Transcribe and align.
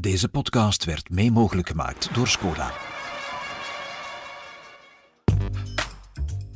Deze 0.00 0.28
podcast 0.28 0.84
werd 0.84 1.10
mee 1.10 1.30
mogelijk 1.30 1.68
gemaakt 1.68 2.14
door 2.14 2.28
Skoda. 2.28 2.72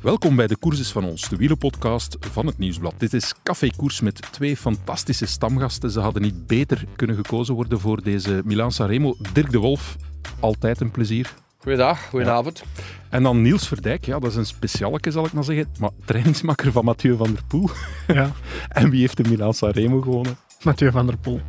Welkom 0.01 0.35
bij 0.35 0.47
de 0.47 0.55
Koers 0.55 0.91
van 0.91 1.03
ons, 1.03 1.29
de 1.29 1.35
wielenpodcast 1.35 2.17
van 2.19 2.45
het 2.45 2.57
Nieuwsblad. 2.57 2.93
Dit 2.97 3.13
is 3.13 3.33
Café 3.43 3.69
Koers 3.75 4.01
met 4.01 4.31
twee 4.31 4.57
fantastische 4.57 5.25
stamgasten. 5.25 5.91
Ze 5.91 5.99
hadden 5.99 6.21
niet 6.21 6.47
beter 6.47 6.85
kunnen 6.95 7.15
gekozen 7.15 7.55
worden 7.55 7.79
voor 7.79 8.03
deze 8.03 8.41
Milaan 8.45 8.71
Sanremo. 8.71 9.15
Dirk 9.33 9.51
de 9.51 9.57
Wolf, 9.57 9.95
altijd 10.39 10.79
een 10.81 10.91
plezier. 10.91 11.33
Goeiedag, 11.57 12.09
goedenavond. 12.09 12.63
En 13.09 13.23
dan 13.23 13.41
Niels 13.41 13.67
Verdijk, 13.67 14.05
ja, 14.05 14.19
dat 14.19 14.31
is 14.31 14.37
een 14.37 14.45
specialeke 14.45 15.11
zal 15.11 15.25
ik 15.25 15.33
maar 15.33 15.43
zeggen, 15.43 15.67
maar 15.79 15.91
trainingsmakker 16.05 16.71
van 16.71 16.85
Mathieu 16.85 17.15
van 17.17 17.33
der 17.33 17.43
Poel. 17.47 17.69
Ja, 18.07 18.31
En 18.69 18.89
wie 18.89 18.99
heeft 18.99 19.17
de 19.17 19.29
Milaan 19.29 19.53
Sanremo 19.53 20.01
gewonnen? 20.01 20.37
Mathieu 20.63 20.91
van 20.91 21.05
der 21.05 21.17
Poel. 21.17 21.41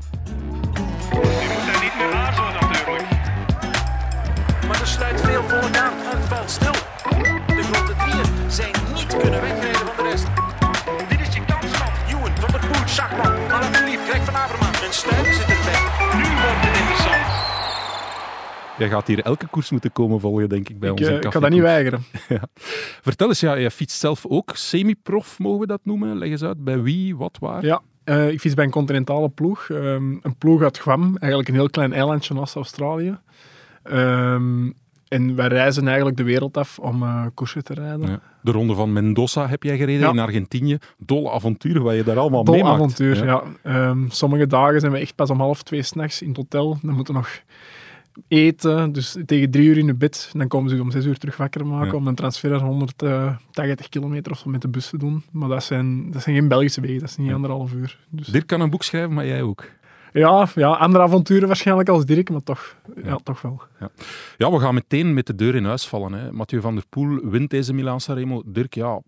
Kunnen 9.23 9.41
wegrijden 9.41 9.87
van 9.87 10.05
de 10.05 10.11
rest. 10.11 10.27
Dit 11.09 11.21
is 11.21 11.35
je 11.35 11.45
kans, 11.45 11.79
man. 11.79 11.93
Ewan, 12.09 12.37
Van 12.41 12.51
der 12.51 12.61
Poel, 12.61 12.89
Schachman, 12.89 13.51
Alaphilippe, 13.51 14.05
Greg 14.09 14.25
van 14.25 14.35
Avermaat 14.35 14.83
en 14.87 14.93
Stuiven 14.93 15.35
zit 15.35 15.49
erbij. 15.57 15.81
Nu 16.19 16.27
wordt 16.43 16.61
het 16.67 16.79
interessant. 16.81 17.31
Jij 18.79 18.89
gaat 18.89 19.07
hier 19.07 19.21
elke 19.21 19.47
koers 19.47 19.71
moeten 19.71 19.93
komen 19.93 20.21
volgen, 20.21 20.49
denk 20.49 20.69
ik, 20.69 20.79
bij 20.79 20.89
Ik, 20.89 20.99
ons 20.99 21.07
in 21.07 21.09
eh, 21.09 21.17
ik 21.17 21.23
Café 21.23 21.33
kan 21.33 21.43
dat 21.43 21.51
niet 21.51 21.61
weigeren. 21.61 22.05
Vertel 23.09 23.29
eens, 23.29 23.41
ja, 23.41 23.59
jij 23.59 23.71
fietst 23.71 23.99
zelf 23.99 24.27
ook 24.27 24.51
semi-prof, 24.55 25.39
mogen 25.39 25.61
we 25.61 25.67
dat 25.67 25.81
noemen? 25.83 26.19
Leg 26.19 26.29
eens 26.29 26.43
uit, 26.43 26.65
bij 26.65 26.83
wie, 26.83 27.17
wat, 27.17 27.39
waar? 27.41 27.65
Ja, 27.65 27.83
eh, 28.05 28.29
ik 28.29 28.41
fiets 28.41 28.55
bij 28.55 28.65
een 28.65 28.71
continentale 28.71 29.29
ploeg. 29.29 29.71
Ehm, 29.71 30.17
een 30.23 30.37
ploeg 30.39 30.63
uit 30.63 30.79
Guam, 30.79 31.17
eigenlijk 31.17 31.49
een 31.49 31.55
heel 31.55 31.71
klein 31.71 31.93
eilandje 31.93 32.35
naast 32.35 32.55
Australië. 32.55 33.19
Ehm, 33.83 34.71
en 35.13 35.35
wij 35.35 35.47
reizen 35.49 35.87
eigenlijk 35.87 36.17
de 36.17 36.23
wereld 36.23 36.57
af 36.57 36.79
om 36.79 37.03
eh 37.03 37.27
koersen 37.35 37.65
te 37.65 37.75
rijden. 37.75 38.09
Ja. 38.09 38.21
De 38.41 38.51
ronde 38.51 38.75
van 38.75 38.93
Mendoza 38.93 39.47
heb 39.49 39.63
jij 39.63 39.77
gereden 39.77 40.01
Ja. 40.01 40.11
in 40.11 40.19
Argentinië. 40.19 40.79
Dolle 40.99 41.31
avonturen 41.31 41.83
wat 41.83 41.95
je 41.95 42.05
daar 42.05 42.19
allemaal 42.19 42.45
Dol 42.45 42.55
meemaakt. 42.55 42.75
avontuur, 42.75 43.17
Ja. 43.25 43.25
ja. 43.25 43.43
Ehm, 43.89 44.09
sommige 44.09 44.47
dagen 44.47 44.81
zijn 44.81 44.93
we 44.93 44.99
echt 44.99 45.15
pas 45.15 45.31
om 45.31 45.41
half 45.41 45.63
twee 45.63 45.83
s'nachts 45.83 46.23
in 46.23 46.29
het 46.29 46.37
hotel. 46.37 46.79
Dan 46.83 46.95
moeten 46.95 47.15
we 47.15 47.21
nog 47.21 47.41
eten, 48.29 48.93
dus 48.93 49.17
tegen 49.27 49.51
drie 49.51 49.69
uur 49.69 49.79
in 49.79 49.87
de 49.87 49.95
bed. 49.95 50.31
Dan 50.33 50.49
komen 50.49 50.71
ze 50.71 50.81
om 50.81 50.91
zes 50.91 51.05
uur 51.05 51.19
terug 51.19 51.37
wakker 51.37 51.67
maken 51.67 51.97
om 51.97 52.07
een 52.07 52.15
transfer 52.15 52.59
van 52.59 52.69
180 52.69 53.89
kilometer 53.89 54.33
of 54.33 54.39
zo 54.39 54.51
met 54.51 54.61
de 54.63 54.69
bus 54.69 54.89
te 54.91 54.99
doen. 54.99 55.23
Maar 55.31 55.49
dat 55.49 55.65
zijn, 55.65 56.11
dat 56.11 56.23
zijn 56.23 56.37
geen 56.37 56.49
Belgische 56.49 56.81
wegen, 56.81 56.99
dat 57.01 57.09
is 57.09 57.17
niet 57.17 57.33
anderhalf 57.33 57.73
uur. 57.73 57.99
Dus, 58.11 58.27
Dirk 58.27 58.47
kan 58.47 58.61
een 58.61 58.71
boek 58.71 58.83
schrijven, 58.83 59.13
maar 59.15 59.27
jij 59.27 59.43
ook. 59.43 59.65
Ja, 60.13 60.49
ja, 60.55 60.71
andere 60.71 61.05
avonturen 61.05 61.47
waarschijnlijk 61.47 61.89
als 61.89 62.05
Dirk, 62.05 62.31
maar 62.31 62.43
toch, 62.43 62.77
ja. 63.05 63.17
toch 63.17 63.43
wel. 63.43 63.63
Ja, 64.39 64.51
we 64.51 64.59
gaan 64.59 64.75
meteen 64.75 65.15
met 65.15 65.27
de 65.27 65.35
deur 65.35 65.55
in 65.55 65.65
huis 65.65 65.87
vallen. 65.87 66.13
Hè. 66.13 66.33
Mathieu 66.33 66.61
van 66.61 66.75
der 66.75 66.85
Poel 66.89 67.21
wint 67.23 67.51
deze 67.51 67.73
Milaan 67.73 68.01
Sanremo. 68.01 68.43
Dirk, 68.47 68.75
ja, 68.75 69.01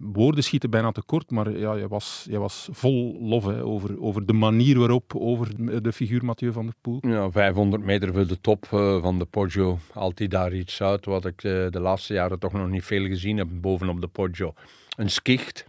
woorden 0.00 0.44
schieten 0.44 0.70
bijna 0.70 0.92
tekort, 0.92 1.30
maar 1.30 1.50
ja, 1.50 1.76
jij, 1.76 1.88
was, 1.88 2.26
jij 2.30 2.38
was 2.38 2.68
vol 2.72 3.16
lof 3.20 3.44
hè, 3.44 3.64
over, 3.64 4.02
over 4.02 4.26
de 4.26 4.32
manier 4.32 4.78
waarop, 4.78 5.12
over 5.16 5.82
de 5.82 5.92
figuur 5.92 6.24
Mathieu 6.24 6.52
van 6.52 6.64
der 6.64 6.74
Poel. 6.80 6.98
Ja, 7.00 7.30
500 7.30 7.84
meter 7.84 8.12
voor 8.12 8.26
de 8.26 8.40
top 8.40 8.66
eh, 8.70 9.02
van 9.02 9.18
de 9.18 9.24
Poggio. 9.24 9.78
Altijd 9.92 10.30
daar 10.30 10.52
iets 10.52 10.82
uit 10.82 11.04
wat 11.04 11.24
ik 11.24 11.44
eh, 11.44 11.66
de 11.70 11.80
laatste 11.80 12.12
jaren 12.12 12.38
toch 12.38 12.52
nog 12.52 12.68
niet 12.68 12.84
veel 12.84 13.06
gezien 13.06 13.36
heb 13.36 13.48
bovenop 13.50 14.00
de 14.00 14.06
Poggio. 14.06 14.52
Een 14.96 15.10
skicht, 15.10 15.66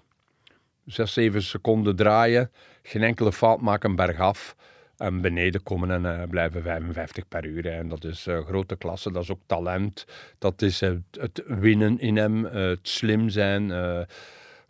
6, 0.86 1.14
7 1.14 1.42
seconden 1.42 1.96
draaien, 1.96 2.52
geen 2.84 3.04
enkele 3.04 3.32
fout 3.32 3.62
maken 3.62 3.96
bergaf. 3.96 4.56
En 5.02 5.22
beneden 5.22 5.64
komen 5.64 5.92
en 5.92 6.06
eh, 6.22 6.30
blijven 6.30 6.62
55 6.64 7.28
per 7.28 7.46
uur. 7.46 7.64
hè. 7.64 7.70
En 7.70 7.88
dat 7.90 8.04
is 8.04 8.28
eh, 8.28 8.46
grote 8.46 8.76
klasse, 8.76 9.12
dat 9.12 9.24
is 9.24 9.32
ook 9.32 9.42
talent. 9.46 10.06
Dat 10.38 10.62
is 10.62 10.80
het 11.20 11.44
winnen 11.46 12.00
in 12.00 12.18
hem, 12.18 12.46
eh, 12.46 12.62
het 12.68 12.88
slim 12.88 13.30
zijn. 13.30 13.72
eh 13.72 14.02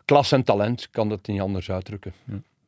klas 0.04 0.32
en 0.32 0.44
talent, 0.44 0.88
kan 0.90 1.08
dat 1.08 1.26
niet 1.26 1.40
anders 1.40 1.70
uitdrukken. 1.70 2.12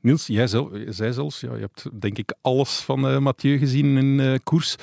Niels, 0.00 0.26
jij, 0.26 0.47
zelf, 0.47 0.69
jij 0.72 0.92
zei 0.92 1.12
zelfs, 1.12 1.41
ja, 1.41 1.54
je 1.54 1.60
hebt 1.60 2.00
denk 2.00 2.19
ik 2.19 2.34
alles 2.41 2.80
van 2.80 3.08
eh, 3.08 3.19
Mathieu 3.19 3.58
gezien 3.58 3.96
in 3.96 4.20
eh, 4.20 4.34
koers. 4.42 4.76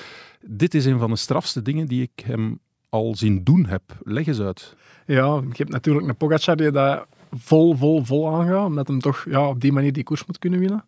Dit 0.46 0.74
is 0.74 0.86
een 0.86 1.00
van 1.00 1.10
de 1.10 1.16
strafste 1.16 1.62
dingen 1.62 1.88
die 1.88 2.02
ik 2.02 2.24
hem 2.26 2.60
al 2.90 3.16
zien 3.16 3.44
doen 3.44 3.66
heb. 3.66 3.82
Leg 4.04 4.28
eens 4.28 4.40
uit. 4.40 4.76
Ja, 5.06 5.36
je 5.36 5.58
hebt 5.58 5.70
natuurlijk 5.70 6.08
een 6.08 6.16
Pogacar 6.18 6.56
die 6.56 6.72
dat 6.72 7.06
vol, 7.32 7.76
vol, 7.76 8.04
vol 8.06 8.34
aangaat, 8.34 8.66
omdat 8.66 8.88
hem 8.88 9.00
toch 9.00 9.26
ja, 9.30 9.48
op 9.48 9.62
die 9.62 9.72
manier 9.72 9.94
die 9.94 10.04
koers 10.04 10.26
moet 10.26 10.40
kunnen 10.40 10.60
winnen. 10.60 10.84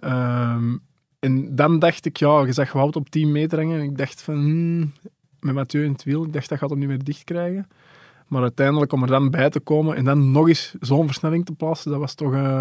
Ehm, 0.00 0.76
en 1.24 1.56
dan 1.56 1.78
dacht 1.78 2.06
ik, 2.06 2.16
ja, 2.16 2.44
je 2.44 2.52
zag 2.52 2.72
Wout 2.72 2.96
op 2.96 3.10
10 3.10 3.32
meter 3.32 3.58
hangen. 3.58 3.78
En 3.80 3.84
ik 3.84 3.98
dacht 3.98 4.22
van, 4.22 4.34
hmm, 4.34 4.92
met 5.40 5.54
Mathieu 5.54 5.84
in 5.84 5.92
het 5.92 6.04
wiel, 6.04 6.24
ik 6.24 6.32
dacht 6.32 6.48
dat 6.48 6.58
gaat 6.58 6.70
hem 6.70 6.78
niet 6.78 6.88
meer 6.88 7.04
dicht 7.04 7.24
krijgen. 7.24 7.68
Maar 8.28 8.42
uiteindelijk 8.42 8.92
om 8.92 9.02
er 9.02 9.08
dan 9.08 9.30
bij 9.30 9.50
te 9.50 9.60
komen 9.60 9.96
en 9.96 10.04
dan 10.04 10.30
nog 10.30 10.48
eens 10.48 10.74
zo'n 10.80 11.06
versnelling 11.06 11.44
te 11.44 11.52
plaatsen, 11.52 11.90
dat 11.90 12.00
was 12.00 12.14
toch... 12.14 12.32
eh, 12.34 12.56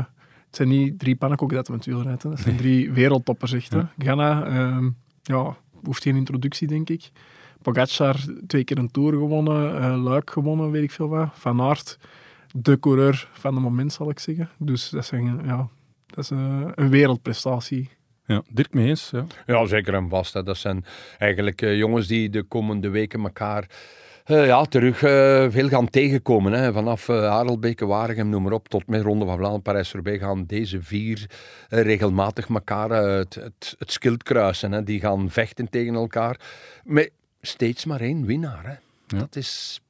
het 0.48 0.56
zijn 0.56 0.68
niet 0.68 1.00
drie 1.00 1.16
pannenkoeken 1.16 1.58
dat 1.58 1.68
hem 1.68 1.76
het 1.76 1.86
wiel 1.86 2.02
rijdt. 2.02 2.24
hè. 2.24 2.30
Dat 2.30 2.40
zijn 2.40 2.58
drie 2.58 2.92
wereldtoppers 2.92 3.54
echt. 3.54 3.74
hè. 3.74 3.82
Ghana, 3.98 4.46
ehm, 4.46 4.90
ja, 5.24 5.56
hoeft 5.84 6.04
geen 6.04 6.16
introductie, 6.16 6.68
denk 6.68 6.90
ik. 6.90 7.12
Pogacar, 7.62 8.16
twee 8.48 8.64
keer 8.64 8.78
een 8.78 8.92
Tour 8.92 9.12
gewonnen. 9.14 9.82
eh, 9.82 10.04
Luik 10.04 10.30
gewonnen, 10.30 10.72
weet 10.72 10.84
ik 10.84 10.92
veel 10.92 11.08
wat. 11.08 11.30
Van 11.34 11.62
Aert, 11.62 12.00
de 12.52 12.80
coureur 12.80 13.30
van 13.34 13.54
het 13.54 13.64
moment, 13.64 13.94
zal 13.94 14.10
ik 14.10 14.20
zeggen. 14.20 14.50
Dus 14.58 14.90
dat, 14.90 15.06
zijn, 15.06 15.42
ja, 15.46 15.68
dat 16.06 16.24
is 16.24 16.32
eh, 16.32 16.62
een 16.76 16.90
wereldprestatie. 16.90 17.90
Ja, 18.26 18.42
Dirk 18.50 18.74
mee 18.74 18.88
eens. 18.88 19.10
Ja. 19.10 19.26
Ja, 19.46 19.66
zeker 19.66 19.94
en 19.94 20.10
vast. 20.10 20.34
Hè. 20.34 20.44
Dat 20.44 20.58
zijn 20.58 20.86
eigenlijk 21.18 21.62
eh, 21.62 21.78
jongens 21.78 22.08
die 22.08 22.30
de 22.30 22.44
komende 22.44 22.90
weken 22.90 23.24
elkaar 23.24 23.68
eh, 24.24 24.46
ja, 24.46 24.66
terug 24.66 25.04
eh, 25.04 25.46
veel 25.50 25.70
gaan 25.70 25.90
tegenkomen. 25.90 26.54
Hè. 26.54 26.74
Vanaf 26.74 27.08
uh, 27.08 27.30
Harelbeke, 27.30 27.86
Waregem, 27.86 28.30
noem 28.30 28.44
maar 28.44 28.52
op, 28.52 28.70
tot 28.70 28.88
met 28.88 29.02
Ronde 29.02 29.26
van 29.26 29.36
Vlaanderen, 29.36 29.62
Parijs-Roubaix 29.62 30.20
gaan 30.20 30.46
deze 30.46 30.82
vier 30.82 31.30
regelmatig 31.70 32.50
elkaar 32.50 32.90
het, 32.90 33.36
het, 33.36 33.76
het 33.80 33.92
schild 33.92 34.24
kruisen. 34.24 34.72
Hè. 34.72 34.84
Die 34.84 35.00
gaan 35.00 35.30
vechten 35.30 35.70
tegen 35.70 35.94
elkaar. 35.94 36.40
Met 36.84 37.12
steeds 37.42 37.86
maar 37.86 38.02
één 38.02 38.26
winnaar. 38.26 38.66
Hè. 38.66 38.76
Ja. 39.18 39.20
Dat 39.20 39.36
is 39.36 39.82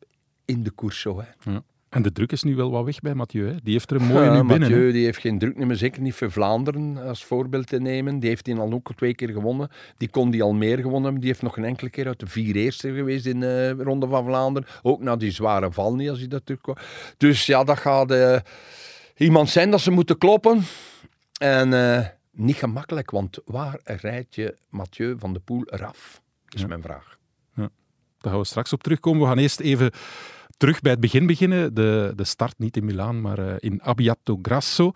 in 0.46 0.64
de 0.64 0.72
koers 0.72 1.00
zo. 1.00 1.24
Hè. 1.44 1.52
En 1.94 2.02
de 2.02 2.12
druk 2.12 2.32
is 2.32 2.44
nu 2.44 2.56
wel 2.56 2.72
wat 2.72 2.86
weg 2.86 3.00
bij 3.00 3.14
Mathieu. 3.14 3.48
Hè. 3.48 3.56
Die 3.64 3.74
heeft 3.74 3.92
er 3.92 4.02
een 4.02 4.08
mooie 4.08 4.26
Ja, 4.26 4.32
nu 4.34 4.48
binnen. 4.48 4.60
Mathieu 4.60 4.86
hè. 4.86 4.92
die 4.92 5.06
heeft 5.06 5.20
geen 5.20 5.40
druk 5.40 5.56
meer, 5.58 5.76
zeker 5.76 6.02
niet 6.02 6.14
voor 6.14 6.32
Vlaanderen 6.32 6.98
als 6.98 7.24
voorbeeld 7.24 7.68
te 7.68 7.80
nemen. 7.80 8.20
Die 8.20 8.30
heeft 8.30 8.46
die 8.46 8.56
al 8.56 8.72
ook 8.74 8.96
twee 8.96 9.14
keer 9.16 9.30
gewonnen. 9.30 9.70
Die 9.98 10.10
kon 10.10 10.30
die 10.32 10.44
al 10.44 10.54
meer 10.54 10.76
gewonnen 10.78 11.04
hebben. 11.04 11.20
Die 11.22 11.30
heeft 11.30 11.42
nog 11.42 11.58
een 11.58 11.64
enkele 11.66 11.90
keer 11.90 12.08
uit 12.08 12.20
de 12.20 12.28
vier 12.28 12.56
eerste 12.56 12.94
geweest 12.94 13.26
in 13.26 13.40
de 13.40 13.70
Ronde 13.78 14.08
van 14.08 14.26
Vlaanderen. 14.26 14.70
Ook 14.82 15.02
na 15.02 15.16
die 15.16 15.32
zware 15.32 15.72
val 15.72 15.96
niet, 15.96 16.10
als 16.10 16.20
hij 16.20 16.28
dat 16.28 16.46
terugkwam. 16.46 16.76
Dus 17.18 17.46
ja, 17.46 17.64
dat 17.64 17.78
gaat 17.80 18.12
eh, 18.12 18.38
iemand 19.18 19.50
zijn 19.50 19.72
dat 19.72 19.82
ze 19.82 19.92
moeten 19.92 20.18
kloppen. 20.18 20.62
En 21.40 21.74
eh, 21.74 22.06
niet 22.32 22.56
gemakkelijk, 22.56 23.12
want 23.12 23.40
waar 23.46 23.80
rijdt 23.84 24.36
je 24.36 24.56
Mathieu 24.70 25.16
van 25.20 25.34
de 25.34 25.40
Poel 25.40 25.64
eraf? 25.70 26.22
Is 26.50 26.62
Ja. 26.62 26.68
mijn 26.68 26.82
vraag. 26.82 27.18
Daar 28.18 28.32
gaan 28.32 28.42
we 28.42 28.48
straks 28.48 28.74
op 28.74 28.84
terugkomen. 28.84 29.22
We 29.22 29.28
gaan 29.28 29.38
eerst 29.38 29.60
even 29.60 29.92
terug 30.64 30.82
bij 30.82 30.92
het 30.92 31.02
begin 31.02 31.26
beginnen. 31.26 31.74
De, 31.74 32.14
de 32.16 32.24
start 32.24 32.54
niet 32.58 32.78
in 32.78 32.86
Milaan, 32.86 33.22
maar 33.22 33.40
eh, 33.40 33.54
in 33.60 33.82
Abbiato 33.82 34.40
Grasso. 34.42 34.92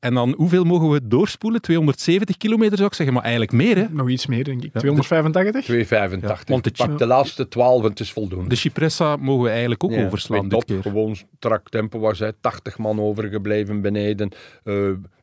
En 0.00 0.14
dan, 0.14 0.34
hoeveel 0.36 0.64
mogen 0.64 0.90
we 0.90 1.06
doorspoelen? 1.06 1.60
270 1.60 2.36
kilometer 2.36 2.76
zou 2.76 2.88
ik 2.88 2.94
zeggen, 2.94 3.14
maar 3.14 3.22
eigenlijk 3.22 3.52
meer. 3.52 3.76
Hè? 3.76 3.86
Nog 3.90 4.08
iets 4.08 4.26
meer, 4.26 4.44
denk 4.44 4.62
ik. 4.62 4.70
Ja, 4.72 4.80
285? 4.80 5.66
2,85. 5.66 5.88
Ja, 6.20 6.38
want 6.46 6.64
de 6.64 6.70
Pak 6.70 6.98
de 6.98 7.06
laatste 7.06 7.48
12 7.48 7.82
en 7.82 7.88
het 7.88 8.00
is 8.00 8.12
voldoende. 8.12 8.48
De 8.48 8.54
Cipressa 8.54 9.16
mogen 9.16 9.42
we 9.42 9.50
eigenlijk 9.50 9.84
ook 9.84 9.92
Ja, 9.92 10.06
overslaan 10.06 10.40
dit 10.40 10.50
top, 10.50 10.64
keer. 10.64 10.82
Gewoon 10.82 11.16
strak 11.16 11.68
tempo 11.68 11.98
was 11.98 12.18
hij 12.18 12.32
80 12.40 12.78
man 12.78 13.00
overgebleven 13.00 13.80
beneden. 13.80 14.30
Eh 14.64 14.74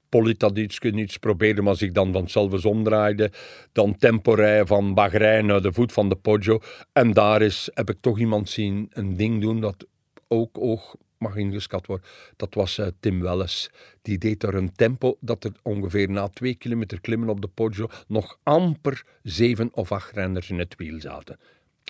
Politaditske 0.09 0.89
niets 0.89 1.17
probeerde, 1.17 1.61
maar 1.61 1.81
ik 1.81 1.93
dan 1.93 2.11
van 2.11 2.29
zelfs 2.29 2.65
omdraaide, 2.65 3.31
dan 3.71 3.95
tempo 3.95 4.33
rijden 4.33 4.67
van 4.67 4.93
Bahrein 4.93 5.45
naar 5.45 5.61
de 5.61 5.73
voet 5.73 5.91
van 5.91 6.09
de 6.09 6.15
Poggio. 6.15 6.59
En 6.93 7.13
daar 7.13 7.41
is, 7.41 7.69
heb 7.73 7.89
ik 7.89 7.97
toch 8.01 8.19
iemand 8.19 8.49
zien 8.49 8.87
een 8.89 9.17
ding 9.17 9.41
doen 9.41 9.61
dat 9.61 9.87
ook 10.27 10.57
oog 10.57 10.95
mag 11.17 11.35
ingeschat 11.35 11.85
worden. 11.85 12.07
Dat 12.35 12.53
was 12.53 12.77
eh, 12.77 12.87
Tim 12.99 13.21
Welles. 13.21 13.71
Die 14.01 14.17
deed 14.17 14.43
er 14.43 14.55
een 14.55 14.73
tempo 14.73 15.17
dat 15.19 15.43
er 15.43 15.51
ongeveer 15.63 16.09
na 16.09 16.27
twee 16.27 16.55
kilometer 16.55 17.01
klimmen 17.01 17.29
op 17.29 17.41
de 17.41 17.47
Poggio 17.47 17.87
nog 18.07 18.39
amper 18.43 19.03
zeven 19.23 19.69
of 19.73 19.91
acht 19.91 20.15
renners 20.15 20.49
in 20.49 20.59
het 20.59 20.75
wiel 20.77 21.01
zaten. 21.01 21.39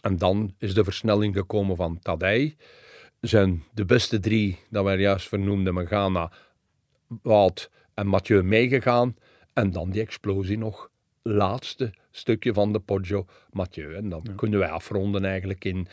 En 0.02 0.18
dan 0.18 0.56
is 0.58 0.74
de 0.74 0.84
versnelling 0.84 1.36
gekomen 1.36 1.76
van 1.76 2.00
Tadej. 2.00 2.56
Zijn 3.22 3.64
de 3.74 3.86
beste 3.86 4.20
drie, 4.20 4.60
dat 4.70 4.84
wij 4.84 4.98
juist 4.98 5.28
vernoemden, 5.28 5.74
Megana, 5.74 6.32
Wout 7.22 7.70
en 8.00 8.08
Mathieu 8.08 8.44
meegegaan. 8.44 9.16
En 9.54 9.72
dan 9.72 9.90
die 9.90 10.02
explosie 10.02 10.58
nog. 10.58 10.90
Laatste 11.22 11.94
stukje 12.12 12.54
van 12.54 12.74
de 12.74 12.80
Poggio, 12.80 13.26
Mathieu. 13.52 13.96
En 13.96 14.10
dan 14.10 14.24
kunnen 14.36 14.60
wij 14.60 14.70
afronden 14.70 15.26
eigenlijk 15.26 15.66
in 15.66 15.88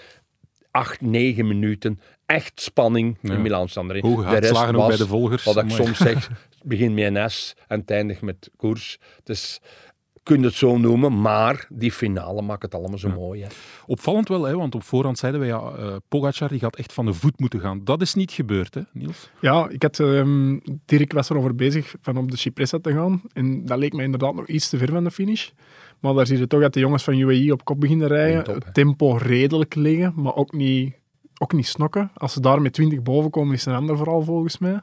acht, 0.70 1.00
negen 1.00 1.46
minuten. 1.46 2.00
Echt 2.26 2.60
spanning 2.60 3.18
Ja. 3.22 3.34
in 3.34 3.42
Milan 3.42 3.68
Sanremo. 3.68 4.08
Hoge 4.08 4.24
uitslagen 4.26 4.76
ook 4.76 4.88
bij 4.88 4.96
de 4.96 5.06
volgers. 5.06 5.44
Wat 5.44 5.56
ik 5.56 5.70
soms 5.70 5.98
zeg, 5.98 6.30
begin 6.62 6.94
met 6.94 7.14
een 7.16 7.30
S 7.30 7.54
en 7.68 7.80
het 7.80 7.90
eindigt 7.90 8.22
met 8.22 8.50
koers. 8.56 8.98
Het 9.16 9.60
is 10.26 10.32
kun 10.32 10.40
je 10.40 10.46
het 10.46 10.54
zo 10.54 10.78
noemen, 10.78 11.20
maar 11.20 11.66
die 11.68 11.92
finale 11.92 12.42
maakt 12.42 12.62
het 12.62 12.74
allemaal 12.74 12.98
zo 12.98 13.08
mooi. 13.08 13.42
Hè. 13.42 13.48
Opvallend 13.86 14.28
wel, 14.28 14.44
hè, 14.44 14.56
want 14.56 14.74
op 14.74 14.82
voorhand 14.82 15.18
zeiden 15.18 15.40
wij, 15.40 15.48
ja, 15.48 15.60
eh 15.60 15.96
Pogacar 16.08 16.48
die 16.48 16.58
gaat 16.58 16.76
echt 16.76 16.92
van 16.92 17.06
de 17.06 17.12
voet 17.12 17.40
moeten 17.40 17.60
gaan. 17.60 17.80
Dat 17.84 18.00
is 18.00 18.14
niet 18.14 18.32
gebeurd, 18.32 18.74
hè, 18.74 18.80
Niels? 18.92 19.30
Ja, 19.40 19.68
ik 19.68 19.82
had, 19.82 20.00
ehm, 20.00 20.58
Dirk 20.84 21.12
was 21.12 21.30
erover 21.30 21.54
bezig 21.54 21.94
van 22.00 22.16
op 22.16 22.30
de 22.30 22.36
Cipressa 22.36 22.78
te 22.78 22.92
gaan. 22.92 23.22
En 23.32 23.64
dat 23.64 23.78
leek 23.78 23.92
mij 23.92 24.04
inderdaad 24.04 24.34
nog 24.34 24.46
iets 24.46 24.68
te 24.68 24.78
ver 24.78 24.88
van 24.88 25.04
de 25.04 25.10
finish. 25.10 25.50
Maar 26.00 26.14
daar 26.14 26.26
zie 26.26 26.38
je 26.38 26.46
toch 26.46 26.60
dat 26.60 26.72
de 26.72 26.80
jongens 26.80 27.04
van 27.04 27.18
UAE 27.18 27.52
op 27.52 27.64
kop 27.64 27.80
beginnen 27.80 28.08
rijden. 28.08 28.44
Top, 28.44 28.54
het 28.54 28.74
tempo 28.74 29.16
redelijk 29.16 29.74
liggen, 29.74 30.12
maar 30.16 30.34
ook 30.34 30.52
niet, 30.52 30.94
ook 31.38 31.52
niet 31.52 31.66
snokken. 31.66 32.10
Als 32.14 32.32
ze 32.32 32.40
daar 32.40 32.62
met 32.62 32.72
20 32.72 33.02
boven 33.02 33.30
komen, 33.30 33.54
is 33.54 33.66
een 33.66 33.74
ander 33.74 33.96
verhaal 33.96 34.22
volgens 34.22 34.58
mij. 34.58 34.80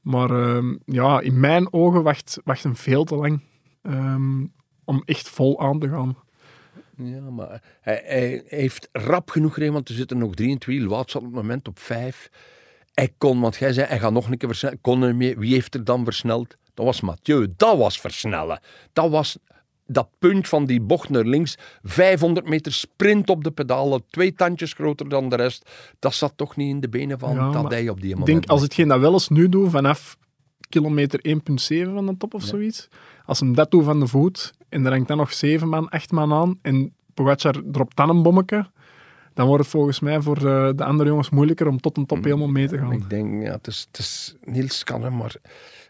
Maar 0.00 0.30
ehm, 0.30 0.74
ja, 0.84 1.20
in 1.20 1.40
mijn 1.40 1.72
ogen 1.72 2.02
wacht, 2.02 2.40
wacht 2.44 2.62
hem 2.62 2.76
veel 2.76 3.04
te 3.04 3.16
lang 3.16 3.40
ehm, 3.84 4.44
om 4.84 5.02
echt 5.04 5.28
vol 5.28 5.60
aan 5.60 5.78
te 5.78 5.88
gaan. 5.88 6.16
Ja, 6.96 7.30
maar 7.30 7.62
hij, 7.80 8.02
hij 8.04 8.42
heeft 8.46 8.88
rap 8.92 9.30
genoeg 9.30 9.52
gereden, 9.54 9.74
want 9.74 9.88
er 9.88 9.94
zitten 9.94 10.18
nog 10.18 10.34
drie 10.34 10.48
in 10.48 10.54
het 10.54 10.64
wiel. 10.64 10.88
Wout 10.88 11.10
zat 11.10 11.22
op 11.22 11.26
het 11.28 11.36
moment 11.36 11.68
op 11.68 11.78
vijf. 11.78 12.30
Hij 12.94 13.12
kon, 13.18 13.40
want 13.40 13.56
jij 13.56 13.72
zei, 13.72 13.86
hij 13.86 13.98
gaat 13.98 14.12
nog 14.12 14.30
een 14.30 14.38
keer 14.38 14.48
versnellen. 14.48 14.80
Kon 14.80 15.02
er 15.02 15.16
meer. 15.16 15.38
Wie 15.38 15.52
heeft 15.52 15.74
er 15.74 15.84
dan 15.84 16.04
versneld? 16.04 16.56
Dat 16.74 16.86
was 16.86 17.00
Mathieu. 17.00 17.52
Dat 17.56 17.78
was 17.78 18.00
versnellen. 18.00 18.60
Dat 18.92 19.10
was 19.10 19.38
dat 19.86 20.08
punt 20.18 20.48
van 20.48 20.64
die 20.66 20.80
bocht 20.80 21.08
naar 21.08 21.24
links. 21.24 21.56
500 21.82 22.48
meter 22.48 22.72
sprint 22.72 23.30
op 23.30 23.44
de 23.44 23.50
pedalen. 23.50 24.04
Twee 24.10 24.34
tandjes 24.34 24.72
groter 24.72 25.08
dan 25.08 25.28
de 25.28 25.36
rest. 25.36 25.70
Dat 25.98 26.14
zat 26.14 26.32
toch 26.36 26.56
niet 26.56 26.70
in 26.70 26.80
de 26.80 26.88
benen 26.88 27.18
van 27.18 27.34
Ja, 27.34 27.50
Tadej 27.50 27.88
op 27.88 28.00
die 28.00 28.10
Ik 28.10 28.18
moment. 28.18 28.26
denk, 28.26 28.46
als 28.50 28.62
hetgeen 28.62 28.88
dat 28.88 29.00
wel 29.00 29.12
eens 29.12 29.28
nu 29.28 29.48
doe, 29.48 29.70
vanaf 29.70 30.16
kilometer 30.74 31.20
1,7 31.28 31.94
van 31.94 32.06
de 32.06 32.16
top 32.16 32.34
of 32.34 32.42
zoiets, 32.42 32.88
als 33.24 33.40
hem 33.40 33.54
dat 33.54 33.70
doet 33.70 33.84
van 33.84 34.00
de 34.00 34.06
voet, 34.06 34.54
en 34.68 34.84
er 34.84 34.92
hangt 34.92 35.08
dan 35.08 35.16
nog 35.16 35.32
7 35.32 35.68
man, 35.68 35.88
8 35.88 36.10
man 36.10 36.32
aan, 36.32 36.58
en 36.62 36.94
Pogacar 37.14 37.62
dropt 37.64 37.96
dan 37.96 38.08
een 38.08 38.22
bommetje, 38.22 38.66
dan 39.34 39.46
wordt 39.46 39.62
het 39.62 39.72
volgens 39.72 40.00
mij 40.00 40.20
voor 40.20 40.36
eh, 40.36 40.70
de 40.76 40.84
andere 40.84 41.08
jongens 41.08 41.30
moeilijker 41.30 41.66
om 41.66 41.80
tot 41.80 41.96
een 41.96 42.06
top 42.06 42.24
helemaal 42.24 42.48
mee 42.48 42.68
te 42.68 42.78
gaan. 42.78 42.92
Ik 42.92 43.10
denk, 43.10 43.42
ja, 43.42 43.52
het 43.52 43.66
is, 43.66 43.86
het 43.90 43.98
is 43.98 44.34
Niels 44.44 44.84
kan 44.84 45.02
hem, 45.02 45.16
maar 45.16 45.36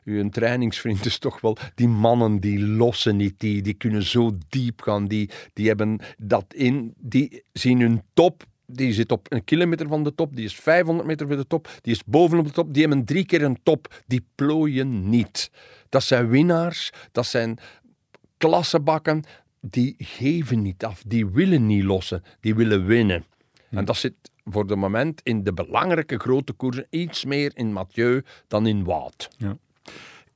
uw 0.04 0.28
trainingsvriend 0.28 1.06
is 1.06 1.19
toch 1.19 1.40
wel... 1.40 1.56
Die 1.75 1.88
mannen, 1.88 2.40
die 2.40 2.66
lossen 2.66 3.16
niet, 3.16 3.34
die, 3.38 3.62
die 3.62 3.75
kunnen 3.75 4.02
zo 4.02 4.32
diep 4.48 4.80
gaan. 4.80 5.06
Die, 5.06 5.30
die 5.52 5.69
hebben 5.69 6.00
dat 6.19 6.44
in, 6.48 6.94
die 6.96 7.42
zien 7.52 7.80
hun 7.80 8.02
top... 8.14 8.44
Die 8.66 8.93
zit 8.93 9.12
op 9.12 9.26
een 9.32 9.44
kilometer 9.44 9.88
van 9.88 10.05
de 10.05 10.14
top, 10.14 10.37
die 10.37 10.44
is 10.44 10.55
500 10.55 11.08
meter 11.08 11.26
van 11.26 11.37
de 11.37 11.46
top, 11.46 11.69
die 11.81 11.93
is 11.93 12.05
bovenop 12.05 12.46
de 12.46 12.52
top, 12.52 12.75
die 12.75 12.87
hebben 12.87 13.05
drie 13.05 13.25
keer 13.25 13.43
een 13.43 13.58
top. 13.62 14.02
Die 14.06 14.26
plooien 14.34 15.08
niet. 15.08 15.50
Dat 15.88 16.02
zijn 16.02 16.28
winnaars, 16.28 16.90
dat 17.12 17.26
zijn 17.26 17.58
klassebakken, 18.37 19.22
die 19.61 19.94
geven 19.99 20.62
niet 20.62 20.84
af, 20.84 21.02
die 21.06 21.26
willen 21.26 21.66
niet 21.66 21.84
lossen, 21.84 22.22
die 22.40 22.55
willen 22.55 22.87
winnen. 22.87 23.25
En 23.70 23.84
dat 23.84 23.96
zit 23.96 24.14
voor 24.44 24.64
het 24.64 24.78
moment 24.78 25.20
in 25.22 25.44
de 25.44 25.52
belangrijke 25.52 26.19
grote 26.19 26.52
koersen 26.52 26.87
iets 26.90 27.25
meer 27.25 27.50
in 27.55 27.72
Mathieu 27.72 28.22
dan 28.49 28.66
in 28.66 28.84
Wout. 28.84 29.28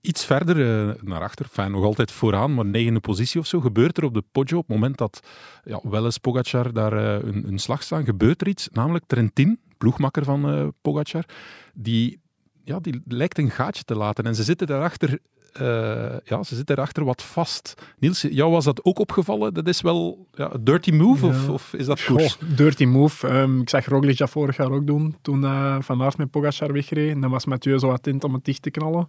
Iets 0.09 0.25
verder 0.25 0.89
eh, 0.89 0.95
naar 1.03 1.23
achter, 1.23 1.45
enfin, 1.45 1.71
nog 1.71 1.85
altijd 1.85 2.11
vooraan, 2.13 2.55
maar 2.55 2.65
negende 2.67 3.01
positie 3.01 3.41
of 3.41 3.47
zo, 3.47 3.61
gebeurt 3.61 3.97
er 3.97 4.05
op 4.05 4.15
de 4.15 4.25
Poggio, 4.33 4.59
op 4.59 4.67
het 4.67 4.77
moment 4.77 4.99
dat 4.99 5.21
ja, 5.65 5.81
wel 5.83 6.05
eens 6.05 6.19
Pogacar 6.19 6.73
daar 6.73 6.93
eh, 6.93 7.29
een, 7.29 7.49
een 7.49 7.59
slag 7.59 7.83
staan, 7.83 8.05
gebeurt 8.05 8.41
er 8.41 8.49
iets, 8.49 8.69
namelijk 8.73 9.05
Trentin, 9.07 9.59
ploegmakker 9.79 10.25
van 10.25 10.49
eh 10.49 10.67
Pogacar, 10.83 11.25
die, 11.75 12.21
ja, 12.65 12.79
die 12.81 13.03
lijkt 13.07 13.39
een 13.39 13.51
gaatje 13.51 13.85
te 13.85 13.95
laten 13.95 14.25
en 14.25 14.35
ze 14.35 14.43
zitten 14.43 14.67
daarachter, 14.67 15.19
eh, 15.53 16.17
ja, 16.25 16.43
ze 16.43 16.55
zitten 16.55 16.77
daarachter 16.77 17.05
wat 17.05 17.23
vast. 17.23 17.75
Niels, 17.99 18.21
jou 18.31 18.51
was 18.51 18.65
dat 18.65 18.85
ook 18.85 18.99
opgevallen? 18.99 19.55
Dat 19.55 19.69
is 19.69 19.81
wel 19.81 20.27
ja, 20.35 20.55
een 20.55 20.65
dirty 20.65 20.91
move 20.91 21.27
of, 21.27 21.47
Ja. 21.47 21.53
of 21.53 21.75
is 21.75 21.87
dat 21.87 22.05
koers? 22.05 22.33
Goh, 22.33 22.57
dirty 22.57 22.85
move. 22.85 23.29
Ehm, 23.29 23.61
ik 23.61 23.69
zag 23.69 23.87
Roglic 23.87 24.19
dat 24.19 24.31
vorig 24.31 24.57
jaar 24.57 24.71
ook 24.71 24.87
doen, 24.87 25.17
toen 25.23 25.45
eh, 25.45 25.77
Van 25.81 26.03
Aert 26.03 26.17
met 26.17 26.31
Pogacar 26.31 26.73
wegreed. 26.73 27.11
En 27.11 27.21
dan 27.21 27.31
was 27.31 27.45
Mathieu 27.45 27.79
zo 27.79 27.91
attent 27.91 28.25
om 28.25 28.35
het 28.35 28.45
dicht 28.45 28.63
te 28.63 28.71
knallen. 28.71 29.07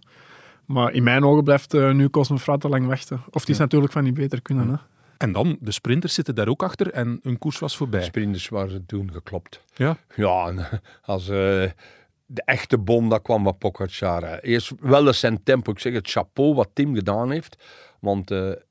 Maar 0.70 0.92
in 0.92 1.02
mijn 1.02 1.24
ogen 1.24 1.44
blijft 1.44 1.74
eh, 1.74 1.92
nu 1.92 2.08
Cosnefroid 2.08 2.60
te 2.60 2.68
lang 2.68 2.86
wachten. 2.86 3.22
Of 3.30 3.40
het 3.40 3.48
is 3.48 3.58
natuurlijk 3.58 3.92
van 3.92 4.04
niet 4.04 4.14
beter 4.14 4.42
kunnen. 4.42 4.68
Hè. 4.68 4.76
En 5.16 5.32
dan, 5.32 5.56
de 5.60 5.70
sprinters 5.70 6.14
zitten 6.14 6.34
daar 6.34 6.48
ook 6.48 6.62
achter 6.62 6.90
en 6.90 7.20
hun 7.22 7.38
koers 7.38 7.58
was 7.58 7.76
voorbij. 7.76 8.02
Sprinters 8.02 8.48
waren 8.48 8.86
toen 8.86 9.12
geklopt. 9.12 9.60
Ja, 9.74 9.96
Ja, 10.16 10.68
als 11.02 11.28
eh, 11.28 11.70
de 12.26 12.42
echte 12.44 12.78
bom, 12.78 13.08
dat 13.08 13.22
kwam 13.22 13.44
van 13.44 13.58
Pogacar. 13.58 14.22
hè. 14.22 14.42
Eerst 14.42 14.72
wel 14.80 15.06
eens 15.06 15.18
zijn 15.18 15.42
tempo. 15.42 15.70
Ik 15.70 15.78
zeg 15.78 15.92
het 15.92 16.10
chapeau 16.10 16.54
wat 16.54 16.70
Tim 16.72 16.94
gedaan 16.94 17.30
heeft. 17.30 17.64
Want 18.00 18.30
er 18.30 18.62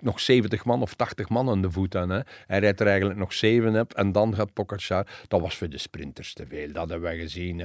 nog 0.00 0.20
70 0.20 0.64
man 0.64 0.82
of 0.82 0.94
80 0.94 1.28
man 1.28 1.48
aan 1.48 1.62
de 1.62 1.70
voet 1.70 1.96
aan. 1.96 2.10
Hè. 2.10 2.20
Hij 2.46 2.58
rijdt 2.58 2.80
er 2.80 2.86
eigenlijk 2.86 3.18
nog 3.18 3.32
7 3.32 3.80
op 3.80 3.94
en 3.94 4.12
dan 4.12 4.34
gaat 4.34 4.52
Pogacar. 4.52 5.06
Dat 5.28 5.40
was 5.40 5.56
voor 5.56 5.68
de 5.68 5.78
sprinters 5.78 6.34
te 6.34 6.46
veel. 6.46 6.72
Dat 6.72 6.90
hebben 6.90 7.08
wij 7.08 7.18
gezien 7.18 7.62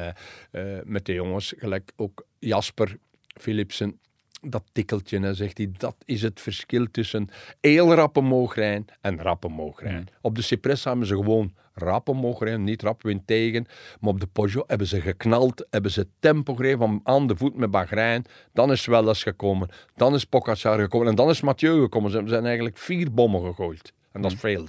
met 0.84 1.06
de 1.06 1.14
jongens. 1.14 1.54
Gelijk 1.58 1.92
ook 1.96 2.26
Jasper 2.40 2.98
Philipsen. 3.34 4.00
Dat 4.42 4.64
tikkeltje, 4.72 5.20
hè, 5.20 5.34
zegt 5.34 5.58
hij, 5.58 5.72
dat 5.78 5.96
is 6.06 6.22
het 6.22 6.42
verschil 6.42 6.88
tussen 6.92 7.30
heel 7.62 7.94
en 9.02 9.22
rap 9.22 9.46
omhoog 9.46 9.82
rijden. 9.82 10.08
Op 10.22 10.36
de 10.36 10.42
Cipressa 10.42 10.90
hebben 10.90 11.08
ze 11.08 11.16
gewoon 11.16 11.54
rap 11.74 12.10
omhoog 12.10 12.40
rijden, 12.40 12.64
niet 12.64 12.82
rap, 12.82 13.04
wind 13.04 13.28
tegen. 13.28 13.66
Maar 14.00 14.10
op 14.10 14.20
de 14.20 14.28
Peugeot 14.28 14.70
hebben 14.70 14.88
ze 14.88 15.02
geknald, 15.02 15.68
hebben 15.70 15.92
ze 15.92 16.08
tempo 16.20 16.56
gereden 16.56 16.78
van 16.78 17.00
aan 17.04 17.28
de 17.28 17.36
voet 17.36 17.56
met 17.56 17.72
Bahrein. 17.72 18.26
Dan 18.54 18.72
is 18.72 18.86
Welles 18.86 19.24
gekomen, 19.24 19.70
dan 19.96 20.14
is 20.14 20.26
Pogacar 20.26 20.80
gekomen 20.80 21.08
en 21.08 21.16
dan 21.16 21.30
is 21.30 21.42
Mathieu 21.42 21.82
gekomen. 21.82 22.12
Ze 22.12 22.24
zijn 22.26 22.46
eigenlijk 22.46 22.78
vier 22.78 23.14
bommen 23.14 23.42
gegooid. 23.42 23.94
En 24.14 24.22
dat 24.22 24.32
is 24.32 24.40
veel, 24.40 24.68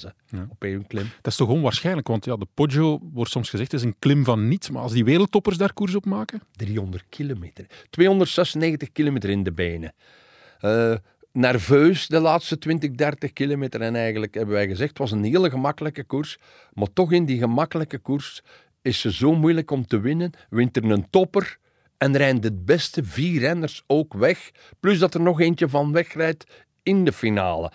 op 0.49 0.65
één 0.65 0.87
klim. 0.87 1.05
Dat 1.23 1.33
is 1.33 1.37
toch 1.37 1.49
onwaarschijnlijk, 1.49 2.09
want 2.09 2.25
ja, 2.25 2.37
de 2.37 2.47
Poggio 2.55 2.99
wordt 3.13 3.31
soms 3.31 3.51
gezegd 3.51 3.73
is 3.73 3.83
een 3.83 3.99
klim 3.99 4.25
van 4.25 4.49
niets, 4.49 4.71
maar 4.71 4.83
als 4.83 4.93
die 4.93 5.05
wereldtoppers 5.05 5.57
daar 5.57 5.73
koers 5.73 5.95
op 5.95 6.05
maken, 6.05 6.43
300 6.53 7.05
kilometer. 7.09 7.67
296 7.91 8.93
kilometer 8.93 9.31
in 9.31 9.43
de 9.43 9.53
benen. 9.53 9.95
Eh, 10.61 10.95
nerveus 11.33 12.07
de 12.07 12.21
laatste 12.21 12.59
20, 12.59 12.91
30 12.91 13.33
kilometer. 13.33 13.81
En 13.81 13.97
eigenlijk 13.97 14.35
hebben 14.35 14.55
wij 14.55 14.67
gezegd, 14.67 14.89
het 14.89 14.99
was 14.99 15.11
een 15.11 15.25
hele 15.25 15.51
gemakkelijke 15.51 16.05
koers. 16.05 16.39
Maar 16.73 16.93
toch 16.93 17.13
in 17.13 17.25
die 17.25 17.39
gemakkelijke 17.39 17.99
koers 17.99 18.43
is 18.83 19.01
ze 19.01 19.13
zo 19.13 19.35
moeilijk 19.35 19.71
om 19.71 19.87
te 19.87 20.01
winnen. 20.01 20.31
Wint 20.51 20.77
er 20.77 20.85
een 20.85 21.11
topper 21.11 21.59
en 21.99 22.17
rijden 22.17 22.43
de 22.43 22.53
beste 22.53 23.05
vier 23.05 23.41
renners 23.41 23.83
ook 23.87 24.15
weg. 24.15 24.51
Plus 24.81 24.99
dat 24.99 25.15
er 25.15 25.21
nog 25.21 25.41
eentje 25.41 25.69
van 25.69 25.93
wegrijdt 25.93 26.65
in 26.83 27.05
de 27.05 27.13
finale. 27.13 27.73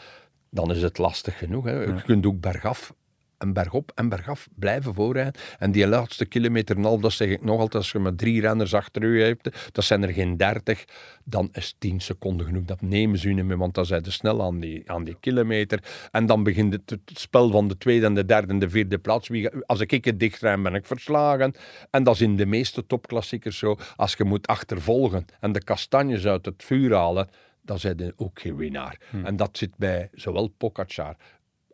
Dan 0.50 0.72
is 0.72 0.82
het 0.82 0.98
lastig 0.98 1.38
genoeg. 1.38 1.66
Hè. 1.66 1.84
Je 1.84 2.02
kunt 2.02 2.26
ook 2.26 2.40
bergaf 2.40 2.94
en 3.40 3.54
bergop 3.54 3.92
en 3.96 4.10
bergaf 4.10 4.48
blijven 4.56 4.94
voorrijden. 4.94 5.34
En 5.60 5.72
die 5.72 5.88
laatste 5.88 6.26
kilometer 6.26 6.76
en 6.76 6.84
half, 6.84 7.02
dat 7.02 7.12
zeg 7.12 7.30
ik 7.30 7.44
nog 7.44 7.60
altijd, 7.60 7.76
als 7.76 7.92
je 7.92 8.00
maar 8.00 8.16
drie 8.16 8.42
renners 8.42 8.74
achter 8.74 9.04
u 9.04 9.24
hebt, 9.24 9.72
dat 9.72 9.84
zijn 9.84 10.04
er 10.04 10.14
geen 10.14 10.38
dertig, 10.38 10.86
dan 11.24 11.50
is 11.52 11.76
10 11.78 12.00
seconden 12.00 12.46
genoeg. 12.46 12.64
Dat 12.64 12.82
nemen 12.82 13.18
ze 13.18 13.30
niet 13.30 13.46
meer, 13.46 13.58
want 13.58 13.74
dan 13.74 13.86
zijn 13.86 14.04
ze 14.04 14.12
snel 14.12 14.42
aan 14.42 14.60
die, 14.60 14.92
aan 14.92 15.04
die 15.04 15.18
kilometer. 15.20 15.84
En 16.12 16.26
dan 16.26 16.44
begint 16.44 16.74
het, 16.74 16.90
het 16.90 17.20
spel 17.20 17.52
van 17.52 17.68
de 17.68 17.78
tweede 17.78 18.06
en 18.06 18.14
de 18.14 18.26
derde 18.26 18.54
en 18.54 18.60
de 18.60 18.70
vierde 18.70 18.98
plaats. 18.98 19.28
Wie, 19.28 19.50
als 19.66 19.80
ik 19.80 20.06
het 20.06 20.20
dicht 20.20 20.42
rijd, 20.42 20.64
ben 20.64 20.76
ik 20.76 20.86
verslagen. 20.86 21.54
En 21.92 22.04
dat 22.04 22.14
is 22.14 22.22
in 22.22 22.36
de 22.36 22.46
meeste 22.46 22.86
topklassiekers 22.86 23.58
zo. 23.58 23.78
Als 23.96 24.14
je 24.14 24.24
moet 24.24 24.48
achtervolgen 24.48 25.26
en 25.40 25.52
de 25.52 25.64
kastanjes 25.64 26.26
uit 26.26 26.46
het 26.46 26.64
vuur 26.64 26.96
halen, 26.96 27.30
dan 27.70 27.80
zijn 27.80 27.98
je 27.98 28.14
ook 28.18 28.40
geen 28.40 28.56
winnaar. 28.56 28.98
En 29.24 29.36
dat 29.36 29.58
zit 29.58 29.72
bij 29.78 30.10
zowel 30.14 30.48
Pogacar 30.58 31.16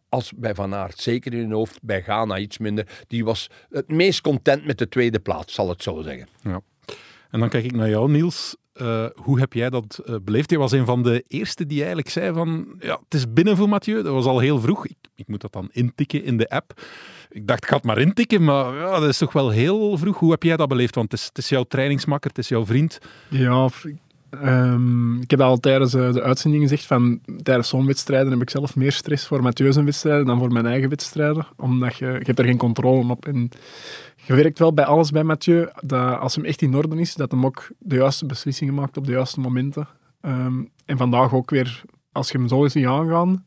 als 0.09 0.31
bij 0.35 0.55
Van 0.55 0.73
Aert, 0.75 0.99
zeker 0.99 1.33
in 1.33 1.39
hun 1.39 1.51
hoofd, 1.51 1.79
bij 1.81 2.01
Ghana 2.01 2.37
iets 2.37 2.57
minder. 2.57 2.87
Die 3.07 3.25
was 3.25 3.49
het 3.69 3.87
meest 3.89 4.21
content 4.21 4.65
met 4.65 4.77
de 4.77 4.89
tweede 4.89 5.19
plaats, 5.19 5.53
zal 5.53 5.69
het 5.69 5.83
zo 5.83 6.01
zeggen. 6.01 6.27
Ja. 6.41 6.61
En 7.31 7.39
dan 7.39 7.49
kijk 7.49 7.63
ik 7.63 7.71
naar 7.75 7.89
jou, 7.89 8.11
Niels. 8.11 8.55
Eh, 8.73 9.05
hoe 9.15 9.39
heb 9.39 9.53
jij 9.53 9.69
dat 9.69 9.97
eh, 10.05 10.15
beleefd? 10.21 10.49
Je 10.49 10.57
was 10.57 10.71
een 10.71 10.85
van 10.85 11.03
de 11.03 11.23
eerste 11.27 11.65
die 11.65 11.77
eigenlijk 11.77 12.09
zei 12.09 12.33
van, 12.33 12.75
ja, 12.79 12.99
het 13.03 13.13
is 13.13 13.33
binnen 13.33 13.57
voor 13.57 13.69
Mathieu. 13.69 14.03
Dat 14.03 14.13
was 14.13 14.25
al 14.25 14.39
heel 14.39 14.59
vroeg. 14.59 14.85
Ik, 14.87 14.97
ik 15.15 15.27
moet 15.27 15.41
dat 15.41 15.53
dan 15.53 15.69
intikken 15.71 16.23
in 16.23 16.37
de 16.37 16.49
app. 16.49 16.81
Ik 17.29 17.47
dacht, 17.47 17.63
ik 17.63 17.69
ga 17.69 17.75
het 17.75 17.85
maar 17.85 17.97
intikken, 17.97 18.43
maar 18.43 18.75
ja, 18.75 18.99
dat 18.99 19.09
is 19.09 19.17
toch 19.17 19.33
wel 19.33 19.49
heel 19.49 19.97
vroeg. 19.97 20.17
Hoe 20.19 20.31
heb 20.31 20.43
jij 20.43 20.57
dat 20.57 20.67
beleefd? 20.67 20.95
Want 20.95 21.11
het 21.11 21.19
is, 21.19 21.25
het 21.25 21.37
is 21.37 21.49
jouw 21.49 21.63
trainingsmakker, 21.63 22.29
het 22.29 22.39
is 22.39 22.47
jouw 22.47 22.65
vriend. 22.65 22.97
Ja, 23.29 23.67
f- 23.67 23.85
ehm, 24.41 25.21
ik 25.21 25.31
heb 25.31 25.41
al 25.41 25.57
tijdens 25.57 25.93
eh, 25.93 26.13
de 26.13 26.21
uitzending 26.21 26.63
gezegd 26.63 26.85
van 26.85 27.19
tijdens 27.43 27.69
zo'n 27.69 27.85
wedstrijden 27.85 28.31
heb 28.31 28.41
ik 28.41 28.49
zelf 28.49 28.75
meer 28.75 28.91
stress 28.91 29.27
voor 29.27 29.41
Mathieu 29.41 29.71
zijn 29.71 29.85
wedstrijden 29.85 30.25
dan 30.25 30.39
voor 30.39 30.51
mijn 30.51 30.65
eigen 30.65 30.89
wedstrijden. 30.89 31.47
Omdat 31.57 31.95
je, 31.95 32.05
je 32.05 32.23
hebt 32.23 32.39
er 32.39 32.45
geen 32.45 32.57
controle 32.57 33.11
op. 33.11 33.25
En 33.25 33.49
je 34.15 34.35
werkt 34.35 34.59
wel 34.59 34.73
bij 34.73 34.85
alles 34.85 35.11
bij 35.11 35.23
Mathieu, 35.23 35.69
dat 35.81 36.19
als 36.19 36.35
hem 36.35 36.45
echt 36.45 36.61
in 36.61 36.75
orde 36.75 36.99
is, 36.99 37.15
dat 37.15 37.31
hem 37.31 37.45
ook 37.45 37.67
de 37.79 37.95
juiste 37.95 38.25
beslissingen 38.25 38.73
maakt 38.73 38.97
op 38.97 39.05
de 39.05 39.11
juiste 39.11 39.39
momenten. 39.39 39.87
Ehm, 40.21 40.63
en 40.85 40.97
vandaag 40.97 41.33
ook 41.33 41.49
weer, 41.49 41.83
als 42.11 42.31
je 42.31 42.37
hem 42.37 42.47
zo 42.47 42.67
ziet 42.67 42.85
aangaan, 42.85 43.45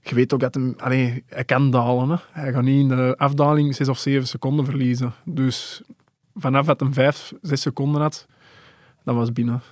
je 0.00 0.14
weet 0.14 0.32
ook 0.34 0.40
dat 0.40 0.54
hem, 0.54 0.74
allee, 0.76 1.24
hij 1.26 1.44
kan 1.44 1.70
dalen. 1.70 2.08
Hè. 2.08 2.16
Hij 2.30 2.52
gaat 2.52 2.62
niet 2.62 2.80
in 2.80 2.88
de 2.88 3.14
afdaling 3.16 3.74
6 3.74 3.88
of 3.88 3.98
7 3.98 4.26
seconden 4.26 4.64
verliezen. 4.64 5.12
Dus 5.24 5.82
vanaf 6.34 6.66
dat 6.66 6.80
hij 6.80 6.92
5, 6.92 7.32
6 7.42 7.60
seconden 7.60 8.00
had, 8.00 8.26
dat 9.04 9.14
was 9.14 9.32
binnen. 9.32 9.62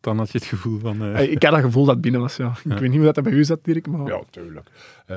Dan 0.00 0.18
had 0.18 0.32
je 0.32 0.38
het 0.38 0.46
gevoel 0.46 0.78
van... 0.78 1.02
eh, 1.02 1.12
Hey, 1.12 1.28
Ik 1.28 1.42
had 1.42 1.52
dat 1.52 1.60
gevoel 1.60 1.84
dat 1.84 1.92
het 1.92 2.02
binnen 2.02 2.20
was, 2.20 2.36
ja. 2.36 2.52
Ik 2.64 2.78
weet 2.78 2.90
niet 2.90 3.00
hoe 3.02 3.12
dat, 3.12 3.24
bij 3.24 3.32
u 3.32 3.44
zat, 3.44 3.64
Dirk, 3.64 3.86
maar... 3.86 4.06
Ja, 4.06 4.22
tuurlijk. 4.30 4.68
Eh, 5.06 5.16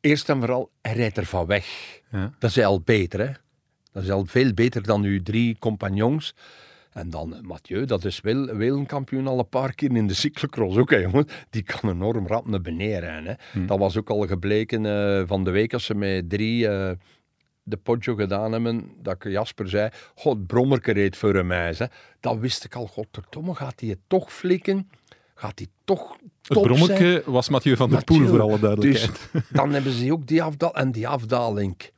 eerst 0.00 0.28
en 0.28 0.38
vooral, 0.38 0.70
hij 0.82 0.94
rijdt 0.94 1.16
er 1.16 1.26
van 1.26 1.46
weg. 1.46 2.00
Ja. 2.10 2.30
Dat 2.38 2.50
is 2.50 2.64
al 2.64 2.80
beter, 2.80 3.20
hè. 3.20 3.32
Dat 3.92 4.02
is 4.02 4.10
al 4.10 4.24
veel 4.26 4.52
beter 4.54 4.82
dan 4.82 5.02
uw 5.02 5.22
drie 5.22 5.56
compagnons. 5.58 6.34
En 6.92 7.10
dan 7.10 7.34
eh, 7.34 7.40
Mathieu, 7.40 7.84
dat 7.84 8.04
is 8.04 8.20
wel 8.20 8.46
wereldkampioen 8.56 9.26
al 9.26 9.38
een 9.38 9.48
paar 9.48 9.74
keer 9.74 9.96
in 9.96 10.06
de 10.06 10.14
cyclocross. 10.14 10.76
Ook, 10.76 10.90
hè, 10.90 10.96
jongen. 10.96 11.26
Die 11.50 11.62
kan 11.62 11.90
enorm 11.90 12.26
rap 12.26 12.46
naar 12.46 12.60
beneden 12.60 13.00
rijden. 13.00 13.38
Hè. 13.52 13.64
Dat 13.66 13.78
was 13.78 13.96
ook 13.96 14.10
al 14.10 14.26
gebleken 14.26 14.86
eh, 14.86 15.22
van 15.26 15.44
de 15.44 15.50
week 15.50 15.72
als 15.72 15.84
ze 15.84 15.94
met 15.94 16.30
drie 16.30 16.68
eh, 16.68 16.90
de 17.64 17.76
Poggio 17.76 18.14
gedaan 18.14 18.52
hebben. 18.52 18.90
Dat 19.02 19.14
ik 19.14 19.32
Jasper 19.32 19.68
zei, 19.68 19.90
god, 20.14 20.46
Brommerke 20.46 20.92
reed 20.92 21.16
voor 21.16 21.46
mij. 21.46 21.74
Hè. 21.76 21.86
Dat 22.20 22.38
wist 22.38 22.64
ik 22.64 22.74
al, 22.74 22.86
godverdomme, 22.86 23.54
gaat 23.54 23.80
hij 23.80 23.88
het 23.88 24.00
toch 24.06 24.32
flikken? 24.32 24.90
Gaat 25.34 25.58
hij 25.58 25.68
toch 25.84 26.16
het 26.42 26.62
brommetje 26.62 27.22
was 27.26 27.48
Mathieu 27.48 27.76
van 27.76 27.90
der 27.90 28.04
Poel, 28.04 28.26
voor 28.26 28.40
alle 28.40 28.58
duidelijkheid. 28.58 29.18
Dus 29.32 29.42
dan 29.50 29.72
hebben 29.72 29.92
ze 29.92 30.12
ook 30.12 30.26
die 30.26 30.42
afdaling. 30.42 30.78
En 30.78 30.92
die 30.92 31.08
afdaling. 31.08 31.92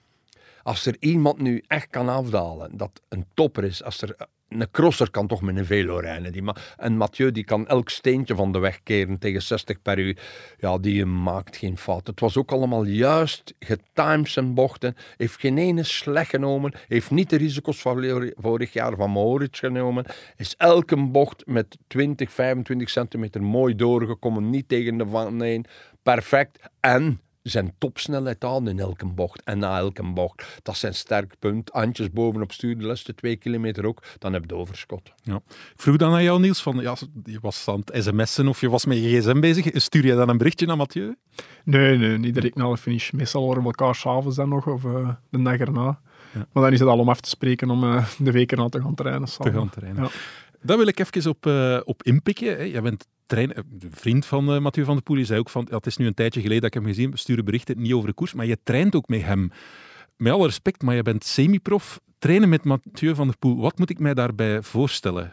Als 0.67 0.87
er 0.87 0.97
iemand 1.01 1.39
nu 1.41 1.63
echt 1.67 1.91
kan 1.91 2.09
afdalen, 2.09 2.77
dat 2.77 3.03
een 3.09 3.27
topper 3.35 3.65
is. 3.65 3.83
Als 3.83 4.03
er 4.03 4.17
een 4.49 4.71
crosser 4.71 5.11
kan 5.11 5.27
toch 5.27 5.43
met 5.43 5.57
een 5.57 5.67
velo 5.67 5.99
rijden. 5.99 6.33
Die 6.33 6.43
ma- 6.43 6.57
en 6.77 6.97
Mathieu 6.97 7.33
die 7.33 7.45
kan 7.45 7.67
elk 7.67 7.89
steentje 7.89 8.35
van 8.35 8.53
de 8.53 8.59
weg 8.59 8.83
keren 8.83 9.19
tegen 9.19 9.43
60 9.43 9.83
per 9.83 9.99
uur. 9.99 10.19
Ja, 10.59 10.79
die 10.79 11.05
maakt 11.05 11.57
geen 11.57 11.79
fout. 11.79 12.07
Het 12.07 12.21
was 12.21 12.37
ook 12.37 12.53
allemaal 12.53 12.85
juist 12.85 13.55
getimed 13.59 14.29
zijn 14.29 14.55
bochten. 14.55 14.95
Heeft 15.17 15.41
geen 15.41 15.59
ene 15.59 15.83
slecht 15.83 16.31
genomen. 16.31 16.73
Heeft 16.89 17.11
niet 17.11 17.31
de 17.31 17.37
risico's 17.37 17.81
van 17.81 18.33
vorig- 18.37 18.73
jaar 18.73 18.97
van 18.97 19.11
Moritz 19.11 19.59
genomen. 19.61 20.05
Is 20.37 20.55
elke 20.57 20.97
bocht 21.07 21.47
met 21.47 21.79
20, 21.87 22.33
25 22.33 22.91
centimeter 22.91 23.43
mooi 23.43 23.75
doorgekomen. 23.75 24.51
Niet 24.51 24.69
tegen 24.69 24.99
de 24.99 25.07
van 25.07 25.41
een. 25.41 25.65
Perfect. 26.03 26.59
En 26.81 27.21
zijn 27.51 27.75
topsnelheid 27.79 28.45
aan 28.45 28.69
in 28.69 28.79
elke 28.79 29.07
bocht 29.07 29.43
en 29.45 29.59
na 29.59 29.79
elke 29.79 30.03
bocht. 30.13 30.61
Dat 30.63 30.75
is 30.75 30.81
zijn 30.81 30.95
sterk 30.95 31.35
punt. 31.39 31.71
Handjes 31.73 32.11
bovenop 32.11 32.53
stuur, 32.53 32.79
de 32.79 32.85
laatste 32.85 33.15
twee 33.15 33.37
kilometer 33.37 33.87
ook. 33.87 34.03
Dan 34.19 34.33
heb 34.33 34.45
je 34.47 34.55
overschot. 34.55 35.13
Ja. 35.23 35.37
Ik 35.47 35.81
vroeg 35.81 35.97
dan 35.97 36.13
aan 36.13 36.23
jou, 36.23 36.41
Niels, 36.41 36.63
van, 36.63 36.77
ja, 36.77 36.97
je 37.25 37.39
was 37.41 37.69
aan 37.69 37.83
het 37.85 38.05
sms'en 38.05 38.49
of 38.49 38.61
je 38.61 38.71
was 38.71 38.85
met 38.85 38.99
je 38.99 39.21
gsm 39.21 39.41
bezig. 39.41 39.71
Stuur 39.73 40.07
je 40.07 40.15
dan 40.15 40.29
een 40.29 40.39
berichtje 40.39 40.67
naar 40.67 40.77
Mathieu? 40.77 41.17
Nee, 41.65 41.99
nee, 41.99 42.19
niet 42.19 42.35
direct 42.35 42.55
na 42.55 42.71
de 42.71 42.77
finish. 42.77 43.11
Meestal 43.11 43.43
horen 43.43 43.61
we 43.61 43.67
elkaar 43.67 43.95
s'avonds 43.95 44.37
dan 44.37 44.49
nog, 44.49 44.67
of 44.67 44.85
eh, 44.85 45.09
de 45.31 45.43
dag 45.43 45.59
erna. 45.59 46.01
Maar 46.53 46.63
dan 46.63 46.73
is 46.73 46.81
het 46.81 46.89
al 46.89 46.99
om 46.99 47.09
af 47.09 47.21
te 47.21 47.29
spreken 47.29 47.71
om 47.71 47.85
eh, 47.85 48.07
de 48.19 48.31
week 48.31 48.53
erna 48.53 48.69
te 48.69 48.83
gaan 48.83 48.95
trainen. 48.95 49.29
te 49.29 49.53
gaan 49.53 49.71
trainen. 49.71 50.03
Ja. 50.03 50.11
Daar 50.67 50.77
wil 50.77 50.87
ik 50.87 50.99
even 51.01 51.31
op, 51.31 51.47
eh, 51.47 51.81
op 51.85 52.03
inpikken. 52.03 52.57
Hè. 52.57 52.63
Jij 52.63 52.83
bent 52.83 53.07
eh, 53.27 53.49
vriend 53.91 54.27
van 54.27 54.53
eh, 54.53 54.61
Mathieu 54.61 54.85
van 54.85 54.95
der 54.95 55.03
Poel. 55.03 55.17
Je 55.17 55.25
zei 55.25 55.39
ook 55.39 55.51
van, 55.51 55.67
ja, 55.71 55.77
het 55.77 55.87
is 55.87 55.97
nu 55.97 56.07
een 56.07 56.15
tijdje 56.15 56.41
geleden 56.41 56.63
dat 56.63 56.75
ik 56.75 56.81
hem 56.81 56.89
gezien 56.89 57.05
heb. 57.05 57.13
We 57.13 57.19
sturen 57.19 57.45
berichten 57.45 57.81
niet 57.81 57.93
over 57.93 58.09
de 58.09 58.15
koers, 58.15 58.35
maar 58.35 58.47
je 58.47 58.59
traint 58.63 58.95
ook 58.95 59.09
met 59.09 59.23
hem. 59.23 59.51
Met 60.17 60.33
alle 60.33 60.47
respect, 60.47 60.83
maar 60.83 60.95
je 60.95 61.03
bent 61.03 61.25
semi-prof. 61.25 62.01
Trainen 62.19 62.49
met 62.49 62.65
Mathieu 62.65 63.15
van 63.15 63.27
der 63.27 63.37
Poel, 63.39 63.57
wat 63.61 63.79
moet 63.79 63.91
ik 63.91 63.99
mij 63.99 64.15
daarbij 64.15 64.63
voorstellen? 64.63 65.33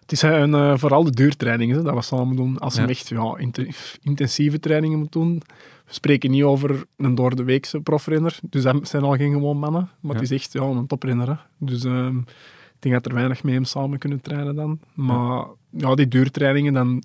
Het 0.00 0.12
is 0.12 0.22
een, 0.22 0.78
vooral 0.78 1.04
de 1.04 1.10
duurtrainingen 1.10 1.84
dat 1.84 1.94
we 1.94 2.02
samen 2.02 2.36
doen. 2.36 2.58
Als 2.58 2.74
Ja. 2.74 2.82
we 2.84 2.88
echt 2.90 3.08
ja, 3.08 3.34
inten- 3.38 3.68
intensieve 4.02 4.58
trainingen 4.60 4.98
moeten 4.98 5.20
doen. 5.20 5.42
We 5.86 5.94
spreken 5.94 6.30
niet 6.30 6.42
over 6.42 6.84
een 6.96 7.14
door 7.14 7.36
de 7.36 7.44
weekse 7.44 7.80
profrenner. 7.80 8.38
Dus 8.50 8.62
dat 8.62 8.88
zijn 8.88 9.02
al 9.02 9.16
geen 9.16 9.32
gewoon 9.32 9.58
mannen. 9.58 9.88
Maar 10.00 10.14
het 10.14 10.24
is 10.24 10.30
echt 10.30 10.52
ja, 10.52 10.62
een 10.62 10.86
toprenner. 10.86 11.28
Hè. 11.28 11.34
Dus 11.58 11.84
ehm, 11.84 12.18
denk 12.82 12.94
dat 12.94 13.06
er 13.06 13.14
weinig 13.14 13.42
mee 13.42 13.54
hem 13.54 13.64
samen 13.64 13.98
kunnen 13.98 14.20
trainen 14.20 14.54
dan. 14.54 14.80
Maar 14.94 15.46
ja, 15.70 15.94
die 15.94 16.08
duurtrainingen, 16.08 16.72
dan 16.72 17.02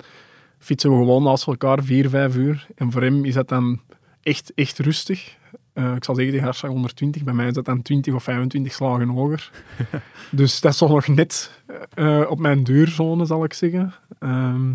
fietsen 0.60 0.89
we 0.89 0.96
gewoon 0.96 1.24
naast 1.24 1.48
elkaar 1.48 1.84
vier, 1.84 2.10
vijf 2.10 2.36
uur. 2.36 2.67
En 2.75 2.91
voor 2.91 3.01
hem 3.01 3.25
is 3.25 3.34
dat 3.34 3.48
dan 3.50 3.79
echt, 4.22 4.51
echt 4.55 4.79
rustig. 4.79 5.38
Eh, 5.74 5.96
ik 5.96 6.03
zal 6.03 6.15
zeggen, 6.15 6.34
die 6.34 6.44
hartslag 6.44 6.72
120. 6.72 7.24
Bij 7.24 7.34
mij 7.34 7.48
is 7.48 7.53
dat 7.53 7.65
dan 7.65 7.82
20 7.82 8.13
of 8.13 8.24
25 8.24 8.74
slagen 8.74 9.08
hoger. 9.08 9.51
dus 10.32 10.62
dat 10.62 10.72
is 10.72 10.77
toch 10.77 10.89
nog 10.89 11.08
net 11.08 11.62
eh, 11.94 12.22
op 12.29 12.39
mijn 12.39 12.63
duurzone, 12.63 13.25
zal 13.25 13.44
ik 13.44 13.53
zeggen. 13.53 13.94
Ehm, 14.20 14.72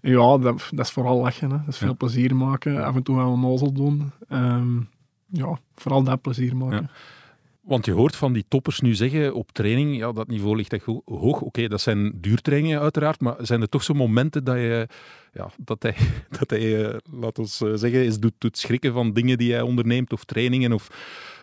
ja, 0.00 0.38
dat, 0.38 0.68
dat 0.70 0.86
is 0.86 0.90
vooral 0.90 1.20
lachen. 1.20 1.50
Hè. 1.50 1.56
Dat 1.56 1.68
is 1.68 1.78
veel 1.78 1.88
Ja. 1.88 1.94
plezier 1.94 2.36
maken. 2.36 2.84
Af 2.84 2.94
en 2.94 3.02
toe 3.02 3.16
wel 3.16 3.32
een 3.32 3.40
nozel 3.40 3.72
doen. 3.72 4.10
Ehm, 4.28 4.76
ja, 5.26 5.58
vooral 5.74 6.02
dat 6.02 6.20
plezier 6.20 6.56
maken. 6.56 6.82
Ja. 6.82 6.90
Want 7.62 7.84
je 7.84 7.92
hoort 7.92 8.16
van 8.16 8.32
die 8.32 8.44
toppers 8.48 8.80
nu 8.80 8.94
zeggen 8.94 9.34
op 9.34 9.52
training, 9.52 9.96
ja, 9.96 10.12
dat 10.12 10.28
niveau 10.28 10.56
ligt 10.56 10.72
echt 10.72 10.84
ho- 10.84 11.02
hoog. 11.04 11.40
Oké, 11.40 11.68
dat 11.68 11.80
zijn 11.80 12.12
duurtrainingen 12.20 12.80
uiteraard, 12.80 13.20
maar 13.20 13.34
zijn 13.38 13.60
er 13.60 13.68
toch 13.68 13.82
zo 13.82 13.94
momenten 13.94 14.44
dat 14.44 14.56
je, 14.56 14.86
ja, 15.32 15.50
dat 15.56 15.82
hij, 15.82 15.94
dat 16.38 16.50
hij 16.50 16.84
eh, 16.90 16.96
laat 17.20 17.38
ons 17.38 17.60
eh, 17.60 17.70
zeggen, 17.74 18.04
is 18.04 18.18
doet, 18.18 18.32
doet 18.38 18.58
schrikken 18.58 18.92
van 18.92 19.12
dingen 19.12 19.38
die 19.38 19.52
hij 19.52 19.60
onderneemt 19.62 20.12
of 20.12 20.24
trainingen 20.24 20.72
of 20.72 20.88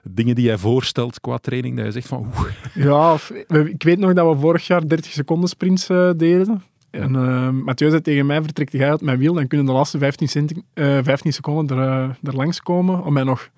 dingen 0.04 0.36
die 0.36 0.48
hij 0.48 0.58
voorstelt 0.58 1.20
qua 1.20 1.38
training, 1.38 1.76
dat 1.76 1.86
je 1.86 1.92
zegt 1.92 2.08
van, 2.08 2.20
oeh, 2.38 2.52
Ja, 2.86 3.18
we- 3.48 3.70
ik 3.70 3.84
weet 3.84 4.00
nog 4.00 4.14
dat 4.14 4.34
we 4.36 4.40
vorig 4.42 4.68
jaar 4.68 4.88
30 4.88 5.12
seconden 5.12 5.50
sprints 5.50 5.90
eh, 5.90 6.10
deden. 6.18 6.64
En 6.90 7.14
uh, 7.14 7.50
Mathieu 7.50 7.90
zei 7.90 8.02
tegen 8.02 8.26
mij, 8.26 8.42
vertrekt 8.42 8.72
jij 8.72 8.90
uit 8.90 9.02
mijn 9.02 9.18
wiel, 9.18 9.34
dan 9.34 9.48
kunnen 9.48 9.68
de 9.68 9.72
laatste 9.74 9.98
15, 9.98 10.28
centi- 10.28 10.62
eh, 10.74 10.98
15 11.02 11.34
seconden 11.34 11.78
er, 11.78 12.18
er 12.24 12.36
langs 12.36 12.62
komen 12.62 13.04
om 13.04 13.14
mij 13.14 13.24
nog 13.24 13.50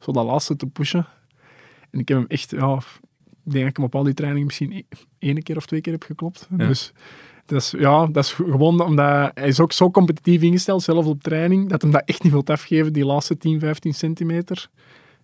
zo 0.00 0.12
dat 0.12 0.24
laatste 0.24 0.56
te 0.56 0.66
pushen. 0.66 1.06
En 1.94 2.00
ik 2.00 2.08
heb 2.08 2.18
hem 2.18 2.26
echt, 2.28 2.50
ja, 2.50 2.74
ik 3.44 3.52
denk 3.52 3.58
dat 3.60 3.68
ik 3.70 3.76
hem 3.76 3.84
op 3.84 3.94
al 3.94 4.02
die 4.02 4.14
trainingen 4.14 4.46
misschien 4.46 4.72
e- 4.72 4.82
één 5.18 5.42
keer 5.42 5.56
of 5.56 5.66
twee 5.66 5.80
keer 5.80 5.92
heb 5.92 6.02
geklopt. 6.02 6.48
Ja. 6.56 6.66
Dus 6.66 6.92
dat 7.46 7.60
is, 7.60 7.70
ja, 7.78 8.06
dat 8.06 8.24
is 8.24 8.32
gewoon 8.32 8.80
omdat 8.80 9.30
hij 9.34 9.48
is 9.48 9.60
ook 9.60 9.72
zo 9.72 9.90
competitief 9.90 10.42
ingesteld, 10.42 10.82
zelfs 10.82 11.08
op 11.08 11.22
training, 11.22 11.68
dat 11.68 11.82
hem 11.82 11.90
dat 11.90 12.02
echt 12.04 12.22
niet 12.22 12.32
wil 12.32 12.44
afgeven, 12.44 12.92
die 12.92 13.04
laatste 13.04 13.36
10, 13.36 13.60
15 13.60 13.94
centimeter. 13.94 14.68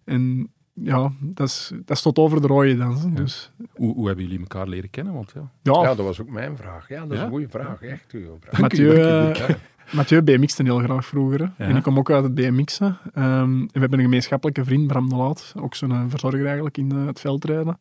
En 0.04 0.50
ja, 0.74 1.12
dat 1.20 1.46
is, 1.48 1.72
dat 1.84 1.96
is 1.96 2.02
tot 2.02 2.18
over 2.18 2.40
de 2.40 2.46
rode 2.46 2.76
dan. 2.76 3.14
Dus 3.14 3.52
hoe, 3.74 3.94
hoe 3.94 4.06
hebben 4.06 4.24
jullie 4.24 4.40
elkaar 4.40 4.68
leren 4.68 4.90
kennen? 4.90 5.14
Want 5.14 5.32
ja, 5.34 5.50
ja, 5.62 5.82
Ja, 5.82 5.94
dat 5.94 6.06
was 6.06 6.20
ook 6.20 6.30
mijn 6.30 6.56
vraag. 6.56 6.88
Ja, 6.88 7.00
dat 7.00 7.10
is 7.10 7.18
Ja? 7.18 7.24
een 7.24 7.30
goede 7.30 7.48
vraag. 7.48 7.82
Echt 7.82 8.12
een 8.12 8.24
goede 8.26 8.36
vraag. 8.40 8.60
Mathieu, 8.60 8.94
dank 8.96 9.36
u, 9.38 9.42
eh, 9.42 9.54
Mathieu 9.92 10.22
BMX'te 10.22 10.62
heel 10.62 10.78
graag 10.78 11.06
vroeger. 11.06 11.40
Ja. 11.40 11.52
En 11.56 11.76
ik 11.76 11.82
kom 11.82 11.98
ook 11.98 12.10
uit 12.10 12.24
het 12.24 12.34
BMX'en. 12.34 12.98
Ehm, 13.14 13.26
en 13.42 13.68
we 13.72 13.78
hebben 13.80 13.98
een 13.98 14.04
gemeenschappelijke 14.04 14.64
vriend, 14.64 14.86
Bram 14.86 15.08
de 15.08 15.14
Laat. 15.14 15.52
Ook 15.56 15.74
zo'n 15.74 15.90
eh, 15.90 16.04
verzorger 16.08 16.44
eigenlijk 16.46 16.78
in 16.78 16.92
eh, 16.92 17.06
het 17.06 17.20
veldrijden. 17.20 17.80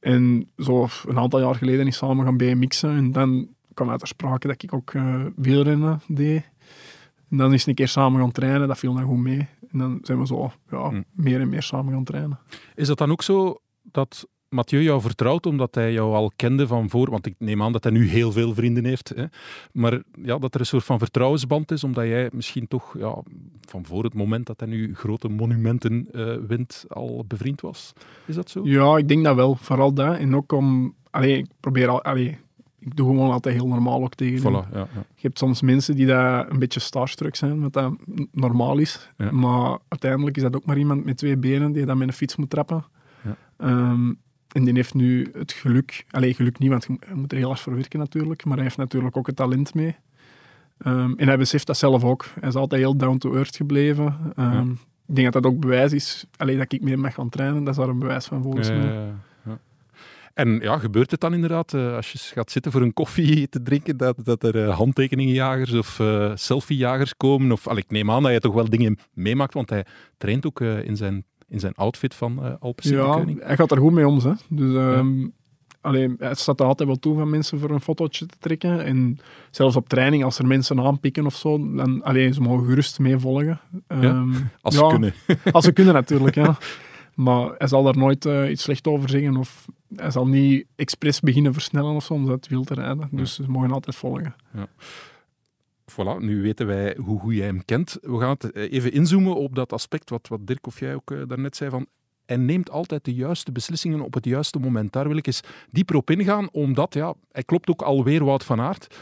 En 0.00 0.48
zo 0.58 0.88
een 1.06 1.18
aantal 1.18 1.40
jaar 1.40 1.54
geleden 1.54 1.86
is 1.86 1.96
samen 1.96 2.24
gaan 2.24 2.36
BMX'en. 2.36 2.96
En 2.96 3.12
dan 3.12 3.48
kwam 3.74 3.90
uit 3.90 4.00
de 4.00 4.06
sprake 4.06 4.46
dat 4.46 4.62
ik 4.62 4.74
ook 4.74 4.94
eh 4.94 5.24
wielrennen 5.36 6.00
deed. 6.06 6.48
En 7.30 7.36
dan 7.36 7.52
is 7.52 7.66
een 7.66 7.74
keer 7.74 7.88
samen 7.88 8.20
gaan 8.20 8.32
trainen. 8.32 8.68
Dat 8.68 8.78
viel 8.78 8.94
dan 8.94 9.04
goed 9.04 9.18
mee. 9.18 9.48
En 9.72 9.78
dan 9.78 9.98
zijn 10.02 10.18
we 10.18 10.26
zo 10.26 10.52
ja, 10.70 10.88
Hm. 10.88 11.02
meer 11.12 11.40
en 11.40 11.48
meer 11.48 11.62
samen 11.62 11.92
gaan 11.92 12.04
trainen. 12.04 12.38
Is 12.74 12.86
dat 12.86 12.98
dan 12.98 13.10
ook 13.10 13.22
zo 13.22 13.60
dat 13.82 14.28
Mathieu 14.48 14.82
jou 14.82 15.00
vertrouwt 15.00 15.46
omdat 15.46 15.74
hij 15.74 15.92
jou 15.92 16.14
al 16.14 16.32
kende 16.36 16.66
van 16.66 16.90
voor? 16.90 17.10
Want 17.10 17.26
ik 17.26 17.34
neem 17.38 17.62
aan 17.62 17.72
dat 17.72 17.84
hij 17.84 17.92
nu 17.92 18.08
heel 18.08 18.32
veel 18.32 18.54
vrienden 18.54 18.84
heeft. 18.84 19.12
Hè? 19.16 19.24
Maar 19.72 20.02
ja, 20.22 20.38
dat 20.38 20.54
er 20.54 20.60
een 20.60 20.66
soort 20.66 20.84
van 20.84 20.98
vertrouwensband 20.98 21.70
is, 21.70 21.84
omdat 21.84 22.04
jij 22.04 22.28
misschien 22.32 22.68
toch 22.68 22.98
ja, 22.98 23.22
van 23.60 23.84
voor 23.84 24.04
het 24.04 24.14
moment 24.14 24.46
dat 24.46 24.60
hij 24.60 24.68
nu 24.68 24.94
grote 24.94 25.28
monumenten 25.28 26.08
eh, 26.12 26.36
wint 26.46 26.84
al 26.88 27.24
bevriend 27.28 27.60
was. 27.60 27.92
Is 28.26 28.34
dat 28.34 28.50
zo? 28.50 28.60
Ja, 28.64 28.96
ik 28.96 29.08
denk 29.08 29.24
dat 29.24 29.34
wel. 29.34 29.54
Vooral 29.54 29.92
dat. 29.92 30.16
En 30.16 30.36
ook 30.36 30.52
om... 30.52 30.94
Allee, 31.10 31.36
ik 31.36 31.46
probeer 31.60 31.88
al... 31.88 32.02
Allee, 32.02 32.38
ik 32.80 32.96
doe 32.96 33.06
gewoon 33.06 33.30
altijd 33.30 33.54
heel 33.54 33.68
normaal 33.68 34.02
ook 34.02 34.14
tegen. 34.14 34.40
Voilà, 34.40 34.72
ja, 34.72 34.78
ja. 34.78 34.88
Je 34.94 35.26
hebt 35.26 35.38
soms 35.38 35.62
mensen 35.62 35.96
die 35.96 36.06
daar 36.06 36.50
een 36.50 36.58
beetje 36.58 36.80
starstruck 36.80 37.36
zijn, 37.36 37.60
wat 37.60 37.72
dat 37.72 37.92
normaal 38.32 38.78
is. 38.78 39.10
Ja. 39.16 39.30
Maar 39.30 39.78
uiteindelijk 39.88 40.36
is 40.36 40.42
dat 40.42 40.56
ook 40.56 40.64
maar 40.64 40.78
iemand 40.78 41.04
met 41.04 41.16
twee 41.16 41.36
benen 41.36 41.72
die 41.72 41.86
dat 41.86 41.96
met 41.96 42.08
een 42.08 42.14
fiets 42.14 42.36
moet 42.36 42.50
trappen. 42.50 42.84
Ja. 43.22 43.36
En 44.52 44.64
die 44.64 44.74
heeft 44.74 44.94
nu 44.94 45.30
het 45.38 45.52
geluk, 45.52 46.04
alleen 46.10 46.34
geluk 46.34 46.58
niet, 46.58 46.70
want 46.70 46.84
je 46.84 46.96
moet- 47.14 47.32
er 47.32 47.38
heel 47.38 47.46
hard 47.48 47.60
voor 47.60 47.74
werken 47.74 47.98
natuurlijk, 47.98 48.44
maar 48.44 48.54
hij 48.54 48.64
heeft 48.64 48.76
natuurlijk 48.76 49.16
ook 49.16 49.26
het 49.26 49.36
talent 49.36 49.74
mee. 49.74 49.96
Ehm, 50.78 51.12
en 51.16 51.26
hij 51.26 51.38
beseft 51.38 51.66
dat 51.66 51.76
zelf 51.78 52.04
ook. 52.04 52.26
Hij 52.40 52.48
is 52.48 52.54
altijd 52.54 52.80
heel 52.80 52.96
down 52.96 53.18
to 53.18 53.34
earth 53.34 53.56
gebleven. 53.56 54.16
Ehm, 54.36 54.70
Ik 55.06 55.14
denk 55.14 55.32
dat 55.32 55.42
dat 55.42 55.52
ook 55.52 55.60
bewijs 55.60 55.92
is, 55.92 56.24
alleen 56.36 56.58
dat 56.58 56.72
ik 56.72 56.82
meer 56.82 56.98
mag 56.98 57.14
gaan 57.14 57.28
trainen, 57.28 57.64
dat 57.64 57.74
is 57.74 57.80
daar 57.80 57.88
een 57.88 57.98
bewijs 57.98 58.24
van 58.26 58.42
volgens 58.42 58.68
mij. 58.68 58.92
Ja. 58.94 59.58
En 60.34 60.58
ja, 60.62 60.78
gebeurt 60.78 61.10
het 61.10 61.20
dan 61.20 61.34
inderdaad, 61.34 61.74
eh, 61.74 61.94
als 61.94 62.12
je 62.12 62.18
gaat 62.18 62.50
zitten 62.50 62.72
voor 62.72 62.82
een 62.82 62.92
koffie 62.92 63.48
te 63.48 63.62
drinken, 63.62 63.96
dat, 63.96 64.16
dat 64.24 64.42
er 64.42 64.64
eh, 64.68 64.76
handtekeningenjagers 64.76 65.72
of 65.72 66.00
eh, 66.00 66.32
selfiejagers 66.34 67.16
komen? 67.16 67.52
Of, 67.52 67.66
allee, 67.66 67.82
ik 67.82 67.90
neem 67.90 68.10
aan 68.10 68.22
dat 68.22 68.32
je 68.32 68.40
toch 68.40 68.54
wel 68.54 68.70
dingen 68.70 68.98
meemaakt, 69.12 69.54
want 69.54 69.70
hij 69.70 69.84
traint 70.16 70.46
ook 70.46 70.60
in, 70.60 70.96
zijn, 70.96 71.24
in 71.48 71.60
zijn 71.60 71.74
outfit 71.74 72.14
van 72.14 72.44
eh 72.44 72.52
Alpe 72.60 72.88
Ja, 72.88 73.24
hij 73.38 73.56
gaat 73.56 73.70
er 73.70 73.78
goed 73.78 73.92
mee 73.92 74.06
om. 74.06 74.18
Hè. 74.18 74.32
Dus, 74.48 74.74
ehm 74.74 75.26
allee, 75.80 76.14
het 76.18 76.38
staat 76.38 76.60
er 76.60 76.66
altijd 76.66 76.88
wel 76.88 76.98
toe 76.98 77.16
van 77.16 77.30
mensen 77.30 77.58
voor 77.58 77.70
een 77.70 77.80
fotootje 77.80 78.26
te 78.26 78.36
trekken. 78.38 78.84
En 78.84 79.18
zelfs 79.50 79.76
op 79.76 79.88
training, 79.88 80.24
als 80.24 80.38
er 80.38 80.46
mensen 80.46 80.80
aanpikken 80.80 81.26
of 81.26 81.34
zo, 81.34 81.74
dan 81.74 82.02
allee, 82.02 82.32
ze 82.32 82.40
mogen 82.40 82.66
gerust 82.66 82.98
meevolgen. 82.98 83.60
Ehm, 83.86 84.32
Als 84.60 84.74
ja, 84.74 84.80
ze 84.80 84.86
kunnen. 84.86 85.14
Als 85.52 85.64
ze 85.64 85.72
kunnen 85.72 85.94
natuurlijk, 85.94 86.34
ja. 86.34 86.56
Maar 87.14 87.54
hij 87.58 87.68
zal 87.68 87.82
daar 87.82 87.96
nooit 87.96 88.26
eh, 88.26 88.50
iets 88.50 88.62
slecht 88.62 88.86
over 88.86 89.08
zeggen 89.08 89.36
of 89.36 89.64
hij 89.96 90.10
zal 90.10 90.26
niet 90.26 90.66
expres 90.76 91.20
beginnen 91.20 91.52
versnellen 91.52 91.94
of 91.94 92.04
zo 92.04 92.14
om 92.14 92.28
het 92.28 92.48
wiel 92.48 92.64
te 92.64 92.74
rijden. 92.74 93.08
Dus 93.10 93.34
ze 93.34 93.44
mogen 93.46 93.72
altijd 93.72 93.96
volgen. 93.96 94.34
Voilà, 95.92 96.18
nu 96.18 96.42
weten 96.42 96.66
wij 96.66 96.96
hoe 97.00 97.20
goed 97.20 97.34
jij 97.34 97.46
hem 97.46 97.64
kent. 97.64 97.98
We 98.00 98.18
gaan 98.18 98.30
het 98.30 98.50
eh, 98.52 98.72
even 98.72 98.92
inzoomen 98.92 99.34
op 99.36 99.54
dat 99.54 99.72
aspect 99.72 100.10
wat, 100.10 100.28
wat 100.28 100.46
Dirk 100.46 100.66
of 100.66 100.80
jij 100.80 100.94
ook 100.94 101.10
eh, 101.10 101.18
daarnet 101.26 101.56
zei 101.56 101.70
van 101.70 101.86
hij 102.26 102.36
neemt 102.36 102.70
altijd 102.70 103.04
de 103.04 103.14
juiste 103.14 103.52
beslissingen 103.52 104.00
op 104.00 104.14
het 104.14 104.24
juiste 104.24 104.58
moment. 104.58 104.92
Daar 104.92 105.08
wil 105.08 105.16
ik 105.16 105.26
eens 105.26 105.40
dieper 105.70 105.96
op 105.96 106.10
ingaan, 106.10 106.48
omdat 106.52 106.94
ja, 106.94 107.14
hij 107.32 107.42
klopt 107.42 107.68
ook 107.70 107.82
alweer 107.82 108.24
Wout 108.24 108.44
van 108.44 108.60
Aert. 108.60 108.96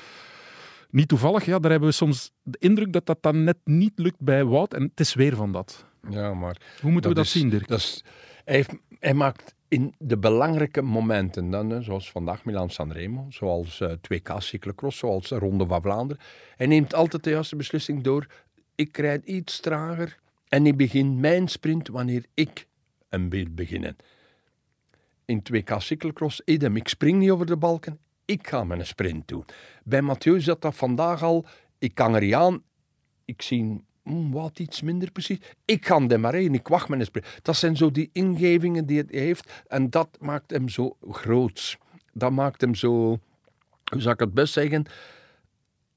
Niet 0.90 1.08
toevallig, 1.08 1.44
ja, 1.44 1.58
daar 1.58 1.70
hebben 1.70 1.88
we 1.88 1.94
soms 1.94 2.30
de 2.42 2.58
indruk 2.58 2.92
dat 2.92 3.06
dat 3.06 3.18
dan 3.22 3.44
net 3.44 3.56
niet 3.64 3.92
lukt 3.98 4.20
bij 4.20 4.44
Wout. 4.44 4.74
En 4.74 4.82
het 4.82 5.00
is 5.00 5.14
weer 5.14 5.36
van 5.36 5.52
dat. 5.52 5.84
Ja, 6.10 6.34
maar 6.34 6.56
Hoe 6.80 6.90
moeten 6.90 7.10
we 7.10 7.16
dat 7.16 7.24
is- 7.24 7.30
zien, 7.32 7.48
Dirk? 7.50 7.68
Dat 7.68 7.78
is, 7.78 8.04
hij, 8.44 8.66
hij 8.98 9.14
maakt 9.14 9.54
in 9.68 9.94
de 9.98 10.18
belangrijke 10.18 10.82
momenten, 10.82 11.50
dan, 11.50 11.82
zoals 11.82 12.10
vandaag 12.10 12.44
Milan 12.44 12.70
Sanremo, 12.70 13.26
zoals 13.28 13.80
eh 13.80 13.92
2K 13.92 14.36
cyclocross, 14.36 14.98
zoals 14.98 15.28
de 15.28 15.38
Ronde 15.38 15.66
van 15.66 15.82
Vlaanderen. 15.82 16.22
Hij 16.56 16.66
neemt 16.66 16.94
altijd 16.94 17.24
de 17.24 17.30
juiste 17.30 17.56
beslissing 17.56 18.02
door. 18.02 18.26
Ik 18.74 18.96
rijd 18.96 19.24
iets 19.24 19.60
trager 19.60 20.18
en 20.48 20.66
ik 20.66 20.76
begin 20.76 21.20
mijn 21.20 21.48
sprint 21.48 21.88
wanneer 21.88 22.24
ik 22.34 22.66
een 23.08 23.30
wil 23.30 23.46
beginnen. 23.50 23.96
In 25.24 25.42
2K 25.52 25.76
cyclocross, 25.76 26.42
idem, 26.44 26.76
ik 26.76 26.88
spring 26.88 27.18
niet 27.18 27.30
over 27.30 27.46
de 27.46 27.56
balken, 27.56 27.98
ik 28.24 28.48
ga 28.48 28.64
mijn 28.64 28.86
sprint 28.86 29.28
doen. 29.28 29.44
Bij 29.84 30.02
Mathieu 30.02 30.40
zat 30.40 30.62
dat 30.62 30.76
vandaag 30.76 31.22
al, 31.22 31.46
ik 31.78 31.94
kan 31.94 32.14
er 32.14 32.20
niet 32.20 32.34
aan, 32.34 32.62
ik 33.24 33.42
zie 33.42 33.84
hmm, 34.06 34.32
wat 34.32 34.58
iets 34.58 34.82
minder 34.82 35.10
precies. 35.10 35.38
Ik 35.64 35.86
ga 35.86 36.00
demareren, 36.00 36.54
ik 36.54 36.68
wacht 36.68 36.88
met 36.88 36.98
een 36.98 37.06
sprint. 37.06 37.26
Dat 37.42 37.56
zijn 37.56 37.76
zo 37.76 37.90
die 37.90 38.10
ingevingen 38.12 38.86
die 38.86 39.04
hij 39.08 39.20
heeft 39.20 39.64
en 39.66 39.90
dat 39.90 40.08
maakt 40.20 40.50
hem 40.50 40.68
zo 40.68 40.96
groots. 41.10 41.78
Dat 42.12 42.32
maakt 42.32 42.60
hem 42.60 42.74
zo, 42.74 42.90
hoe 43.90 44.00
zou 44.00 44.14
ik 44.14 44.20
het 44.20 44.34
best 44.34 44.52
zeggen, 44.52 44.86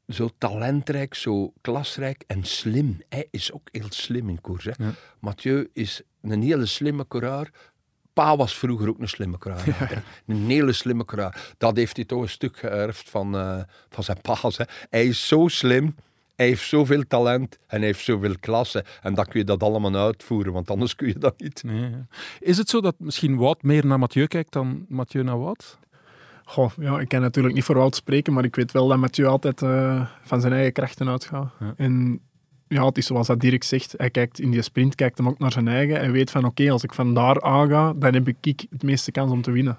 zo 0.08 0.30
talentrijk, 0.38 1.14
zo 1.14 1.54
klasrijk 1.62 2.24
en 2.28 2.44
slim. 2.44 3.02
Hij 3.10 3.28
is 3.32 3.52
ook 3.52 3.68
heel 3.72 3.90
slim 3.90 4.30
in 4.30 4.42
koers. 4.42 4.66
Hè. 4.66 4.72
Mathieu 5.20 5.70
is 5.74 6.02
een 6.22 6.42
hele 6.42 6.66
slimme 6.66 7.08
coureur. 7.08 7.52
Pa 8.14 8.36
was 8.38 8.58
vroeger 8.58 8.90
ook 8.90 9.00
een 9.00 9.10
slimme 9.10 9.38
coureur. 9.38 10.04
Een 10.28 10.46
hele 10.46 10.74
slimme 10.74 11.06
coureur. 11.06 11.54
Dat 11.58 11.76
heeft 11.76 11.96
hij 11.96 12.06
toch 12.06 12.22
een 12.22 12.30
stuk 12.30 12.58
geërfd 12.58 13.10
van, 13.10 13.36
eh, 13.36 13.62
van 13.90 14.04
zijn 14.04 14.22
pa's. 14.22 14.58
Hè. 14.58 14.64
Hij 14.90 15.06
is 15.06 15.28
zo 15.28 15.48
slim. 15.48 15.96
Hij 16.40 16.48
heeft 16.48 16.68
zoveel 16.68 17.04
talent 17.08 17.60
en 17.68 17.78
hij 17.78 17.86
heeft 17.86 18.04
zoveel 18.04 18.36
klasse. 18.40 18.86
En 19.02 19.14
dan 19.14 19.26
kun 19.26 19.40
je 19.40 19.46
dat 19.46 19.64
allemaal 19.64 19.96
uitvoeren, 19.96 20.54
want 20.54 20.70
anders 20.70 20.96
kun 20.96 21.08
je 21.08 21.18
dat 21.18 21.40
niet. 21.40 21.64
Nee, 21.64 21.90
ja. 21.90 22.08
Is 22.40 22.58
het 22.58 22.70
zo 22.70 22.82
dat 22.82 22.96
misschien 22.98 23.38
Wout 23.38 23.64
meer 23.64 23.86
naar 23.86 24.00
Mathieu 24.00 24.28
kijkt 24.28 24.54
dan 24.54 24.86
Mathieu 24.88 25.24
naar 25.24 25.40
Wout? 25.40 25.78
Goh, 26.44 26.72
ja, 26.80 27.00
ik 27.00 27.08
kan 27.08 27.22
natuurlijk 27.22 27.56
niet 27.56 27.64
voor 27.64 27.76
Wout 27.76 27.96
spreken, 27.96 28.34
maar 28.34 28.44
ik 28.44 28.56
weet 28.56 28.72
wel 28.72 28.88
dat 28.88 28.98
Mathieu 28.98 29.28
altijd 29.28 29.62
eh, 29.62 30.06
van 30.24 30.42
zijn 30.42 30.54
eigen 30.54 30.74
krachten 30.74 31.10
uitgaat. 31.10 31.52
En 31.76 32.22
ja, 32.68 32.86
het 32.86 32.98
is 32.98 33.06
zoals 33.06 33.28
dat 33.28 33.40
Dirk 33.40 33.64
zegt, 33.64 33.94
hij 33.98 34.10
kijkt 34.10 34.40
in 34.40 34.52
die 34.52 34.62
sprint 34.62 34.96
kijkt 34.96 35.18
hem 35.18 35.28
ook 35.28 35.40
naar 35.40 35.52
zijn 35.52 35.68
eigen. 35.68 35.96
Hij 35.96 36.12
weet 36.12 36.32
van 36.32 36.46
oké, 36.46 36.72
als 36.72 36.84
ik 36.84 36.94
van 36.94 37.14
daar 37.14 37.42
aanga, 37.42 37.94
dan 37.94 38.14
heb 38.14 38.28
ik 38.28 38.66
het 38.70 38.84
meeste 38.84 39.12
kans 39.12 39.32
om 39.32 39.42
te 39.42 39.52
winnen. 39.52 39.78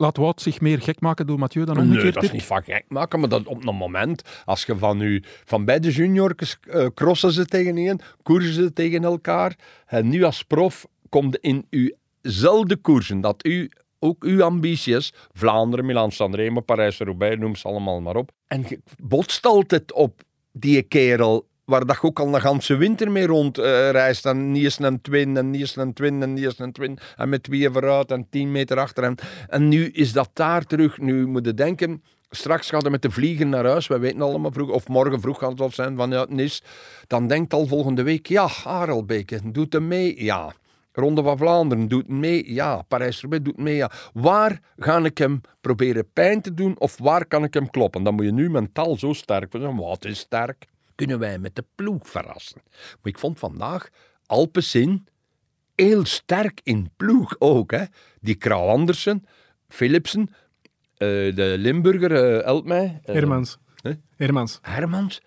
Laat 0.00 0.16
Wout 0.16 0.40
zich 0.40 0.60
meer 0.60 0.80
gek 0.80 1.00
maken 1.00 1.26
door 1.26 1.38
Mathieu 1.38 1.64
dan 1.64 1.76
Nee, 1.76 1.84
omgekeerd? 1.86 2.14
dat 2.14 2.22
is 2.22 2.30
niet 2.30 2.42
van 2.44 2.62
gek 2.62 2.84
maken, 2.88 3.20
maar 3.20 3.28
dat 3.28 3.46
op 3.46 3.66
een 3.66 3.74
moment, 3.74 4.22
als 4.44 4.64
je 4.64 4.76
van, 4.76 5.00
u, 5.00 5.22
van 5.44 5.64
bij 5.64 5.80
de 5.80 5.90
juniors 5.90 6.56
eh, 6.60 6.86
crossen 6.94 7.32
ze 7.32 7.44
tegen 7.44 7.76
een, 7.76 8.00
koersen 8.22 8.52
ze 8.52 8.72
tegen 8.72 9.04
elkaar, 9.04 9.56
en 9.86 10.08
nu 10.08 10.22
als 10.22 10.42
prof 10.42 10.86
komt 11.08 11.36
in 11.36 11.66
uwzelfde 12.22 12.76
koersen, 12.76 13.20
dat 13.20 13.46
u 13.46 13.70
ook 13.98 14.24
uw 14.24 14.42
ambities, 14.42 15.12
Vlaanderen, 15.32 15.86
Milan 15.86 16.12
Sanremo, 16.12 16.60
Parijs-Roubaix, 16.60 17.38
noem 17.38 17.56
ze 17.56 17.68
allemaal 17.68 18.00
maar 18.00 18.16
op, 18.16 18.30
en 18.46 18.64
je 18.68 18.80
botst 19.02 19.46
altijd 19.46 19.92
op 19.92 20.22
die 20.52 20.82
kerel 20.82 21.48
waar 21.70 21.86
dat 21.86 21.98
je 22.00 22.02
ook 22.02 22.20
al 22.20 22.30
de 22.30 22.40
ganse 22.40 22.76
winter 22.76 23.10
mee 23.10 23.26
rond 23.26 23.58
eh, 23.58 23.90
reist. 23.90 24.26
En 24.26 24.54
eens 24.54 24.78
een 24.78 25.00
twin, 25.00 25.36
en 25.36 25.54
eens 25.54 25.76
een 25.76 25.92
twin, 25.92 26.22
en 26.22 26.38
eens 26.38 26.58
een 26.58 26.72
twin. 26.72 26.98
En 27.16 27.28
met 27.28 27.42
twee 27.42 27.70
vooruit 27.70 28.10
en 28.10 28.26
tien 28.30 28.50
meter 28.50 28.78
achter. 28.78 29.04
En, 29.04 29.14
en 29.48 29.68
nu 29.68 29.86
is 29.86 30.12
dat 30.12 30.30
daar 30.32 30.64
terug. 30.64 30.98
Nu 30.98 31.26
moet 31.26 31.44
je 31.44 31.54
denken, 31.54 32.02
straks 32.30 32.68
gaat 32.68 32.82
hij 32.82 32.90
met 32.90 33.02
de 33.02 33.10
vliegen 33.10 33.48
naar 33.48 33.66
huis. 33.66 33.86
We 33.86 33.98
weten 33.98 34.22
allemaal 34.22 34.52
vroeg, 34.52 34.70
of 34.70 34.88
morgen 34.88 35.20
vroeg 35.20 35.38
gaat 35.38 35.58
het 35.58 35.74
zijn 35.74 35.96
vanuit 35.96 36.30
Nis. 36.30 36.62
Dan 37.06 37.26
denkt 37.26 37.52
al 37.52 37.66
volgende 37.66 38.02
week, 38.02 38.26
ja, 38.26 38.46
Harelbeke, 38.46 39.40
doet 39.44 39.72
hem 39.72 39.88
mee? 39.88 40.24
Ja. 40.24 40.52
Ronde 40.92 41.22
van 41.22 41.38
Vlaanderen 41.38 41.88
doet 41.88 42.08
mee, 42.08 42.54
ja. 42.54 42.82
Parijs-Roubaix 42.88 43.44
doet 43.44 43.56
mee, 43.56 43.76
ja. 43.76 43.90
Waar 44.12 44.60
ga 44.78 45.04
ik 45.04 45.18
hem 45.18 45.40
proberen 45.60 46.12
pijn 46.12 46.40
te 46.40 46.54
doen 46.54 46.78
of 46.78 46.98
waar 46.98 47.26
kan 47.26 47.44
ik 47.44 47.54
hem 47.54 47.70
kloppen? 47.70 48.02
Dan 48.02 48.14
moet 48.14 48.24
je 48.24 48.32
nu 48.32 48.50
mentaal 48.50 48.96
zo 48.96 49.12
sterk 49.12 49.50
zijn. 49.50 49.76
Wat 49.76 50.04
is 50.04 50.18
sterk? 50.18 50.66
Kunnen 51.00 51.18
wij 51.18 51.38
met 51.38 51.56
de 51.56 51.64
ploeg 51.74 52.08
verrassen? 52.08 52.60
Maar 52.74 52.98
ik 53.12 53.18
vond 53.18 53.38
vandaag 53.38 53.88
Alpecin 54.26 55.06
heel 55.74 56.04
sterk 56.04 56.60
in 56.62 56.90
ploeg 56.96 57.36
ook. 57.38 57.70
Hè? 57.70 57.84
Die 58.20 58.34
Krauw 58.34 58.68
Andersen, 58.68 59.24
Philipsen, 59.68 60.28
eh, 60.96 61.08
de 61.34 61.54
Limburger, 61.58 62.12
eh 62.38 62.44
help 62.44 62.64
mij. 62.66 63.00
eh, 63.04 63.14
Hermans. 63.14 63.58
Hermans. 64.16 64.58
Hermans. 64.62 65.20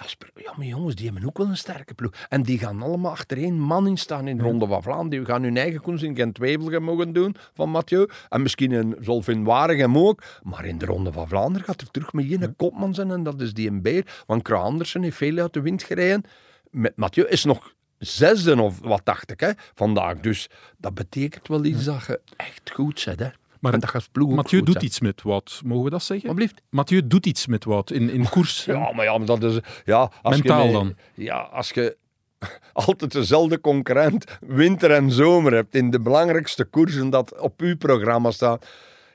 Jasper, 0.00 0.30
ja, 0.34 0.52
maar 0.56 0.66
jongens, 0.66 0.94
die 0.94 1.04
hebben 1.04 1.26
ook 1.26 1.38
wel 1.38 1.46
een 1.46 1.56
sterke 1.56 1.94
ploeg. 1.94 2.12
En 2.28 2.42
die 2.42 2.58
gaan 2.58 2.82
allemaal 2.82 3.10
achter 3.10 3.36
één 3.36 3.58
man 3.58 3.86
in 3.86 3.96
staan 3.96 4.28
in 4.28 4.36
de 4.36 4.42
Ronde 4.42 4.66
van 4.66 4.82
Vlaanderen. 4.82 5.24
Die 5.24 5.32
gaan 5.32 5.42
hun 5.42 5.56
eigen 5.56 5.80
koers 5.80 6.02
in 6.02 6.16
Gent-Wevelgem 6.16 6.82
mogen 6.82 7.12
doen 7.12 7.36
van 7.54 7.70
Mathieu. 7.70 8.08
En 8.28 8.42
misschien 8.42 8.72
in 8.72 8.96
Zolvin-Waregem 9.00 9.98
ook. 9.98 10.22
Maar 10.42 10.64
in 10.64 10.78
de 10.78 10.86
Ronde 10.86 11.12
van 11.12 11.28
Vlaanderen 11.28 11.66
gaat 11.66 11.80
er 11.80 11.90
terug 11.90 12.12
met 12.12 12.30
één 12.30 12.56
kopman 12.56 12.94
zijn. 12.94 13.10
En 13.10 13.22
dat 13.22 13.40
is 13.40 13.54
die 13.54 13.68
een 13.68 13.82
beer. 13.82 14.22
Want 14.26 14.42
Kraaw 14.42 14.62
Andersen 14.62 15.02
heeft 15.02 15.16
veel 15.16 15.38
uit 15.38 15.52
de 15.52 15.60
wind 15.60 15.82
gereden. 15.82 16.22
Met 16.70 16.96
Mathieu 16.96 17.26
is 17.26 17.44
nog 17.44 17.74
zesde 17.98 18.62
of 18.62 18.80
wat 18.80 19.00
dacht 19.04 19.30
ik, 19.30 19.40
hè, 19.40 19.50
vandaag. 19.74 20.20
Dus 20.20 20.50
dat 20.78 20.94
betekent 20.94 21.48
wel 21.48 21.64
iets 21.64 21.84
dat 21.84 22.06
je 22.06 22.20
echt 22.36 22.70
goed 22.70 23.00
zet, 23.00 23.18
hè. 23.18 23.28
Maar 23.60 23.72
en 23.72 23.80
dat 23.80 23.90
gaat 23.90 24.08
ploeg 24.12 24.34
Mathieu 24.34 24.62
doet 24.62 24.72
zijn. 24.72 24.84
iets 24.84 25.00
met 25.00 25.22
Wout, 25.22 25.60
mogen 25.64 25.84
we 25.84 25.90
dat 25.90 26.02
zeggen? 26.02 26.28
Alsjeblieft. 26.28 26.62
Mathieu 26.70 27.06
doet 27.06 27.26
iets 27.26 27.46
met 27.46 27.64
Wout 27.64 27.90
in, 27.90 28.10
in 28.10 28.28
koers. 28.28 28.64
Ja, 28.64 28.92
maar 28.92 29.04
ja, 29.04 29.18
maar 29.18 29.26
dat 29.26 29.42
is... 29.42 29.58
Ja, 29.84 30.10
als 30.22 30.36
Mentaal 30.36 30.66
je, 30.66 30.72
dan? 30.72 30.94
Ja, 31.14 31.38
als 31.38 31.70
je 31.70 31.96
altijd 32.72 33.12
dezelfde 33.12 33.60
concurrent 33.60 34.24
winter 34.40 34.90
en 34.90 35.10
zomer 35.10 35.52
hebt 35.52 35.74
in 35.74 35.90
de 35.90 36.00
belangrijkste 36.00 36.64
koersen 36.64 37.10
dat 37.10 37.38
op 37.40 37.60
uw 37.60 37.76
programma 37.76 38.30
staat, 38.30 38.66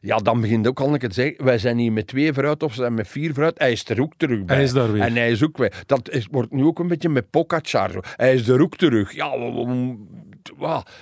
ja, 0.02 0.18
dan 0.18 0.42
begint 0.42 0.68
ook 0.68 0.80
al 0.80 0.98
keer 0.98 1.10
te 1.10 1.14
zeggen, 1.16 1.46
wij 1.46 1.58
zijn 1.58 1.78
hier 1.78 1.92
met 1.92 2.08
twee 2.08 2.34
vooruit 2.34 2.64
of 2.64 2.74
ze 2.74 2.82
zijn 2.82 2.94
met 2.94 3.08
vier 3.08 3.34
vooruit. 3.34 3.60
Hij 3.60 3.72
is 3.72 3.90
er 3.90 4.02
ook 4.02 4.14
terug 4.18 4.46
bij. 4.46 4.56
Hij 4.56 4.66
is 4.66 4.74
daar 4.74 4.92
weer. 4.92 5.02
En 5.02 5.16
hij 5.16 5.32
is 5.32 5.44
ook 5.44 5.58
weer. 5.58 5.84
Dat 5.86 6.10
is, 6.10 6.28
wordt 6.32 6.52
nu 6.52 6.64
ook 6.64 6.80
een 6.80 6.88
beetje 6.88 7.10
met 7.10 7.30
Pogacar. 7.30 8.14
Hij 8.16 8.34
is 8.34 8.48
er 8.48 8.62
ook 8.62 8.76
terug. 8.78 9.14
Ja, 9.14 9.30
w- 9.38 9.68
w- 9.68 9.96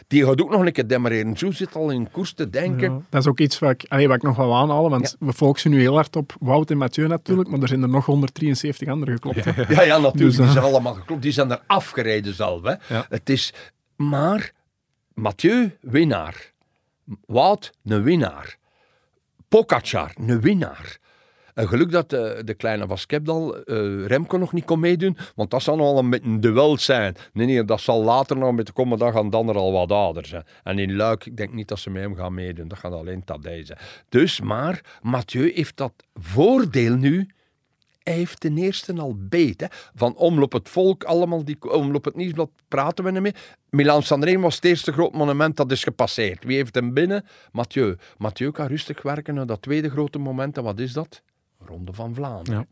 die 0.07 0.25
gaat 0.25 0.41
ook 0.41 0.49
nog 0.49 0.65
een 0.65 0.71
keer 0.71 0.87
demareren. 0.87 1.37
Zo 1.37 1.51
zit 1.51 1.75
al 1.75 1.89
in 1.89 2.11
koers 2.11 2.33
te 2.33 2.49
denken. 2.49 2.91
Ja, 2.91 3.01
dat 3.09 3.21
is 3.21 3.27
ook 3.27 3.39
iets 3.39 3.59
wat 3.59 3.69
ik, 3.69 3.85
allee, 3.87 4.07
wat 4.07 4.15
ik 4.17 4.23
nog 4.23 4.35
wel 4.35 4.55
aanhalen, 4.55 4.89
want 4.89 5.15
we 5.19 5.33
focussen 5.33 5.71
nu 5.71 5.79
heel 5.79 5.95
hard 5.95 6.15
op 6.15 6.35
Wout 6.39 6.71
en 6.71 6.77
Mathieu 6.77 7.07
natuurlijk, 7.07 7.49
maar 7.49 7.61
er 7.61 7.67
zijn 7.67 7.81
er 7.81 7.89
nog 7.89 8.05
173 8.05 8.87
anderen 8.87 9.13
geklopt. 9.13 9.45
hè. 9.45 9.51
Ja, 9.73 9.81
ja, 9.81 9.97
natuurlijk. 9.97 10.17
Dus, 10.17 10.35
die 10.35 10.45
eh, 10.45 10.51
zijn 10.51 10.63
allemaal 10.63 10.93
geklopt. 10.93 11.21
Die 11.21 11.31
zijn 11.31 11.51
er 11.51 11.61
afgereden 11.67 12.33
zelf. 12.33 12.61
Hè. 12.63 12.73
Het 13.09 13.29
is... 13.29 13.53
Maar 13.95 14.51
Mathieu, 15.13 15.77
winnaar. 15.81 16.51
Wout, 17.25 17.71
een 17.85 18.03
winnaar. 18.03 18.57
Pogacar, 19.47 20.13
een 20.15 20.41
winnaar. 20.41 20.97
Een 21.59 21.67
geluk 21.67 21.91
dat 21.91 22.09
de, 22.09 22.41
de 22.45 22.53
kleine 22.53 22.87
van 22.87 22.97
Skepdal 22.97 23.63
eh, 23.63 24.05
Remco 24.05 24.37
nog 24.37 24.53
niet 24.53 24.65
kon 24.65 24.79
meedoen, 24.79 25.17
want 25.35 25.51
dat 25.51 25.61
zal 25.61 25.75
nog 25.75 25.93
wel 25.93 25.97
een 25.97 26.25
een 26.25 26.39
duel 26.39 26.77
zijn. 26.77 27.15
Nee, 27.33 27.45
nee, 27.45 27.65
dat 27.65 27.81
zal 27.81 28.03
later 28.03 28.37
nog 28.37 28.55
met 28.55 28.65
de 28.65 28.71
komende 28.71 29.05
dag 29.05 29.15
aan 29.15 29.29
dan 29.29 29.49
er 29.49 29.55
al 29.55 29.71
wat 29.71 29.91
ouder. 29.91 30.43
En 30.63 30.79
in 30.79 30.95
Luik, 30.95 31.25
ik 31.25 31.37
denk 31.37 31.53
niet 31.53 31.67
dat 31.67 31.79
ze 31.79 31.89
met 31.89 32.01
hem 32.01 32.15
gaan 32.15 32.33
meedoen. 32.33 32.67
Dat 32.67 32.77
gaat 32.77 32.91
alleen 32.91 33.23
Tadej 33.23 33.65
zijn. 33.65 33.79
Dus, 34.09 34.41
maar 34.41 34.99
Mathieu 35.01 35.51
heeft 35.53 35.77
dat 35.77 35.93
voordeel 36.13 36.95
nu 36.95 37.29
hij 38.03 38.17
heeft 38.17 38.39
ten 38.39 38.57
eerste 38.57 38.93
al 38.93 39.15
beet. 39.17 39.61
Hè. 39.61 39.67
Van 39.95 40.15
Omloop 40.15 40.51
het 40.51 40.69
Volk, 40.69 41.03
allemaal 41.03 41.43
die 41.43 41.71
Omloop 41.71 42.05
het 42.05 42.15
Nieuwsblad, 42.15 42.49
praten 42.67 43.03
we 43.03 43.11
niet 43.11 43.21
mee. 43.21 43.33
Milan 43.69 44.03
Sanremo 44.03 44.41
was 44.41 44.55
het 44.55 44.65
eerste 44.65 44.91
groot 44.91 45.13
monument 45.13 45.55
dat 45.57 45.71
is 45.71 45.83
gepasseerd. 45.83 46.43
Wie 46.43 46.55
heeft 46.55 46.75
hem 46.75 46.93
binnen? 46.93 47.25
Mathieu. 47.51 47.95
Mathieu 48.17 48.51
kan 48.51 48.67
rustig 48.67 49.01
werken 49.01 49.33
naar 49.33 49.45
dat 49.45 49.61
tweede 49.61 49.89
grote 49.89 50.19
moment. 50.19 50.57
En 50.57 50.63
wat 50.63 50.79
is 50.79 50.93
dat? 50.93 51.21
Ronde 51.65 51.93
van 51.93 52.13
Vlaanderen. 52.13 52.59
Ja. 52.59 52.65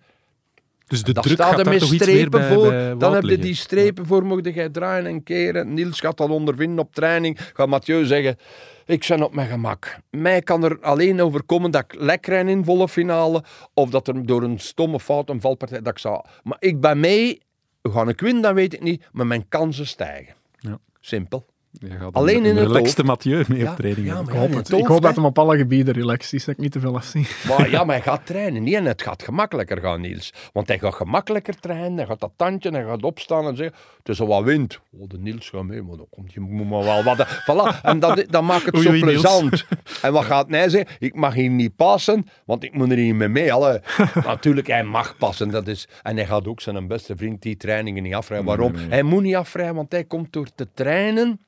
Dus 0.88 1.04
de 1.04 1.14
Dan 1.14 1.24
druk 1.24 1.36
staat 1.36 1.50
gaat 1.50 1.58
er 1.58 1.64
daar 1.64 1.74
met 1.74 1.82
toch 1.82 1.94
iets 1.94 2.06
meer 2.06 2.16
strepen 2.16 2.40
bij, 2.40 2.54
voor. 2.54 2.70
bij 2.70 2.96
dan 2.98 3.14
heb 3.14 3.24
je 3.24 3.38
die 3.38 3.56
strepen 3.56 4.06
voor, 4.06 4.26
mocht 4.26 4.54
jij 4.54 4.70
draaien 4.70 5.06
en 5.06 5.24
keren. 5.24 5.74
Niels 5.74 6.00
gaat 6.00 6.18
dat 6.18 6.30
ondervinden 6.30 6.80
op 6.80 6.94
training. 6.94 7.40
Gaat 7.54 7.68
Mathieu 7.68 8.06
zeggen, 8.06 8.38
ik 8.86 9.06
ben 9.08 9.24
op 9.24 9.36
mijn 9.36 9.48
gemak. 9.48 10.00
Mij 10.10 10.42
kan 10.42 10.64
er 10.64 10.80
alleen 10.82 11.22
overkomen 11.22 11.72
dat 11.72 11.84
ik 11.84 12.00
lekker 12.00 12.34
ren 12.34 12.48
in 12.48 12.64
volle 12.64 12.90
finale. 12.90 13.44
Of 13.74 13.90
dat 13.90 14.08
er 14.08 14.26
door 14.26 14.44
een 14.44 14.60
stomme 14.60 15.00
fout, 15.00 15.30
een 15.30 15.42
valpartij, 15.42 15.82
dat 15.82 15.94
ik 15.94 16.00
zou... 16.00 16.26
Maar 16.44 16.58
ik 16.60 16.82
ben 16.82 17.00
mee. 17.00 17.42
Ga 17.82 18.08
ik 18.08 18.20
winnen, 18.20 18.42
dat 18.42 18.54
weet 18.54 18.74
ik 18.74 18.82
niet. 18.82 19.08
Maar 19.12 19.28
mijn 19.28 19.48
kansen 19.48 19.88
stijgen. 19.88 20.36
Ja. 20.60 20.78
Simpel. 21.00 21.46
Alleen 22.12 22.38
een, 22.38 22.44
in 22.46 22.50
een 22.50 22.58
het 22.64 22.68
relaxte. 22.72 23.04
Mathieu 23.04 23.44
mee 23.48 23.60
Ja, 23.60 23.72
op 23.72 23.78
training 23.78 24.08
ja, 24.08 24.16
hebben. 24.16 24.34
maar 24.34 24.44
Ik 24.44 24.50
hoop, 24.52 24.58
het. 24.58 24.72
ik 24.98 25.02
dat 25.02 25.16
hem 25.16 25.26
op 25.26 25.40
alle 25.40 25.58
gebieden 25.58 25.94
relaxed 25.94 26.34
is, 26.34 26.46
dat 26.46 26.56
ik 26.56 26.62
niet 26.62 26.72
te 26.72 26.80
veel 26.80 26.96
afzien. 26.96 27.26
Maar 27.48 27.70
ja, 27.70 27.84
maar 27.86 27.96
hij 27.96 28.04
gaat 28.04 28.26
trainen. 28.26 28.64
Nee, 28.64 28.76
en 28.76 28.86
het 28.86 29.02
gaat 29.02 29.24
gemakkelijker 29.24 29.78
gaan, 29.78 30.02
Niels. 30.02 30.34
Want 30.54 30.68
hij 30.68 30.80
gaat 30.80 30.94
gemakkelijker 30.94 31.60
trainen. 31.60 31.98
Hij 31.98 32.06
gaat 32.06 32.20
dat 32.20 32.32
tandje, 32.36 32.70
hij 32.72 32.84
gaat 32.84 33.04
opstaan 33.04 33.48
en 33.48 33.56
zeggen... 33.56 33.76
Het 33.98 34.10
is 34.10 34.22
al 34.22 34.28
wat 34.28 34.44
wind. 34.44 34.80
Oh, 35.00 35.10
de 35.10 35.18
Niels 35.18 35.50
gaat 35.50 35.64
mee, 35.64 35.82
maar 35.82 35.98
dan 35.98 36.08
komt 36.10 36.34
je 36.34 36.40
moet 36.40 36.70
maar 36.70 36.84
wel 36.84 37.04
wat... 37.04 37.28
Voilà. 37.28 37.82
En 37.82 38.00
dat, 38.00 38.24
dat 38.30 38.44
maakt 38.44 38.66
het 38.66 38.76
Oei, 38.78 38.84
zo 38.84 38.90
oei, 38.90 39.04
Niels. 39.04 39.22
plezant. 39.22 39.66
En 40.02 40.14
wat 40.14 40.24
gaat 40.26 40.50
hij 40.50 40.70
zeggen? 40.70 40.96
Ik 41.00 41.16
mag 41.16 41.34
hier 41.34 41.50
niet 41.50 41.76
passen, 41.76 42.26
want 42.46 42.64
ik 42.64 42.74
moet 42.74 42.92
er 42.92 42.98
niet 42.98 43.16
mee 43.16 43.28
mee. 43.28 43.54
Alle. 43.54 43.82
Natuurlijk, 44.26 44.68
hij 44.68 44.84
mag 44.84 45.18
passen. 45.18 45.50
Dat 45.50 45.68
is, 45.68 45.88
en 46.04 46.16
hij 46.16 46.26
gaat 46.26 46.48
ook 46.48 46.62
zijn 46.62 46.88
beste 46.88 47.16
vriend 47.16 47.42
die 47.42 47.58
trainingen 47.58 48.04
niet 48.04 48.14
afrijden. 48.14 48.48
Waarom? 48.48 48.76
Hij 48.76 49.04
moet 49.04 49.24
niet 49.24 49.36
afrijden, 49.36 49.76
want 49.76 49.92
hij 49.92 50.04
komt 50.04 50.34
door 50.34 50.48
te 50.56 50.68
trainen... 50.74 51.40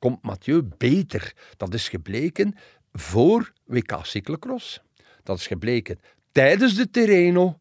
Komt 0.00 0.22
Mathieu 0.22 0.62
beter. 0.78 1.32
Dat 1.56 1.74
is 1.74 1.88
gebleken 1.88 2.54
voor 2.92 3.52
WK 3.64 3.98
Cyclocross. 4.02 4.80
Dat 5.22 5.38
is 5.38 5.46
gebleken 5.46 6.00
tijdens 6.32 6.74
de 6.74 6.90
Terreno. 6.90 7.58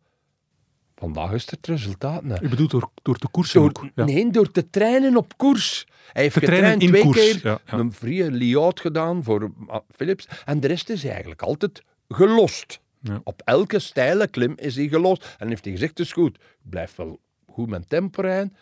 Vandaag 0.95 1.31
is 1.31 1.49
het 1.49 1.67
resultaat. 1.67 2.23
hè. 2.23 2.35
Je 2.35 2.47
bedoelt 2.47 2.71
door, 2.71 2.89
door 3.01 3.17
te 3.17 3.27
koersen 3.27 3.59
Door, 3.61 3.69
ook. 3.69 3.89
Ja. 3.95 4.05
Nee, 4.05 4.31
door 4.31 4.51
te 4.51 4.69
trainen 4.69 5.17
op 5.17 5.37
koers. 5.37 5.85
Hij 6.11 6.21
heeft 6.21 6.33
Te 6.33 6.39
getraind 6.39 6.81
in 6.81 6.87
twee 6.87 7.01
koers, 7.01 7.17
keer, 7.17 7.39
ja, 7.43 7.59
ja. 7.65 7.77
een 7.77 7.91
vrije 7.91 8.31
layout 8.31 8.79
gedaan 8.79 9.23
voor 9.23 9.51
ah, 9.67 9.79
Philips. 9.95 10.27
En 10.45 10.59
de 10.59 10.67
rest 10.67 10.89
is 10.89 11.03
eigenlijk 11.03 11.41
altijd 11.41 11.83
gelost. 12.07 12.79
Op 13.23 13.41
elke 13.45 13.79
steile 13.79 14.27
klim 14.27 14.53
is 14.55 14.75
hij 14.75 14.87
gelost. 14.87 15.35
En 15.37 15.47
heeft 15.47 15.63
hij 15.63 15.73
gezegd, 15.73 15.97
het 15.97 16.07
is 16.07 16.13
goed. 16.13 16.35
Ik 16.35 16.69
blijf 16.69 16.95
wel 16.95 17.19
goed 17.51 17.69
met 17.69 17.89
tempo 17.89 18.21
rijden. 18.21 18.55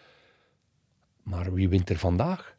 Maar 1.24 1.54
wie 1.54 1.70
wint 1.70 1.90
er 1.90 1.98
vandaag? 1.98 2.56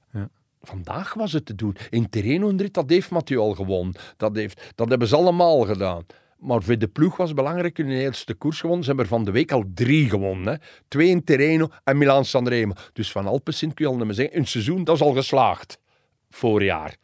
Vandaag 0.62 1.14
was 1.14 1.32
het 1.32 1.46
te 1.46 1.54
doen. 1.54 1.76
In 1.90 2.08
Terreno 2.08 2.48
en 2.48 2.68
dat 2.72 2.90
heeft 2.90 3.10
Mathieu 3.10 3.38
al 3.38 3.54
gewonnen. 3.54 3.94
Dat, 4.16 4.36
heeft, 4.36 4.72
dat 4.74 4.88
hebben 4.88 5.08
ze 5.08 5.16
allemaal 5.16 5.60
gedaan. 5.60 6.06
Maar 6.38 6.62
voor 6.62 6.78
de 6.78 6.88
ploeg 6.88 7.16
was 7.16 7.28
het 7.28 7.36
belangrijk 7.36 7.76
hun 7.76 7.90
eerste 7.90 8.34
koers 8.34 8.60
gewonnen. 8.60 8.84
Ze 8.84 8.90
hebben 8.90 9.08
er 9.08 9.16
van 9.16 9.24
de 9.24 9.30
week 9.30 9.52
al 9.52 9.64
drie 9.74 10.08
gewonnen. 10.08 10.52
Hè. 10.52 10.58
Twee 10.88 11.08
in 11.08 11.24
Terreno 11.24 11.68
en 11.84 11.98
Milaan 11.98 12.24
Sanremo. 12.24 12.72
Dus 12.92 13.12
van 13.12 13.26
Alpecin 13.26 13.74
kun 13.74 13.84
je 13.84 13.90
al 13.90 13.96
niet 13.96 14.06
meer 14.06 14.14
zeggen. 14.14 14.38
Een 14.38 14.46
seizoen, 14.46 14.84
dat 14.84 14.94
is 14.94 15.02
al 15.02 15.12
geslaagd. 15.12 15.78
Voorjaar. 16.30 16.96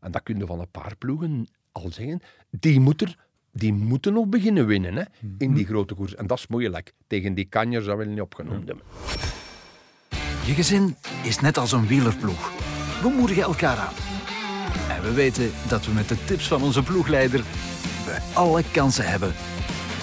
En 0.00 0.10
dat 0.10 0.22
kun 0.22 0.38
je 0.38 0.46
van 0.46 0.60
een 0.60 0.70
paar 0.70 0.96
ploegen 0.96 1.46
al 1.72 1.90
zeggen. 1.90 2.20
Die 2.50 2.80
moeten, 2.80 3.14
die 3.52 3.72
moeten 3.72 4.12
nog 4.12 4.26
beginnen 4.26 4.66
winnen 4.66 4.94
hè, 4.94 5.02
in 5.38 5.54
die 5.54 5.66
grote 5.66 5.94
koers. 5.94 6.14
En 6.14 6.26
dat 6.26 6.38
is 6.38 6.46
moeilijk. 6.46 6.92
Tegen 7.06 7.34
die 7.34 7.44
kanjers 7.44 7.84
dat 7.84 7.96
we 7.96 8.04
niet 8.04 8.20
opgenoemd 8.20 8.66
hebben. 8.66 8.84
Je 10.46 10.54
gezin 10.54 10.96
is 11.24 11.40
net 11.40 11.58
als 11.58 11.72
een 11.72 11.86
wielerploeg. 11.86 12.76
We 13.02 13.08
moedigen 13.08 13.42
elkaar 13.42 13.76
aan. 13.76 13.94
En 14.88 15.02
we 15.02 15.12
weten 15.12 15.52
dat 15.68 15.86
we 15.86 15.92
met 15.92 16.08
de 16.08 16.24
tips 16.24 16.48
van 16.48 16.62
onze 16.62 16.82
ploegleider 16.82 17.44
we 18.04 18.18
alle 18.34 18.62
kansen 18.72 19.08
hebben 19.08 19.34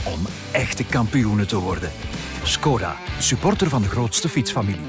om 0.06 0.26
echte 0.52 0.86
kampioenen 0.86 1.48
te 1.48 1.60
worden. 1.60 1.92
Skoda, 2.44 2.98
supporter 3.20 3.70
van 3.70 3.82
de 3.82 3.88
grootste 3.88 4.30
fietsfamilie. 4.30 4.86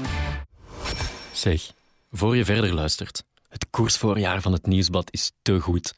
Zeg, 1.31 1.71
voor 2.11 2.35
je 2.35 2.45
verder 2.45 2.73
luistert, 2.73 3.23
het 3.49 3.67
koersvoorjaar 3.69 4.41
van 4.41 4.51
het 4.51 4.65
Nieuwsblad 4.65 5.11
is 5.11 5.31
te 5.41 5.59
goed. 5.59 5.93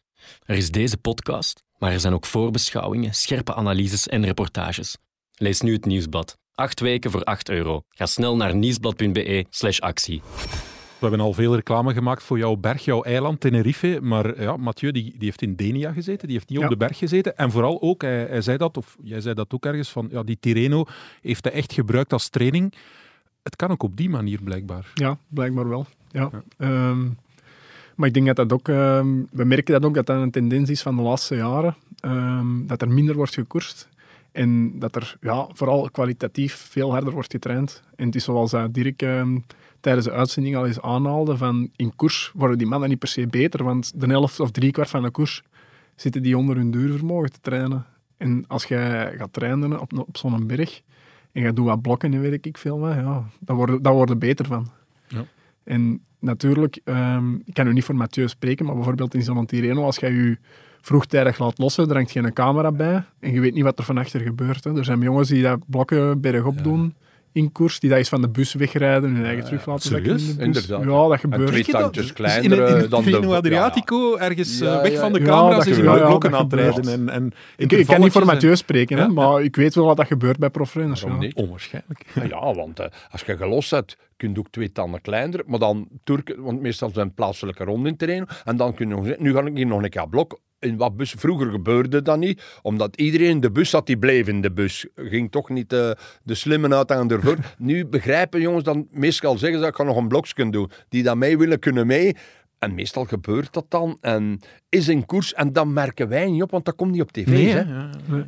Er 0.45 0.55
is 0.55 0.71
deze 0.71 0.97
podcast, 0.97 1.63
maar 1.77 1.91
er 1.91 1.99
zijn 1.99 2.13
ook 2.13 2.25
voorbeschouwingen, 2.25 3.13
scherpe 3.13 3.55
analyses 3.55 4.07
en 4.07 4.25
reportages. 4.25 4.97
Lees 5.33 5.61
nu 5.61 5.73
het 5.73 5.85
Nieuwsblad. 5.85 6.37
Acht 6.53 6.79
weken 6.79 7.11
voor 7.11 7.23
8 7.23 7.49
euro. 7.49 7.81
Ga 7.89 8.05
snel 8.05 8.35
naar 8.35 8.55
nieuwsblad.be 8.55 9.45
slash 9.49 9.79
actie. 9.79 10.21
We 10.99 11.05
hebben 11.07 11.19
al 11.25 11.33
veel 11.33 11.55
reclame 11.55 11.93
gemaakt 11.93 12.23
voor 12.23 12.37
jouw 12.37 12.55
berg, 12.55 12.85
jouw 12.85 13.01
eiland, 13.03 13.39
Tenerife. 13.39 13.99
Maar 14.01 14.41
ja, 14.41 14.57
Mathieu 14.57 14.91
die, 14.91 15.03
die 15.03 15.15
heeft 15.25 15.41
in 15.41 15.55
Denia 15.55 15.91
gezeten, 15.91 16.27
die 16.27 16.35
heeft 16.37 16.49
niet 16.49 16.57
Ja. 16.59 16.63
op 16.63 16.69
de 16.71 16.77
berg 16.77 16.97
gezeten. 16.97 17.37
En 17.37 17.51
vooral 17.51 17.81
ook, 17.81 18.01
hij, 18.01 18.25
hij 18.25 18.41
zei 18.41 18.57
dat, 18.57 18.77
of 18.77 18.97
jij 19.03 19.21
zei 19.21 19.35
dat 19.35 19.53
ook 19.53 19.65
ergens, 19.65 19.89
van 19.89 20.07
ja, 20.11 20.23
die 20.23 20.37
Tirreno 20.39 20.85
heeft 21.21 21.43
hij 21.43 21.53
echt 21.53 21.73
gebruikt 21.73 22.13
als 22.13 22.29
training. 22.29 22.73
Het 23.43 23.55
kan 23.55 23.69
ook 23.69 23.83
op 23.83 23.97
die 23.97 24.09
manier 24.09 24.39
blijkbaar. 24.43 24.91
Ja, 24.93 25.17
blijkbaar 25.27 25.69
wel. 25.69 25.85
Ja. 26.11 26.29
Ehm, 26.57 27.07
maar 27.95 28.07
ik 28.07 28.13
denk 28.13 28.25
dat 28.25 28.35
dat 28.35 28.53
ook, 28.53 28.67
ehm, 28.67 29.07
we 29.31 29.43
merken 29.43 29.73
dat 29.73 29.85
ook 29.85 29.93
dat 29.93 30.05
dat 30.05 30.21
een 30.21 30.31
tendens 30.31 30.69
is 30.69 30.81
van 30.81 30.95
de 30.95 31.01
laatste 31.01 31.35
jaren, 31.35 31.75
ehm, 31.99 32.65
dat 32.67 32.81
er 32.81 32.89
minder 32.89 33.15
wordt 33.15 33.33
gekoerst 33.33 33.89
en 34.31 34.79
dat 34.79 34.95
er 34.95 35.17
ja, 35.21 35.47
vooral 35.53 35.89
kwalitatief 35.91 36.53
veel 36.69 36.91
harder 36.91 37.13
wordt 37.13 37.31
getraind. 37.31 37.83
En 37.95 38.05
het 38.05 38.15
is 38.15 38.23
zoals 38.23 38.51
dat 38.51 38.73
Dirk 38.73 39.01
tijdens 39.79 40.05
de 40.05 40.11
uitzending 40.11 40.55
al 40.55 40.65
eens 40.65 40.81
aanhaalde, 40.81 41.37
van 41.37 41.69
in 41.75 41.95
koers 41.95 42.31
worden 42.35 42.57
die 42.57 42.67
mannen 42.67 42.89
niet 42.89 42.99
per 42.99 43.07
se 43.07 43.27
beter, 43.27 43.63
want 43.63 44.01
de 44.01 44.07
helft 44.07 44.39
of 44.39 44.51
driekwart 44.51 44.89
van 44.89 45.03
de 45.03 45.09
koers 45.09 45.43
zitten 45.95 46.21
die 46.21 46.37
onder 46.37 46.55
hun 46.55 46.71
duurvermogen 46.71 47.31
te 47.31 47.39
trainen. 47.41 47.85
En 48.17 48.45
als 48.47 48.65
jij 48.65 49.13
gaat 49.17 49.33
trainen 49.33 49.79
op, 49.79 49.99
op 49.99 50.17
zo'n 50.17 50.47
berg 50.47 50.81
en 51.31 51.41
je 51.41 51.53
doet 51.53 51.65
wat 51.65 51.81
blokken 51.81 52.13
en 52.13 52.21
weet 52.21 52.45
ik 52.45 52.57
veel 52.57 52.79
wat, 52.79 52.93
ja, 52.93 53.23
daar 53.39 53.55
worden 53.55 53.81
daar 53.81 53.93
worden 53.93 54.19
beter 54.19 54.45
van. 54.45 54.67
Ja. 55.07 55.25
En 55.63 56.01
natuurlijk, 56.19 56.79
ehm, 56.83 57.33
ik 57.33 57.53
kan 57.53 57.65
nu 57.65 57.73
niet 57.73 57.83
voor 57.83 57.95
Mathieu 57.95 58.27
spreken, 58.27 58.65
maar 58.65 58.75
bijvoorbeeld 58.75 59.13
in 59.13 59.23
zo'n 59.23 59.45
Tirreno, 59.45 59.83
als 59.83 59.97
jij 59.97 60.11
je 60.11 60.37
vroegtijdig 60.81 61.39
laat 61.39 61.57
lossen, 61.57 61.89
er 61.89 61.95
hangt 61.95 62.11
geen 62.11 62.33
camera 62.33 62.71
bij 62.71 63.03
en 63.19 63.31
je 63.31 63.39
weet 63.39 63.53
niet 63.53 63.63
wat 63.63 63.79
er 63.79 63.85
van 63.85 63.97
achter 63.97 64.21
gebeurt. 64.21 64.63
Hè. 64.63 64.77
Er 64.77 64.85
zijn 64.85 64.99
jongens 64.99 65.29
die 65.29 65.43
dat 65.43 65.59
blokken 65.65 66.21
bergop 66.21 66.63
doen 66.63 66.95
in 67.31 67.51
koers, 67.51 67.79
die 67.79 67.89
dat 67.89 67.97
eens 67.97 68.09
van 68.09 68.21
de 68.21 68.29
bus 68.29 68.53
wegrijden, 68.53 69.15
hun 69.15 69.25
eigen 69.25 69.43
terug 69.45 69.65
laten 69.65 69.89
zakken 69.89 70.11
in 70.11 70.19
serieus? 70.19 70.37
de 70.37 70.45
bus. 70.45 70.45
Inderdaad. 70.45 70.79
Ja, 70.83 71.01
dat 71.07 71.11
En 71.11 71.19
gebeurt. 71.19 71.47
twee 71.51 71.63
tandjes 71.63 72.03
Dus 72.05 72.13
kleiner 72.13 72.51
in, 72.51 72.57
in, 72.67 72.73
eh, 72.75 72.81
het 72.81 72.89
dan 72.91 73.03
de... 73.03 73.35
Adriatico, 73.35 74.17
ergens 74.17 74.59
Ja, 74.59 74.75
eh, 74.75 74.81
weg 74.81 74.91
ja, 74.91 74.99
van 74.99 75.13
de 75.13 75.19
ja. 75.19 75.25
camera's, 75.25 75.65
is 75.65 75.75
gebeurt. 75.75 75.95
met 75.99 76.05
blokken 76.07 76.35
aan 76.35 76.43
het 76.43 76.53
rijden. 76.53 76.87
En, 76.91 77.09
en 77.09 77.31
Ik, 77.57 77.71
ik 77.71 77.85
kan 77.85 78.01
niet 78.01 78.11
voor 78.11 78.25
Mathieu 78.25 78.55
spreken, 78.55 78.95
hè, 78.97 79.01
Ja, 79.03 79.07
ja. 79.07 79.13
maar 79.13 79.41
ik 79.43 79.55
weet 79.55 79.75
wel 79.75 79.85
wat 79.85 79.97
dat 79.97 80.07
gebeurt 80.07 80.37
bij 80.37 80.49
profrenners. 80.49 81.03
En- 81.03 81.31
Onwaarschijnlijk. 81.35 82.05
Ja, 82.15 82.23
Ja, 82.23 82.53
want 82.53 82.79
eh, 82.79 82.85
als 83.11 83.21
je 83.21 83.37
gelost 83.37 83.71
hebt, 83.71 83.97
kun 84.17 84.31
je 84.33 84.39
ook 84.39 84.49
twee 84.49 84.71
tanden 84.71 85.01
kleiner. 85.01 85.41
Maar 85.45 85.59
dan 85.59 85.87
Turken, 86.03 86.41
want 86.43 86.61
meestal 86.61 86.89
zijn 86.93 87.13
plaatselijke 87.13 87.63
ronden 87.63 87.91
in 87.91 87.97
terrein. 87.97 88.27
En 88.45 88.57
dan 88.57 88.73
kun 88.73 88.87
je 88.89 88.95
nog 88.95 89.05
zeggen, 89.05 89.23
nu 89.23 89.33
ga 89.33 89.45
ik 89.45 89.55
hier 89.55 89.65
nog 89.67 89.83
een 89.83 89.89
keer 89.89 90.09
blok. 90.09 90.39
In 90.59 90.77
wat 90.77 90.97
bus, 90.97 91.11
vroeger 91.17 91.51
gebeurde 91.51 92.01
dat 92.01 92.17
niet, 92.17 92.59
omdat 92.61 92.95
iedereen 92.95 93.29
in 93.29 93.39
de 93.39 93.51
bus 93.51 93.69
zat, 93.69 93.85
die 93.85 93.97
bleef 93.97 94.27
in 94.27 94.41
de 94.41 94.51
bus. 94.51 94.87
Ging 94.95 95.31
toch 95.31 95.49
niet 95.49 95.73
eh, 95.73 95.91
de 96.23 96.35
slimme 96.35 96.75
uit 96.75 96.91
aan 96.91 97.11
ervoor. 97.11 97.37
nu 97.57 97.85
begrijpen 97.85 98.41
jongens 98.41 98.63
dan, 98.63 98.87
meestal 98.91 99.37
zeggen 99.37 99.59
ze, 99.59 99.67
ik 99.67 99.75
ga 99.75 99.83
nog 99.83 99.97
een 99.97 100.07
blokje 100.07 100.49
doen. 100.49 100.71
Die 100.89 101.03
dat 101.03 101.17
mee 101.17 101.37
willen, 101.37 101.59
kunnen 101.59 101.87
mee. 101.87 102.15
En 102.57 102.75
meestal 102.75 103.05
gebeurt 103.05 103.53
dat 103.53 103.65
dan. 103.69 103.97
En 104.01 104.39
is 104.69 104.87
in 104.87 105.05
koers. 105.05 105.33
En 105.33 105.53
dat 105.53 105.67
merken 105.67 106.07
wij 106.07 106.29
niet 106.29 106.41
op, 106.41 106.51
want 106.51 106.65
dat 106.65 106.75
komt 106.75 106.91
niet 106.91 107.01
op 107.01 107.11
tv. 107.11 107.27
Nee, 107.27 107.47
hè. 107.47 107.63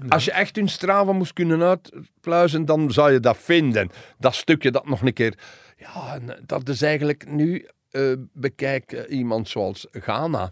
Als 0.10 0.26
je 0.26 0.32
echt 0.32 0.56
hun 0.56 0.70
Strava 0.70 1.12
moest 1.12 1.34
kunnen 1.34 1.62
uitpluizen, 1.62 2.66
dan 2.66 2.92
zou 2.92 3.12
je 3.12 3.20
dat 3.20 3.38
vinden. 3.38 3.90
Dat 4.20 4.36
stukje 4.36 4.72
dat 4.72 4.88
nog 4.88 5.02
een 5.02 5.14
keer... 5.14 5.38
Ja, 5.78 6.20
dat 6.46 6.70
is 6.70 6.82
eigenlijk 6.82 7.32
nu... 7.32 7.66
eh, 7.92 8.14
bekijk 8.34 8.92
eh, 8.92 9.18
iemand 9.18 9.50
zoals 9.50 9.88
Ghana. 9.92 10.52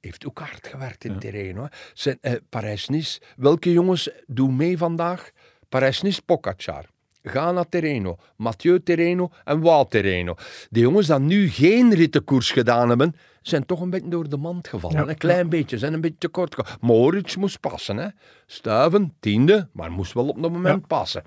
Heeft 0.00 0.26
ook 0.26 0.38
hard 0.38 0.66
gewerkt 0.66 1.04
in 1.04 1.10
het 1.10 1.20
terrein. 1.20 1.56
Hoor. 1.56 1.68
Zijn, 1.94 2.18
eh, 2.20 2.34
Parijs-Nice. 2.48 3.20
Welke 3.36 3.72
jongens 3.72 4.10
doen 4.26 4.56
mee 4.56 4.78
vandaag? 4.78 5.30
Parijs-Nice, 5.68 6.22
Pogacar. 6.22 6.84
Ghana 7.22 7.64
Terreno, 7.64 8.16
Mathieu 8.36 8.82
Terreno 8.82 9.30
en 9.44 9.60
Wout 9.60 9.90
Terreno. 9.90 10.34
De 10.70 10.80
jongens 10.80 11.06
die 11.06 11.18
nu 11.18 11.48
geen 11.48 11.94
rittenkoers 11.94 12.50
gedaan 12.50 12.88
hebben, 12.88 13.16
zijn 13.42 13.66
toch 13.66 13.80
een 13.80 13.90
beetje 13.90 14.08
door 14.08 14.28
de 14.28 14.36
mand 14.36 14.68
gevallen. 14.68 14.96
Ja. 14.96 15.08
Een 15.08 15.16
klein 15.16 15.48
beetje, 15.48 15.78
zijn 15.78 15.92
een 15.92 16.00
beetje 16.00 16.18
tekort 16.18 16.54
gekomen. 16.54 16.78
Moritz 16.80 17.36
moest 17.36 17.60
passen. 17.60 17.96
Hè. 17.96 18.08
Stuiven, 18.46 19.14
tiende, 19.20 19.68
maar 19.72 19.90
moest 19.90 20.12
wel 20.12 20.28
op 20.28 20.42
dat 20.42 20.50
moment 20.50 20.86
passen. 20.86 21.22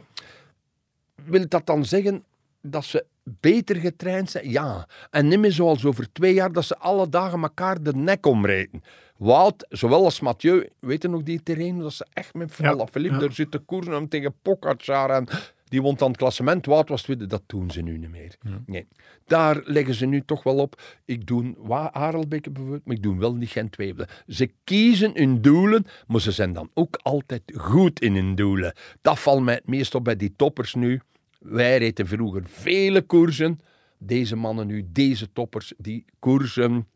Wil 1.26 1.48
dat 1.48 1.66
dan 1.66 1.86
zeggen 1.86 2.24
dat 2.62 2.86
ze 2.86 3.06
beter 3.40 3.76
getraind 3.76 4.30
zijn? 4.30 4.50
Ja. 4.50 4.88
En 5.10 5.28
niet 5.28 5.40
meer 5.40 5.52
zoals 5.52 5.86
over 5.86 6.12
twee 6.12 6.34
jaar 6.34 6.52
dat 6.52 6.66
ze 6.66 6.78
alle 6.78 7.10
dagen 7.10 7.42
elkaar 7.42 7.84
de 7.84 7.96
nek 7.96 8.26
omreden. 8.26 8.84
Wout, 9.18 9.66
zowel 9.70 10.04
als 10.04 10.20
Mathieu, 10.20 10.70
weten 10.80 11.12
nog 11.12 11.24
die 11.24 11.44
terrein 11.44 11.80
dat 11.80 11.94
ze 11.94 12.06
echt 12.14 12.34
met 12.34 12.56
Ja,Vala 12.58 12.88
Philippe, 12.88 13.16
ja. 13.16 13.22
daar 13.22 13.34
zitten 13.34 13.66
koersen 13.66 13.98
om 13.98 14.08
tegen 14.08 14.36
Pogacar 14.42 15.10
en 15.10 15.28
die 15.72 15.82
won 15.82 15.96
dan 15.96 16.08
het 16.08 16.18
klassement. 16.18 16.66
Wout 16.66 16.90
was 16.90 17.02
tweede, 17.02 17.26
dat 17.26 17.44
doen 17.46 17.72
ze 17.72 17.82
nu 17.82 17.98
niet 17.98 18.10
meer. 18.10 18.36
Nee. 18.66 18.88
Daar 19.26 19.62
leggen 19.64 19.94
ze 19.94 20.06
nu 20.06 20.26
toch 20.26 20.44
wel 20.44 20.58
op. 20.58 20.82
Ik 21.06 21.26
doe 21.28 21.56
Harelbeke 21.92 22.50
bijvoorbeeld, 22.50 22.86
maar 22.86 22.96
ik 22.96 23.04
doe 23.04 23.18
wel 23.18 23.36
niet 23.36 23.50
Gent 23.50 23.76
Wevelgem. 23.76 24.16
Ze 24.28 24.52
kiezen 24.64 25.12
hun 25.14 25.42
doelen, 25.42 25.86
maar 26.08 26.22
ze 26.22 26.32
zijn 26.32 26.54
dan 26.54 26.70
ook 26.74 27.00
altijd 27.02 27.42
goed 27.56 28.00
in 28.00 28.16
hun 28.16 28.36
doelen. 28.36 28.74
Dat 29.02 29.20
valt 29.20 29.44
mij 29.44 29.54
het 29.54 29.68
meest 29.68 29.96
op 29.96 30.04
bij 30.04 30.16
die 30.16 30.34
toppers 30.36 30.74
nu. 30.74 31.02
Wij 31.42 31.78
reden 31.78 32.08
vroeger 32.08 32.42
vele 32.46 33.02
koersen. 33.02 33.60
Deze 33.98 34.36
mannen 34.36 34.68
nu, 34.68 34.86
deze 34.92 35.32
toppers, 35.32 35.74
die 35.78 36.06
koersen 36.20 36.88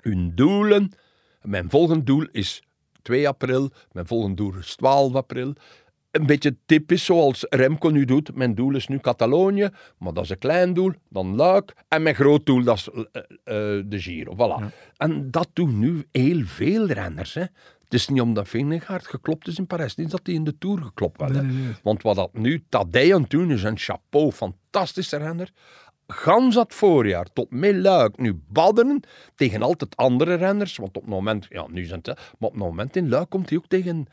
hun 0.00 0.32
doelen. 0.34 0.92
Mijn 1.42 1.70
volgende 1.70 2.04
doel 2.04 2.26
is 2.32 2.62
2 3.02 3.28
april. 3.28 3.70
Mijn 3.92 4.06
volgende 4.06 4.36
doel 4.36 4.54
is 4.54 4.76
12 4.76 5.14
april. 5.14 5.54
een 6.10 6.26
beetje 6.26 6.56
typisch 6.66 7.04
zoals 7.04 7.46
Remco 7.48 7.88
nu 7.88 8.04
doet. 8.04 8.34
Mijn 8.34 8.54
doel 8.54 8.74
is 8.74 8.88
nu 8.88 8.98
Catalonië, 8.98 9.68
maar 9.98 10.12
dat 10.12 10.24
is 10.24 10.30
een 10.30 10.38
klein 10.38 10.74
doel. 10.74 10.92
Dan 11.08 11.36
Luik. 11.36 11.74
En 11.88 12.02
mijn 12.02 12.14
groot 12.14 12.46
doel, 12.46 12.62
dat 12.62 12.76
is 12.76 12.88
eh, 12.88 13.22
eh, 13.22 13.84
de 13.86 14.00
Giro. 14.00 14.34
Voilà. 14.34 14.74
En 14.96 15.30
dat 15.30 15.48
doen 15.52 15.78
nu 15.78 16.06
heel 16.12 16.42
veel 16.44 16.86
renners. 16.86 17.34
Hè. 17.34 17.44
Het 17.94 18.02
is 18.02 18.08
niet 18.08 18.20
omdat 18.20 18.48
Vingegaard 18.48 19.06
geklopt 19.06 19.46
is 19.46 19.58
in 19.58 19.66
Parijs. 19.66 19.94
Niet 19.94 20.10
dat 20.10 20.20
hij 20.22 20.34
in 20.34 20.44
de 20.44 20.58
Tour 20.58 20.82
geklopt 20.82 21.20
werd. 21.20 21.46
Want 21.82 22.02
wat 22.02 22.16
dat 22.16 22.32
nu 22.32 22.64
Tadej 22.68 23.14
aan 23.14 23.24
doen 23.28 23.50
is, 23.50 23.62
een 23.62 23.78
chapeau, 23.78 24.32
fantastische 24.32 25.16
renner. 25.16 25.50
Gans 26.06 26.54
dat 26.54 26.74
voorjaar 26.74 27.26
tot 27.32 27.46
Luik 27.50 28.18
nu 28.18 28.40
badderen 28.48 29.00
tegen 29.34 29.62
altijd 29.62 29.96
andere 29.96 30.34
renners. 30.34 30.76
Want 30.76 30.96
op 30.96 31.02
het 31.02 31.10
moment, 31.10 31.46
ja 31.48 31.66
nu 31.70 31.84
zijn 31.84 32.00
het, 32.02 32.16
maar 32.16 32.48
op 32.48 32.52
het 32.52 32.62
moment 32.62 32.96
in 32.96 33.08
Luik 33.08 33.30
komt 33.30 33.48
hij 33.48 33.58
ook 33.58 33.66
tegen 33.68 34.06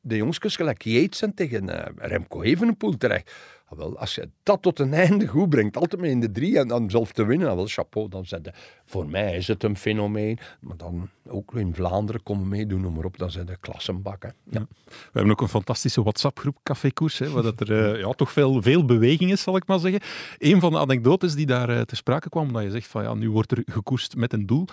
de 0.00 0.16
jongskes 0.16 0.56
gelijk 0.56 0.82
Yates 0.82 1.22
en 1.22 1.34
tegen 1.34 1.68
eh, 1.68 2.08
Remco 2.08 2.42
Evenepoel 2.42 2.96
terecht. 2.96 3.32
Ah, 3.68 3.78
wel, 3.78 3.98
als 3.98 4.14
je 4.14 4.28
dat 4.42 4.62
tot 4.62 4.78
een 4.78 4.94
einde 4.94 5.26
goed 5.26 5.48
brengt, 5.48 5.76
altijd 5.76 6.00
maar 6.00 6.10
in 6.10 6.20
de 6.20 6.32
drie 6.32 6.58
en 6.58 6.68
dan 6.68 6.90
zelf 6.90 7.12
te 7.12 7.24
winnen, 7.24 7.48
ah, 7.48 7.54
wel 7.54 7.66
chapeau. 7.66 8.08
Dan 8.08 8.26
zijn 8.26 8.42
de, 8.42 8.52
voor 8.84 9.08
mij 9.08 9.36
is 9.36 9.46
het 9.46 9.62
een 9.62 9.76
fenomeen. 9.76 10.38
Maar 10.60 10.76
dan 10.76 11.08
ook 11.28 11.54
in 11.54 11.74
Vlaanderen 11.74 12.22
komen 12.22 12.48
meedoen, 12.48 12.80
noem 12.80 12.94
maar 12.94 13.04
op, 13.04 13.18
dan 13.18 13.30
zijn 13.30 13.46
de 13.46 13.56
klassenbakken. 13.60 14.34
We 14.44 14.66
hebben 15.12 15.32
ook 15.32 15.40
een 15.40 15.48
fantastische 15.48 16.02
WhatsApp-groep 16.02 16.58
Café 16.62 16.90
Koers, 16.90 17.18
waar 17.18 17.42
dat 17.42 17.60
er 17.60 17.92
eh, 17.94 18.00
ja, 18.00 18.10
toch 18.10 18.32
veel, 18.32 18.62
veel 18.62 18.84
beweging 18.84 19.30
is, 19.30 19.42
zal 19.42 19.56
ik 19.56 19.66
maar 19.66 19.78
zeggen. 19.78 20.00
Een 20.38 20.60
van 20.60 20.72
de 20.72 20.78
anekdotes 20.78 21.34
die 21.34 21.46
daar 21.46 21.68
eh, 21.68 21.80
te 21.80 21.96
sprake 21.96 22.28
kwam, 22.28 22.52
dat 22.52 22.62
je 22.62 22.70
zegt 22.70 22.86
van 22.86 23.02
ja, 23.02 23.14
nu 23.14 23.30
wordt 23.30 23.52
er 23.52 23.62
gekoerst 23.66 24.16
met 24.16 24.32
een 24.32 24.46
doel. 24.46 24.66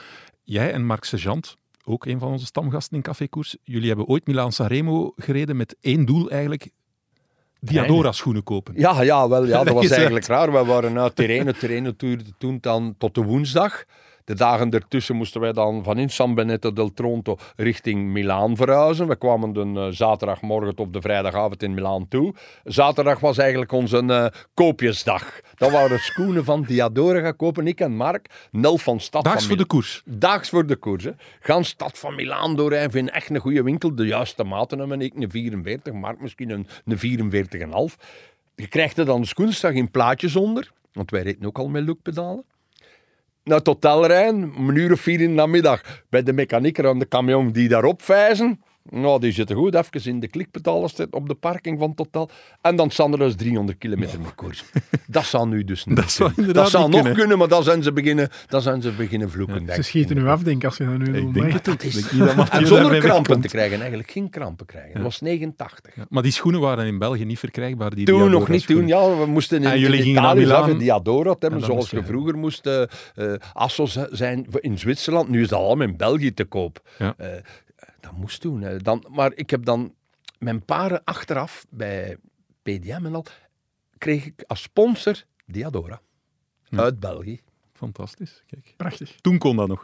Jij 0.44 0.74
en 0.74 0.86
Marc 0.86 1.04
Sergeant, 1.04 1.58
ook 1.84 2.06
een 2.06 2.20
van 2.20 2.32
onze 2.32 2.46
stamgasten 2.46 2.96
in 2.98 3.04
Café 3.04 3.28
Koers, 3.28 3.58
jullie 3.64 3.88
hebben 3.88 4.06
ooit 4.06 4.28
Milaan 4.28 4.52
Sanremo 4.52 5.14
gereden 5.16 5.58
met 5.58 5.76
één 5.82 6.06
doel 6.06 6.30
eigenlijk, 6.30 6.70
Diadora-schoenen 7.60 8.44
kopen. 8.44 8.74
Ja, 8.78 9.02
ja, 9.02 9.30
wel, 9.30 9.46
ja, 9.46 9.64
dat 9.64 9.74
was 9.82 9.90
eigenlijk 9.90 10.26
raar. 10.26 10.52
We 10.52 10.66
waren 10.66 11.14
Tirreno. 11.14 11.52
Tirreno 11.52 11.96
toerde 11.96 12.24
toen 12.38 12.58
dan 12.62 12.96
tot 12.98 13.16
de 13.16 13.24
woensdag. 13.24 13.86
De 14.26 14.36
dagen 14.36 14.72
ertussen 14.72 15.16
moesten 15.16 15.42
wij 15.42 15.52
dan 15.52 15.84
van 15.84 15.98
in 15.98 16.10
San 16.10 16.36
Benedetto 16.36 16.74
del 16.74 16.94
Tronto 16.94 17.38
richting 17.56 18.12
Milaan 18.12 18.56
verhuizen. 18.56 19.08
We 19.08 19.16
kwamen 19.16 19.54
de 19.54 19.80
eh, 19.80 19.88
zaterdagmorgen 19.90 20.78
of 20.78 20.88
de 20.88 21.02
vrijdagavond 21.02 21.64
in 21.64 21.74
Milaan 21.74 22.08
toe. 22.08 22.34
Zaterdag 22.64 23.20
was 23.20 23.38
eigenlijk 23.38 23.72
onze 23.72 23.98
eh, 23.98 24.26
koopjesdag. 24.54 25.40
Dan 25.56 25.72
waren 25.72 26.00
schoenen 26.00 26.46
van 26.46 26.64
Diadora 26.64 27.20
gaan 27.20 27.36
kopen. 27.36 27.68
Ik 27.68 27.80
en 27.80 27.96
Mark, 27.96 28.48
Nel 28.52 28.78
van 28.78 29.00
Stad 29.00 29.24
Daags 29.24 29.40
van 29.40 29.48
voor 29.48 29.58
de 29.58 29.66
koers. 29.66 30.02
Daags 30.06 30.50
voor 30.50 30.66
de 30.66 30.76
koers. 30.76 31.04
Hè. 31.04 31.12
Gaan 31.40 31.66
stad 31.66 32.00
van 32.00 32.16
Milaan 32.16 32.56
doorrijden. 32.56 32.92
Vind 32.92 33.10
echt 33.10 33.30
een 33.30 33.40
goede 33.40 33.64
winkel. 33.64 33.96
De 33.96 34.06
juiste 34.06 34.44
maten 34.44 34.80
hebben. 34.80 35.02
Ik 35.02 35.14
een 35.16 35.32
44, 35.32 35.94
Mark 35.94 36.22
misschien 36.22 36.50
een, 36.50 36.68
een 36.86 36.98
44,5. 36.98 38.04
Je 38.56 38.68
krijgt 38.68 38.98
er 38.98 39.06
dan 39.06 39.22
de 39.22 39.28
schoensdag 39.28 39.74
in 39.74 39.92
plaatjes 39.92 40.36
onder. 40.36 40.72
Want 40.94 41.12
wij 41.12 41.22
reden 41.22 41.46
ook 41.46 41.58
al 41.58 41.68
met 41.68 41.86
Look-pedalen. 41.86 42.44
Naar 43.44 43.58
het 43.58 43.68
hotel 43.68 44.08
om 44.56 44.70
een 44.70 44.76
uur 44.76 44.98
vier 44.98 45.22
in 45.22 45.28
de 45.28 45.34
namiddag. 45.34 46.04
Bij 46.10 46.24
de 46.24 46.34
mechanieker 46.34 46.88
aan 46.88 47.00
de 47.00 47.08
camion 47.08 47.52
die 47.52 47.70
daarop 47.70 48.02
vijzen. 48.02 48.64
Nou, 48.90 49.20
die 49.20 49.32
zitten 49.32 49.56
goed 49.56 49.76
even 49.76 50.10
in 50.12 50.20
de 50.20 50.28
klikpedalen 50.28 50.90
zitten 50.90 51.14
op 51.14 51.28
de 51.28 51.34
parking 51.36 51.80
van 51.80 51.90
het 51.90 52.00
hotel. 52.00 52.30
En 52.62 52.76
dan 52.76 52.90
staan 52.90 53.12
er 53.12 53.18
dus 53.18 53.36
300 53.36 53.78
kilometer 53.78 54.20
met 54.20 54.36
koers. 54.36 54.64
Dat 55.08 55.26
zou 55.26 55.48
nu 55.48 55.64
dus 55.64 55.86
niet 55.86 55.96
Dat 55.96 56.12
zou 56.12 56.34
kunnen. 56.34 56.50
inderdaad 56.50 56.72
Dat 56.72 56.82
zou 56.82 56.84
nog 56.92 57.00
kunnen. 57.00 57.20
kunnen, 57.20 57.38
maar 57.38 57.48
dan 57.48 57.64
zijn 57.64 57.84
ze 57.84 57.92
beginnen, 57.94 58.30
dan 58.48 58.62
zijn 58.62 58.82
ze 58.82 58.92
beginnen 58.92 59.30
vloeken. 59.30 59.56
denk 59.66 59.74
Ze 59.74 59.82
schieten 59.82 60.16
nu 60.16 60.28
af, 60.28 60.44
denk 60.44 60.58
ik, 60.58 60.66
als 60.66 60.78
je 60.78 60.86
dat 60.86 60.98
nu 60.98 61.32
denk 61.32 61.52
het 61.66 61.84
is... 61.84 61.96
Ik 62.12 62.18
denk 62.18 62.36
Mathieu 62.36 62.60
En 62.62 62.68
zonder 62.68 63.00
krampen 63.00 63.42
te 63.42 63.48
krijgen, 63.48 63.80
eigenlijk 63.80 64.12
geen 64.12 64.30
krampen 64.30 64.66
krijgen. 64.66 64.94
Dat 64.94 65.04
was 65.04 65.22
89. 65.22 65.94
Maar 66.10 66.24
die 66.24 66.32
schoenen 66.32 66.62
waren 66.62 66.86
in 66.86 66.98
België 67.00 67.26
niet 67.26 67.40
verkrijgbaar. 67.40 67.96
Die 67.96 68.06
Toen 68.06 68.30
nog 68.30 68.48
niet, 68.48 68.68
toen 68.68 68.88
ja, 68.88 69.18
we 69.18 69.26
moesten 69.26 69.64
in, 69.64 69.70
En 69.70 69.80
jullie 69.80 69.98
in 69.98 70.04
gingen 70.04 70.22
naar 70.22 70.32
Italië 70.32 70.48
zelf 70.48 70.66
hebben, 71.42 71.62
zoals 71.62 71.90
je- 71.90 71.98
je 71.98 72.04
vroeger 72.04 72.38
moest 72.38 72.66
eh 72.66 72.82
eh, 73.16 73.34
Assos 73.54 73.98
zijn 74.12 74.46
in 74.60 74.80
Zwitserland. 74.80 75.30
Nu 75.30 75.42
is 75.42 75.48
dat 75.48 75.60
allemaal 75.60 75.88
in 75.88 75.98
België 75.98 76.34
te 76.34 76.44
koop. 76.46 76.82
Ja. 76.98 77.16
Dat 78.14 78.22
moest 78.22 78.42
toen. 78.42 78.62
hè. 78.62 78.78
Dan, 78.78 79.06
maar 79.10 79.32
ik 79.36 79.50
heb 79.50 79.66
dan 79.66 79.96
mijn 80.40 80.66
paren 80.66 81.04
achteraf 81.04 81.66
bij 81.70 82.18
PDM 82.62 83.06
en 83.06 83.16
al, 83.16 83.26
kreeg 83.98 84.26
ik 84.26 84.44
als 84.48 84.62
sponsor 84.62 85.24
Diadora. 85.46 86.02
Uit 86.70 87.00
België. 87.00 87.42
Fantastisch. 87.74 88.44
Kijk. 88.48 88.74
Prachtig. 88.78 89.16
Toen 89.22 89.38
kon 89.38 89.56
dat 89.56 89.68
nog. 89.68 89.84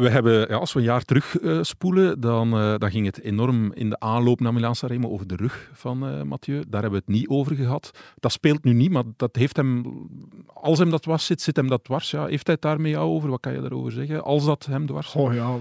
We 0.00 0.08
hebben, 0.10 0.48
ja, 0.48 0.56
als 0.56 0.72
we 0.72 0.78
een 0.78 0.84
jaar 0.84 1.04
terug 1.04 1.38
eh, 1.38 1.58
spoelen, 1.62 2.20
dan, 2.20 2.52
eh, 2.52 2.74
dan 2.78 2.90
ging 2.90 3.06
het 3.06 3.20
enorm 3.22 3.72
in 3.72 3.90
de 3.90 3.98
aanloop 4.00 4.40
naar 4.40 4.52
Milaan 4.52 4.74
Sanremo 4.74 5.08
over 5.08 5.26
de 5.26 5.36
rug 5.36 5.70
van 5.72 6.06
eh, 6.06 6.22
Mathieu. 6.22 6.62
Daar 6.68 6.80
hebben 6.82 7.00
we 7.00 7.04
het 7.06 7.14
niet 7.20 7.28
over 7.28 7.56
gehad. 7.56 7.90
Dat 8.18 8.32
speelt 8.32 8.64
nu 8.64 8.72
niet, 8.72 8.90
maar 8.90 9.02
dat 9.16 9.36
heeft 9.36 9.56
hem, 9.56 9.84
als 10.46 10.78
hem 10.78 10.90
dat 10.90 11.02
dwars 11.02 11.26
zit, 11.26 11.40
zit 11.42 11.56
hem 11.56 11.68
dat 11.68 11.84
dwars. 11.84 12.10
Ja. 12.10 12.26
Heeft 12.26 12.46
hij 12.46 12.54
het 12.54 12.62
daar 12.62 12.80
met 12.80 12.90
jou 12.90 13.08
over? 13.10 13.30
Wat 13.30 13.40
kan 13.40 13.52
je 13.52 13.60
daarover 13.60 13.92
zeggen? 13.92 14.24
Als 14.24 14.44
dat 14.44 14.66
hem 14.70 14.86
dwars? 14.86 15.14
Oh 15.14 15.34
ja, 15.34 15.56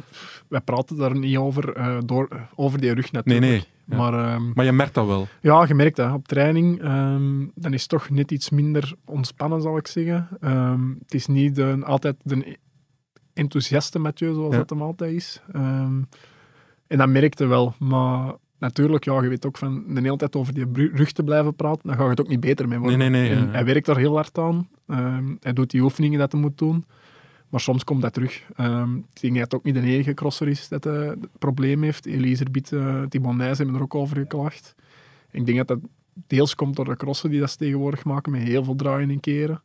wij 0.48 0.62
praten 0.62 0.98
daar 0.98 1.18
niet 1.18 1.38
over, 1.38 1.74
door, 2.06 2.48
over 2.56 2.80
die 2.82 2.94
rug 2.94 3.12
Nee, 3.12 3.22
natuurlijk. 3.24 3.52
nee. 3.52 3.64
Ja. 3.86 3.98
Maar 3.98 4.14
ehm, 4.34 4.52
Maar 4.54 4.66
je 4.66 4.72
merkt 4.72 4.94
dat 4.94 5.06
wel. 5.08 5.28
ja, 5.42 5.66
je 5.68 5.74
merkt 5.74 5.96
dat 5.96 6.14
op 6.14 6.28
training. 6.28 6.82
ehm, 6.82 7.46
dan 7.56 7.74
is 7.74 7.82
het 7.82 7.90
toch 7.90 8.10
net 8.10 8.32
iets 8.32 8.50
minder 8.50 8.94
ontspannen, 9.06 9.62
zal 9.62 9.78
ik 9.78 9.88
zeggen. 9.88 10.28
Ehm, 10.42 10.90
het 11.04 11.14
is 11.14 11.28
niet 11.28 11.56
de, 11.56 11.80
altijd 11.84 12.16
de 12.24 12.58
enthousiaste 13.40 14.00
Mathieu, 14.00 14.34
zoals 14.34 14.52
Ja. 14.54 14.58
dat 14.60 14.70
hem 14.70 14.82
altijd 14.82 15.14
is. 15.14 15.42
Ehm, 15.52 16.02
en 16.88 16.98
dat 16.98 17.10
merkte 17.10 17.46
wel. 17.46 17.74
Maar 17.80 18.34
natuurlijk, 18.60 19.04
ja, 19.04 19.22
je 19.22 19.30
weet 19.30 19.46
ook 19.46 19.58
van 19.58 19.84
de 19.94 20.02
hele 20.02 20.18
tijd 20.18 20.36
over 20.36 20.54
die 20.54 20.90
rug 20.94 21.12
te 21.12 21.24
blijven 21.24 21.56
praten, 21.56 21.88
dan 21.88 21.98
gaat 21.98 22.10
het 22.10 22.20
ook 22.22 22.28
niet 22.28 22.40
beter 22.40 22.68
mee 22.68 22.80
worden. 22.80 22.98
Nee, 23.00 23.10
nee, 23.10 23.30
nee, 23.30 23.46
ja. 23.46 23.52
Hij 23.52 23.66
werkt 23.66 23.86
daar 23.86 23.98
heel 23.98 24.16
hard 24.16 24.38
aan. 24.38 24.70
Ehm, 24.88 25.36
hij 25.42 25.54
doet 25.54 25.70
die 25.72 25.82
oefeningen 25.82 26.20
dat 26.20 26.32
hij 26.32 26.42
moet 26.42 26.58
doen. 26.58 26.86
Maar 27.50 27.60
soms 27.60 27.84
komt 27.84 28.02
dat 28.02 28.14
terug. 28.14 28.44
Ehm, 28.56 28.96
ik 28.96 29.22
denk 29.22 29.34
dat 29.34 29.44
het 29.44 29.56
ook 29.56 29.64
niet 29.64 29.74
de 29.74 29.82
enige 29.82 30.14
crosser 30.14 30.48
is 30.48 30.68
dat 30.68 30.86
eh, 30.86 31.08
het 31.08 31.28
probleem 31.40 31.84
heeft. 31.84 32.06
Elise 32.06 32.46
Biet, 32.52 32.72
uh, 32.72 33.02
Thibon 33.04 33.38
Nijs 33.38 33.58
hebben 33.58 33.76
er 33.76 33.82
ook 33.82 33.96
over 33.96 34.18
geklaagd. 34.18 34.76
Ik 35.32 35.46
denk 35.46 35.58
dat 35.58 35.68
dat 35.68 35.80
deels 36.28 36.56
komt 36.56 36.76
door 36.76 36.86
de 36.86 36.96
crossen 36.96 37.30
die 37.30 37.40
dat 37.40 37.52
ze 37.52 37.58
tegenwoordig 37.58 38.04
maken 38.04 38.32
met 38.32 38.42
heel 38.42 38.64
veel 38.64 38.76
draaien 38.76 39.10
en 39.10 39.20
keren. 39.20 39.62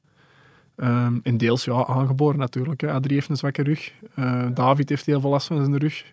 Ehm, 0.76 1.18
en 1.22 1.36
deels 1.36 1.64
ja, 1.64 1.84
aangeboren 1.86 2.38
natuurlijk. 2.38 2.80
Hè. 2.80 2.92
Adrie 2.92 3.14
heeft 3.14 3.28
een 3.28 3.36
zwakke 3.36 3.62
rug. 3.62 3.92
Eh, 4.14 4.48
David 4.54 4.88
heeft 4.88 5.06
heel 5.06 5.20
veel 5.20 5.30
last 5.30 5.46
van 5.46 5.56
zijn 5.64 5.78
rug. 5.78 6.12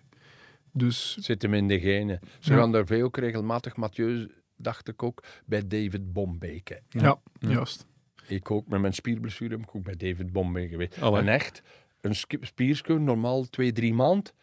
Dus 0.72 1.16
Zit 1.16 1.42
hem 1.42 1.54
in 1.54 1.68
de 1.68 1.80
genen. 1.80 2.20
Ze 2.38 2.52
Ja. 2.52 2.58
gaan 2.58 2.72
daar 2.72 2.86
veel 2.86 3.04
ook 3.04 3.16
regelmatig, 3.16 3.76
Mathieu, 3.76 4.30
dacht 4.56 4.88
ik 4.88 5.02
ook, 5.02 5.22
bij 5.46 5.66
David 5.68 6.12
Bombeke. 6.12 6.80
ja, 6.88 7.18
juist. 7.38 7.86
Ik 8.26 8.50
ook, 8.50 8.68
met 8.68 8.80
mijn 8.80 8.92
spierblessure 8.94 9.50
heb 9.56 9.62
ik 9.62 9.74
ook 9.76 9.82
bij 9.84 9.96
David 9.96 10.32
Bombeke 10.32 10.68
geweest. 10.68 10.96
En 10.96 11.28
echt, 11.28 11.62
een 12.00 12.14
ski- 12.14 12.38
spierske, 12.40 12.98
normaal 12.98 13.44
twee, 13.44 13.72
drie 13.72 13.94
maand, 13.94 14.34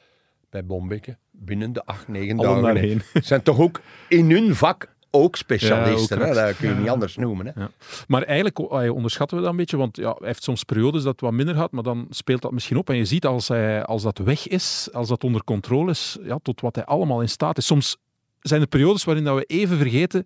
bij 0.50 0.66
Bombeke, 0.66 1.18
binnen 1.32 1.74
de 1.74 1.86
acht, 1.86 2.08
negen 2.08 2.38
Allemaal 2.40 2.74
dagen. 2.74 3.02
hè. 3.14 3.22
Zijn 3.22 3.42
toch 3.44 3.60
ook 3.60 3.82
in 4.10 4.32
hun 4.32 4.56
vak 4.56 4.96
ook 5.12 5.36
specialisten, 5.36 6.20
Ja, 6.20 6.26
ook 6.26 6.30
hè? 6.34 6.40
echt. 6.40 6.48
dat 6.48 6.58
kun 6.58 6.70
je 6.70 6.76
niet 6.76 6.90
anders 6.90 7.16
noemen. 7.16 7.46
Hè? 7.46 7.62
Ja. 7.62 7.70
Maar 8.08 8.24
eigenlijk 8.24 8.60
oh, 8.60 8.96
onderschatten 8.96 9.38
we 9.38 9.44
dat 9.44 9.52
een 9.52 9.58
beetje, 9.58 9.78
want 9.78 9.98
ja, 9.98 10.16
hij 10.18 10.28
heeft 10.28 10.44
soms 10.44 10.64
periodes 10.64 11.04
dat 11.04 11.12
het 11.12 11.22
wat 11.22 11.32
minder 11.32 11.56
gaat, 11.56 11.72
maar 11.72 11.84
dan 11.84 12.08
speelt 12.10 12.42
dat 12.42 12.52
misschien 12.52 12.78
op. 12.78 12.90
En 12.90 12.96
je 12.96 13.06
ziet 13.06 13.26
als, 13.26 13.48
hij, 13.48 13.86
als 13.86 14.04
dat 14.04 14.18
weg 14.18 14.48
is, 14.48 14.90
als 14.92 15.08
dat 15.08 15.24
onder 15.24 15.44
controle 15.44 15.92
is, 15.92 16.18
ja, 16.24 16.40
tot 16.42 16.62
wat 16.62 16.76
hij 16.76 16.86
allemaal 16.86 17.22
in 17.22 17.30
staat 17.30 17.58
is. 17.58 17.66
Soms 17.66 17.98
zijn 18.40 18.62
er 18.62 18.68
periodes 18.68 19.04
waarin 19.04 19.24
dat 19.24 19.36
we 19.36 19.44
even 19.44 19.78
vergeten 19.78 20.26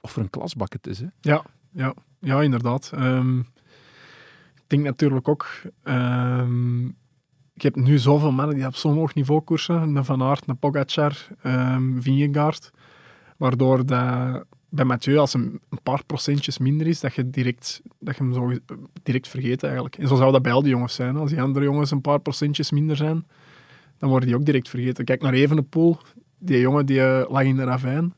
of 0.00 0.16
er 0.16 0.22
een 0.22 0.30
klasbak 0.30 0.72
het 0.72 0.86
is. 0.86 0.98
Hè. 0.98 1.06
Ja, 1.20 1.42
ja, 1.72 1.94
ja 2.20 2.42
inderdaad. 2.42 2.90
Ehm, 2.94 3.38
ik 4.54 4.64
denk 4.66 4.82
natuurlijk 4.82 5.28
ook... 5.28 5.46
ehm, 5.82 6.86
ik 7.54 7.62
heb 7.62 7.76
nu 7.76 7.98
zoveel 7.98 8.32
mannen 8.32 8.56
die 8.56 8.66
op 8.66 8.74
zo'n 8.76 8.94
hoog 8.94 9.14
niveau 9.14 9.40
koersen. 9.40 9.96
Een 9.96 10.04
Van 10.04 10.22
Aert, 10.22 10.48
een 10.48 10.58
Pogacar, 10.58 11.26
ehm 11.42 12.00
Vingegaard. 12.00 12.70
Waardoor 13.36 13.86
dat 13.86 14.44
bij 14.68 14.84
Mathieu, 14.84 15.16
als 15.18 15.32
hem 15.32 15.60
een 15.68 15.82
paar 15.82 16.04
procentjes 16.04 16.58
minder 16.58 16.86
is, 16.86 17.00
dat 17.00 17.14
je, 17.14 17.30
direct, 17.30 17.80
dat 17.98 18.16
je 18.16 18.22
hem 18.22 18.34
zo 18.34 18.52
direct 19.02 19.28
vergeet 19.28 19.62
eigenlijk. 19.62 19.96
En 19.98 20.08
zo 20.08 20.16
zou 20.16 20.32
dat 20.32 20.42
bij 20.42 20.52
al 20.52 20.62
die 20.62 20.70
jongens 20.70 20.94
zijn. 20.94 21.16
Als 21.16 21.30
die 21.30 21.40
andere 21.42 21.64
jongens 21.64 21.90
een 21.90 22.00
paar 22.00 22.18
procentjes 22.20 22.70
minder 22.70 22.96
zijn, 22.96 23.26
dan 23.98 24.08
worden 24.08 24.28
die 24.28 24.36
ook 24.38 24.44
direct 24.44 24.68
vergeten. 24.68 25.04
Kijk 25.04 25.22
naar 25.22 25.32
Evenepoel. 25.32 25.98
Die 26.38 26.60
jongen 26.60 26.86
die 26.86 27.00
eh, 27.00 27.30
lag 27.30 27.42
in 27.42 27.56
de 27.56 27.64
ravijn 27.64 28.14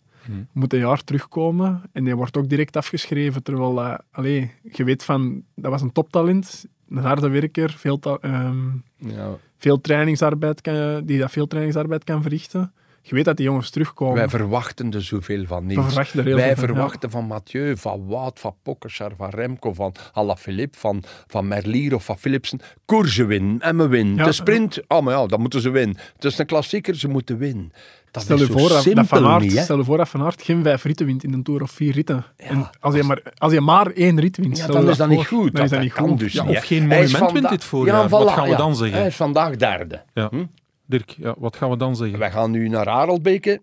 moet 0.53 0.73
een 0.73 0.79
jaar 0.79 1.05
terugkomen 1.05 1.83
en 1.93 2.05
die 2.05 2.17
wordt 2.17 2.37
ook 2.37 2.49
direct 2.49 2.77
afgeschreven. 2.77 3.43
Terwijl 3.43 3.75
dat, 3.75 4.03
allee, 4.11 4.51
je 4.73 4.85
weet 4.85 5.05
van, 5.05 5.43
dat 5.55 5.71
was 5.71 5.83
een 5.83 5.93
toptalent, 5.93 6.67
een 6.89 6.97
harde 6.97 7.29
werker, 7.29 7.71
veel, 7.71 8.01
ehm, 8.21 8.67
Ja. 8.97 9.37
veel 9.59 9.81
trainingsarbeid 9.81 10.61
kan, 10.61 11.05
die 11.05 11.19
dat 11.19 11.31
veel 11.31 11.47
trainingsarbeid 11.47 12.05
kan 12.05 12.23
verrichten. 12.23 12.73
Je 13.03 13.15
weet 13.15 13.25
dat 13.25 13.37
die 13.37 13.47
jongens 13.47 13.71
terugkomen. 13.71 14.15
Wij 14.15 14.29
verwachten 14.29 14.93
er 14.93 15.03
zoveel 15.03 15.45
van 15.47 15.71
verwachten 15.73 16.25
heel 16.25 16.37
Wij 16.37 16.49
ja. 16.49 16.57
verwachten 16.57 17.11
van 17.11 17.25
Mathieu, 17.25 17.77
van 17.77 18.07
Wout, 18.07 18.41
van 18.41 18.55
Pogacar, 18.63 19.13
van 19.17 19.31
Remco, 19.31 19.73
van 19.73 19.95
Alaphilippe, 20.13 20.79
van, 20.79 21.03
van 21.27 21.49
Merlier 21.49 21.95
of 21.95 22.05
van 22.05 22.19
Philipsen. 22.19 22.61
Koersen 22.85 23.27
winnen, 23.27 23.61
en 23.61 23.77
we 23.77 23.89
winnen. 23.89 24.17
Ja. 24.17 24.25
De 24.25 24.33
sprint, 24.33 24.81
oh 24.89 25.03
maar 25.03 25.15
ja, 25.15 25.27
dan 25.27 25.41
moeten 25.41 25.61
ze 25.61 25.71
winnen. 25.71 25.97
Het 26.15 26.25
is 26.25 26.39
een 26.39 26.47
klassieker, 26.47 26.95
ze 26.95 27.09
moeten 27.09 27.39
winnen. 27.39 27.73
Dat 28.11 28.23
Stel 28.23 28.37
is 28.37 28.47
je, 28.47 28.53
zo 28.53 28.59
voor 28.59 28.95
dat, 28.95 29.07
Van 29.07 29.27
Aert, 29.27 29.43
niet, 29.43 29.57
hè. 29.57 29.63
stel 29.63 29.79
je 29.79 29.85
voor 29.85 29.97
dat 29.97 30.09
Van 30.09 30.23
Aert 30.23 30.43
geen 30.43 30.63
vijf 30.63 30.85
ritten 30.85 31.07
wint 31.07 31.25
in 31.25 31.31
de 31.31 31.43
Tour 31.43 31.63
of 31.63 31.71
vier 31.71 31.93
ritten. 31.93 32.25
en 32.37 32.71
als, 32.81 32.95
je 32.95 33.03
maar, 33.03 33.23
als 33.39 33.53
je 33.53 33.61
maar 33.61 33.87
één 33.87 34.21
rit 34.21 34.37
wint, 34.37 34.57
Ja, 34.57 34.67
dan 34.67 34.89
is 34.89 34.97
dat 34.97 35.09
niet 35.09 35.27
goed. 35.27 35.55
Dan 35.55 35.65
is 35.65 35.71
dat 35.71 35.81
niet 35.81 35.93
goed. 35.93 36.19
dus 36.19 36.33
Ja, 36.33 36.45
niet, 36.45 36.57
of 36.57 36.65
geen 36.65 36.87
monument 36.87 37.33
wint 37.33 37.49
dit 37.49 37.65
voorjaar. 37.65 38.09
Wat 38.09 38.31
gaan 38.31 38.49
we 38.49 38.57
dan 38.57 38.77
zeggen? 38.77 38.99
Hij 38.99 39.07
is 39.07 39.17
vandaag 39.17 39.57
derde. 39.57 40.03
Ja. 40.15 40.29
Hm? 40.31 40.45
Dirk, 40.88 41.11
ja, 41.11 41.35
wat 41.38 41.57
gaan 41.57 41.70
we 41.70 41.77
dan 41.77 41.96
zeggen? 41.96 42.18
Wij 42.18 42.31
gaan 42.31 42.51
nu 42.51 42.68
naar 42.68 42.88
Arelbeke. 42.88 43.62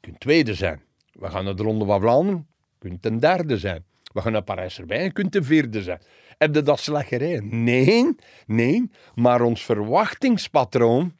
Kunt 0.00 0.20
tweede 0.20 0.54
zijn. 0.54 0.82
We 1.12 1.30
gaan 1.30 1.44
naar 1.44 1.56
de 1.56 1.62
Ronde 1.62 1.84
van 1.84 2.00
Vlaanderen. 2.00 2.46
Kunt 2.78 3.02
ten 3.02 3.18
derde 3.18 3.58
zijn. 3.58 3.84
We 4.12 4.20
gaan 4.20 4.32
naar 4.32 4.42
Parijs-Roubaix. 4.42 5.04
Je 5.04 5.12
kunt 5.12 5.32
ten 5.32 5.44
vierde 5.44 5.82
zijn. 5.82 6.00
Heb 6.38 6.54
je 6.54 6.62
dat 6.62 6.80
gereden? 6.80 7.64
Nee, 7.64 8.14
nee. 8.46 8.90
Maar 9.14 9.40
ons 9.40 9.64
verwachtingspatroon, 9.64 11.12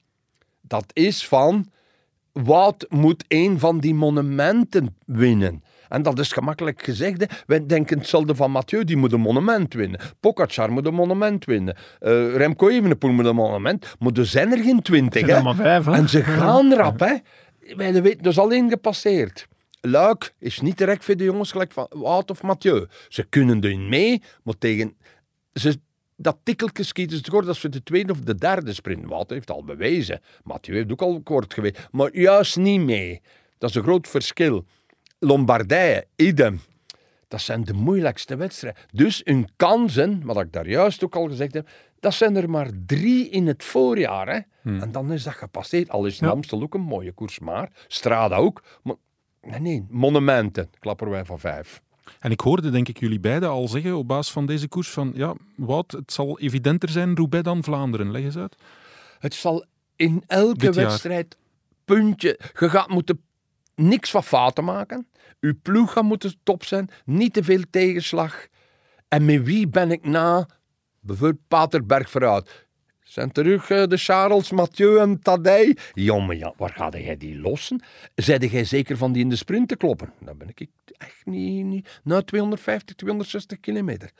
dat 0.60 0.90
is 0.92 1.26
van... 1.26 1.70
Wat 2.32 2.86
moet 2.88 3.24
een 3.28 3.58
van 3.58 3.78
die 3.78 3.94
monumenten 3.94 4.96
winnen? 5.06 5.64
En 5.88 6.03
dat 6.03 6.18
is 6.18 6.33
gemakkelijk 6.33 6.83
gezegd. 6.83 7.20
hè. 7.20 7.27
Wij 7.46 7.66
denken 7.66 7.98
hetzelfde 7.98 8.35
van 8.35 8.51
Mathieu, 8.51 8.85
die 8.85 8.96
moet 8.96 9.12
een 9.12 9.20
monument 9.20 9.74
winnen. 9.74 10.01
Pogacar 10.20 10.72
moet 10.72 10.87
een 10.87 10.94
monument 10.94 11.44
winnen. 11.44 11.77
Eh, 11.98 12.37
Remco 12.37 12.68
Evenepoel 12.68 13.11
moet 13.11 13.24
een 13.24 13.35
monument. 13.35 13.96
Maar 13.98 14.12
er 14.12 14.27
zijn 14.27 14.53
er 14.53 14.59
geen 14.62 14.83
twintig. 14.83 15.27
Hè. 15.27 15.42
maar 15.42 15.55
vijf, 15.55 15.85
hè. 15.85 15.92
En 15.92 16.09
ze 16.09 16.22
gaan 16.24 16.74
rap, 16.74 17.01
hè. 17.01 17.14
Wij 17.77 18.03
weten, 18.03 18.20
er 18.20 18.27
is 18.31 18.38
al 18.38 18.53
één 18.53 18.68
gepasseerd. 18.68 19.46
Luik 19.81 20.35
is 20.38 20.61
niet 20.61 20.79
direct 20.79 21.05
voor 21.05 21.16
de 21.16 21.24
jongens 21.24 21.51
gelijk 21.51 21.72
van 21.72 21.87
Wout 21.90 22.31
of 22.31 22.42
Mathieu. 22.42 22.87
Ze 23.09 23.22
kunnen 23.24 23.64
erin 23.64 23.88
mee, 23.88 24.22
maar 24.42 24.59
tegen... 24.59 24.96
Ze, 25.53 25.81
dat 26.16 26.38
tikkeltje 26.42 26.83
schieten 26.83 27.16
ze 27.16 27.22
tekort 27.22 27.48
als 27.48 27.61
voor 27.61 27.70
de 27.70 27.83
tweede 27.83 28.12
of 28.12 28.20
de 28.20 28.35
derde 28.35 28.72
sprint. 28.72 29.07
Wout 29.07 29.31
heeft 29.31 29.51
al 29.51 29.64
bewezen. 29.64 30.20
Mathieu 30.42 30.77
heeft 30.77 30.92
ook 30.92 31.03
al 31.03 31.20
kort 31.22 31.55
geweest. 31.55 31.88
Maar 31.90 32.16
juist 32.16 32.57
niet 32.57 32.81
mee. 32.81 33.20
Dat 33.59 33.70
is 33.70 33.77
een 33.77 33.83
groot 33.83 34.09
verschil. 34.09 34.64
Lombardije, 35.18 36.07
idem. 36.16 36.61
Dat 37.28 37.40
zijn 37.40 37.64
de 37.64 37.72
moeilijkste 37.72 38.37
wedstrijden. 38.37 38.83
Dus 38.92 39.20
hun 39.24 39.48
kansen, 39.57 40.24
wat 40.24 40.40
ik 40.40 40.52
daar 40.52 40.68
juist 40.68 41.04
ook 41.04 41.16
al 41.16 41.28
gezegd 41.28 41.54
heb, 41.54 41.68
dat 42.00 42.14
zijn 42.14 42.37
er 42.37 42.50
maar 42.50 42.70
drie 42.87 43.28
in 43.28 43.46
het 43.46 43.64
voorjaar. 43.64 44.28
Hè? 44.28 44.40
En 44.81 44.92
dan 44.92 45.12
is 45.12 45.22
dat 45.22 45.35
gepasseerd. 45.35 45.90
Al 45.90 46.07
is 46.07 46.18
Ja. 46.18 46.28
Amstel 46.28 46.62
ook 46.62 46.74
een 46.74 46.81
mooie 46.81 47.12
koers, 47.12 47.38
maar 47.38 47.70
Strada 47.87 48.37
ook. 48.37 48.62
Maar, 48.83 48.94
nee, 49.42 49.61
nee, 49.61 49.87
monumenten, 49.90 50.70
klappen 50.78 51.11
wij 51.11 51.24
van 51.24 51.38
vijf. 51.38 51.83
En 52.20 52.31
ik 52.31 52.40
hoorde 52.40 52.70
denk 52.70 52.88
ik 52.88 52.98
jullie 52.98 53.20
beiden 53.20 53.48
al 53.48 53.68
zeggen 53.68 53.96
op 53.96 54.09
basis 54.09 54.33
van 54.33 54.46
deze 54.46 54.68
koers 54.68 54.90
van 54.90 55.12
ja, 55.14 55.35
Wout, 55.57 55.92
het 55.92 56.12
zal 56.12 56.38
evidenter 56.38 56.88
zijn 56.88 57.16
Roubaix 57.16 57.44
dan 57.44 57.64
Vlaanderen. 57.64 58.11
Leg 58.11 58.22
eens 58.22 58.37
uit. 58.37 58.57
Het 59.18 59.35
zal 59.35 59.64
in 59.96 60.22
elke 60.26 60.72
wedstrijd 60.72 61.37
puntje. 61.85 62.38
Je 62.59 62.68
gaat 62.68 62.88
moeten 62.88 63.20
niks 63.78 64.10
van 64.10 64.24
fouten 64.24 64.64
maken. 64.64 65.08
Uw 65.40 65.54
ploeg 65.62 65.92
gaat 65.92 66.04
moeten 66.04 66.34
top 66.42 66.64
zijn. 66.64 66.90
Niet 67.04 67.32
te 67.32 67.44
veel 67.44 67.62
tegenslag. 67.70 68.46
En 69.08 69.24
met 69.24 69.42
wie 69.42 69.68
ben 69.68 69.90
ik 69.90 70.04
na? 70.04 70.48
Bijvoorbeeld 71.00 71.48
Paterberg 71.48 72.10
vooruit. 72.10 72.67
Zijn 73.09 73.33
terug 73.33 73.71
eh, 73.71 73.87
de 73.87 73.97
Charles, 73.97 74.51
Mathieu 74.51 74.99
en 74.99 75.21
Tadej. 75.21 75.77
Jongen, 75.94 76.38
ja, 76.38 76.55
waar 76.57 76.73
ga 76.75 76.88
jij 76.88 77.16
die 77.16 77.40
lossen? 77.40 77.83
Zeide 78.14 78.49
jij 78.49 78.64
zeker 78.64 78.97
van 78.97 79.12
die 79.12 79.23
in 79.23 79.29
de 79.29 79.37
sprint 79.37 79.68
te 79.68 79.77
kloppen? 79.77 80.12
Dan 80.21 80.38
ben 80.38 80.49
ik 80.55 80.66
echt 80.99 81.27
niet... 81.27 81.64
niet 81.64 82.01
na 82.05 82.23
250, 82.23 82.97
260 82.97 83.61
kilometer. 83.61 84.11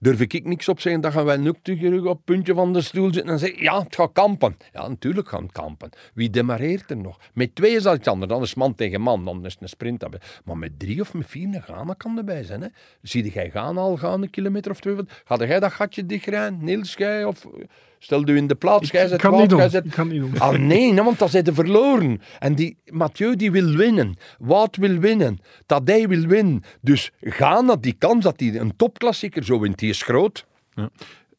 Durf 0.00 0.20
ik 0.20 0.44
niks 0.44 0.68
op 0.68 0.80
zeggen, 0.80 1.00
dan 1.02 1.12
gaan 1.12 1.24
wij 1.24 1.36
nu 1.36 1.52
terug 1.62 2.04
op 2.04 2.16
het 2.16 2.24
puntje 2.24 2.54
van 2.54 2.72
de 2.72 2.80
stoel 2.80 3.12
zitten 3.12 3.32
en 3.32 3.38
zeggen, 3.38 3.62
ja, 3.62 3.82
het 3.82 3.94
gaat 3.94 4.12
kampen. 4.12 4.56
Ja, 4.72 4.88
natuurlijk 4.88 5.28
gaan 5.28 5.50
kampen. 5.52 5.90
Wie 6.14 6.30
demareert 6.30 6.90
er 6.90 6.96
nog? 6.96 7.18
Met 7.34 7.54
twee 7.54 7.74
is 7.74 7.82
dat 7.82 7.96
iets 7.96 8.08
anders, 8.08 8.30
dan 8.30 8.42
is 8.42 8.54
man 8.54 8.74
tegen 8.74 9.00
man, 9.00 9.24
dan 9.24 9.44
is 9.44 9.52
het 9.52 9.62
een 9.62 9.68
sprint. 9.68 10.04
Maar 10.44 10.58
met 10.58 10.78
drie 10.78 11.00
of 11.00 11.14
met 11.14 11.26
vier, 11.26 11.54
een 11.54 11.62
Ghana 11.62 11.94
kan 11.94 12.18
erbij 12.18 12.42
zijn. 12.44 12.60
Hè? 12.60 12.68
Jij 13.00 13.50
gaan 13.50 13.78
al 13.78 13.96
gaan 13.96 14.22
een 14.22 14.30
kilometer 14.30 14.70
of 14.70 14.80
twee? 14.80 14.96
Ga 15.24 15.36
jij 15.36 15.60
dat 15.60 15.72
gatje 15.72 16.06
dichtrijden? 16.06 16.64
Niels, 16.64 16.94
jij? 16.94 17.24
Of 17.24 17.46
stel 17.98 18.28
u 18.28 18.36
in 18.36 18.46
de 18.46 18.54
plaats, 18.54 18.90
jij 18.90 19.08
kan 19.16 19.30
Wout, 19.30 19.40
niet 19.40 19.50
doen. 19.50 19.58
jij 19.58 19.68
zet- 19.68 19.84
Ik 19.84 19.90
kan 19.90 20.08
niet 20.08 20.20
doen. 20.20 20.38
Ah 20.38 20.58
nee, 20.58 20.92
nou, 20.92 21.04
want 21.04 21.18
dan 21.18 21.28
zijn 21.28 21.44
ze 21.44 21.54
verloren. 21.54 22.20
En 22.38 22.54
die 22.54 22.76
Mathieu 22.90 23.36
die 23.36 23.50
wil 23.50 23.76
winnen. 23.76 24.16
Wout 24.38 24.76
wil 24.76 24.98
winnen. 24.98 25.38
Tadej 25.66 26.08
wil 26.08 26.26
winnen. 26.26 26.62
Dus 26.80 27.10
Ghana, 27.20 27.76
die 27.76 27.92
kans 27.98 28.24
dat 28.24 28.40
hij 28.40 28.58
een 28.60 28.76
topklassieker 28.76 29.44
zo 29.44 29.60
wint, 29.60 29.78
die 29.78 29.88
is 29.90 30.02
groot. 30.02 30.46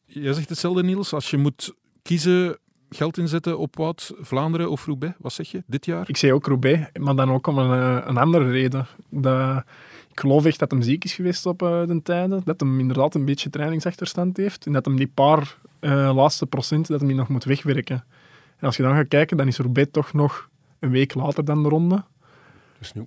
Jij 0.06 0.32
zegt 0.32 0.48
hetzelfde 0.48 0.82
Niels, 0.82 1.12
als 1.12 1.30
je 1.30 1.36
moet 1.36 1.74
kiezen 2.02 2.58
geld 2.90 3.18
inzetten 3.18 3.58
op 3.58 3.76
Wout, 3.76 4.12
Vlaanderen 4.20 4.70
of 4.70 4.86
Roubaix, 4.86 5.14
wat 5.18 5.32
zeg 5.32 5.50
je 5.50 5.62
dit 5.66 5.86
jaar? 5.86 6.08
Ik 6.08 6.16
zei 6.16 6.32
ook 6.32 6.46
Roubaix, 6.46 6.80
maar 6.98 7.14
dan 7.16 7.30
ook 7.32 7.46
om 7.46 7.58
een, 7.58 7.98
eh, 8.00 8.06
een 8.08 8.16
andere 8.16 8.50
reden. 8.50 8.86
Dat, 9.10 9.64
ik 10.10 10.20
geloof 10.20 10.44
echt 10.44 10.58
dat 10.58 10.70
hem 10.70 10.82
ziek 10.82 11.04
is 11.04 11.14
geweest 11.14 11.46
op 11.46 11.62
eh, 11.62 11.86
de 11.86 12.00
tijden. 12.02 12.40
Dat 12.44 12.60
hem 12.60 12.80
inderdaad 12.80 13.14
een 13.14 13.24
beetje 13.24 13.50
trainingsachterstand 13.50 14.36
heeft. 14.36 14.66
En 14.66 14.72
dat 14.72 14.84
hem 14.84 14.96
die 14.96 15.10
paar 15.14 15.56
eh, 15.80 16.14
laatste 16.14 16.46
procenten 16.46 16.98
dat 16.98 17.08
die 17.08 17.16
nog 17.16 17.28
moet 17.28 17.44
wegwerken. 17.44 18.04
En 18.56 18.66
als 18.66 18.76
je 18.76 18.82
dan 18.82 18.94
gaat 18.94 19.08
kijken, 19.08 19.36
dan 19.36 19.46
is 19.46 19.58
Roubaix 19.58 19.90
toch 19.90 20.12
nog 20.12 20.48
een 20.78 20.90
week 20.90 21.14
later 21.14 21.44
dan 21.44 21.62
de 21.62 21.68
ronde. 21.68 21.94
Dat 21.94 22.04
is 22.80 22.92
nu 22.92 23.02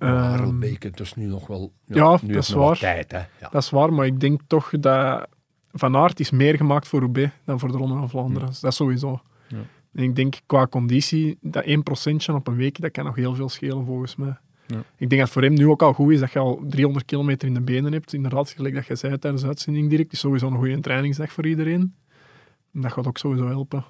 is 0.99 1.13
nu 1.13 1.25
nog 1.25 1.47
wel... 1.47 1.71
ja, 1.85 2.17
nu 2.21 2.33
dat 2.33 2.43
is 2.43 2.49
nog 2.49 2.57
wat 2.57 2.67
waar. 2.67 2.77
tijd, 2.77 3.11
hè. 3.11 3.17
Ja. 3.17 3.49
Dat 3.51 3.63
is 3.63 3.69
waar, 3.69 3.93
maar 3.93 4.05
ik 4.05 4.19
denk 4.19 4.41
toch 4.47 4.69
dat 4.79 5.27
Van 5.71 5.95
Aert 5.95 6.19
is 6.19 6.31
meer 6.31 6.55
gemaakt 6.57 6.87
voor 6.87 6.99
Roubaix 6.99 7.31
dan 7.45 7.59
voor 7.59 7.71
de 7.71 7.77
Ronde 7.77 7.95
van 7.95 8.09
Vlaanderen. 8.09 8.47
Dus 8.47 8.59
dat 8.59 8.71
is 8.71 8.77
sowieso. 8.77 9.21
Ja. 9.47 9.57
En 9.93 10.03
ik 10.03 10.15
denk 10.15 10.39
qua 10.45 10.67
conditie, 10.67 11.37
dat 11.41 11.65
1% 11.65 12.33
op 12.33 12.47
een 12.47 12.55
week, 12.55 12.81
dat 12.81 12.91
kan 12.91 13.05
nog 13.05 13.15
heel 13.15 13.35
veel 13.35 13.49
schelen 13.49 13.85
volgens 13.85 14.15
mij. 14.15 14.37
Ja. 14.67 14.77
Ik 14.77 15.09
denk 15.09 15.09
dat 15.09 15.19
het 15.19 15.29
voor 15.29 15.41
hem 15.41 15.53
nu 15.53 15.67
ook 15.67 15.81
al 15.81 15.93
goed 15.93 16.11
is 16.11 16.19
dat 16.19 16.31
je 16.31 16.39
al 16.39 16.63
300 16.67 17.05
kilometer 17.05 17.47
in 17.47 17.53
de 17.53 17.61
benen 17.61 17.91
hebt. 17.91 18.13
Inderdaad, 18.13 18.49
gelijk 18.49 18.75
dat 18.75 18.85
je 18.85 18.95
zei 18.95 19.17
tijdens 19.17 19.41
de 19.41 19.47
uitzending 19.47 19.89
direct, 19.89 20.11
is 20.13 20.19
sowieso 20.19 20.47
een 20.47 20.57
goede 20.57 20.79
trainingsdag 20.79 21.31
voor 21.31 21.47
iedereen. 21.47 21.93
Dat 22.73 22.91
gaat 22.91 23.07
ook 23.07 23.17
sowieso 23.17 23.47
helpen. 23.47 23.85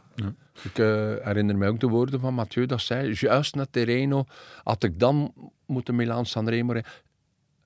Ik 0.63 0.78
eh, 0.78 0.86
herinner 1.26 1.58
mij 1.58 1.67
ook 1.67 1.80
de 1.80 1.88
woorden 1.88 2.19
van 2.19 2.34
Mathieu, 2.34 2.65
dat 2.65 2.82
zei, 2.82 3.13
juist 3.13 3.56
naar 3.56 3.69
Terreno, 3.69 4.26
had 4.63 4.84
ik 4.84 5.00
dan 5.00 5.34
moeten 5.65 5.96
Milaan 5.96 6.26
Sanremo 6.26 6.72
rijden, 6.72 6.91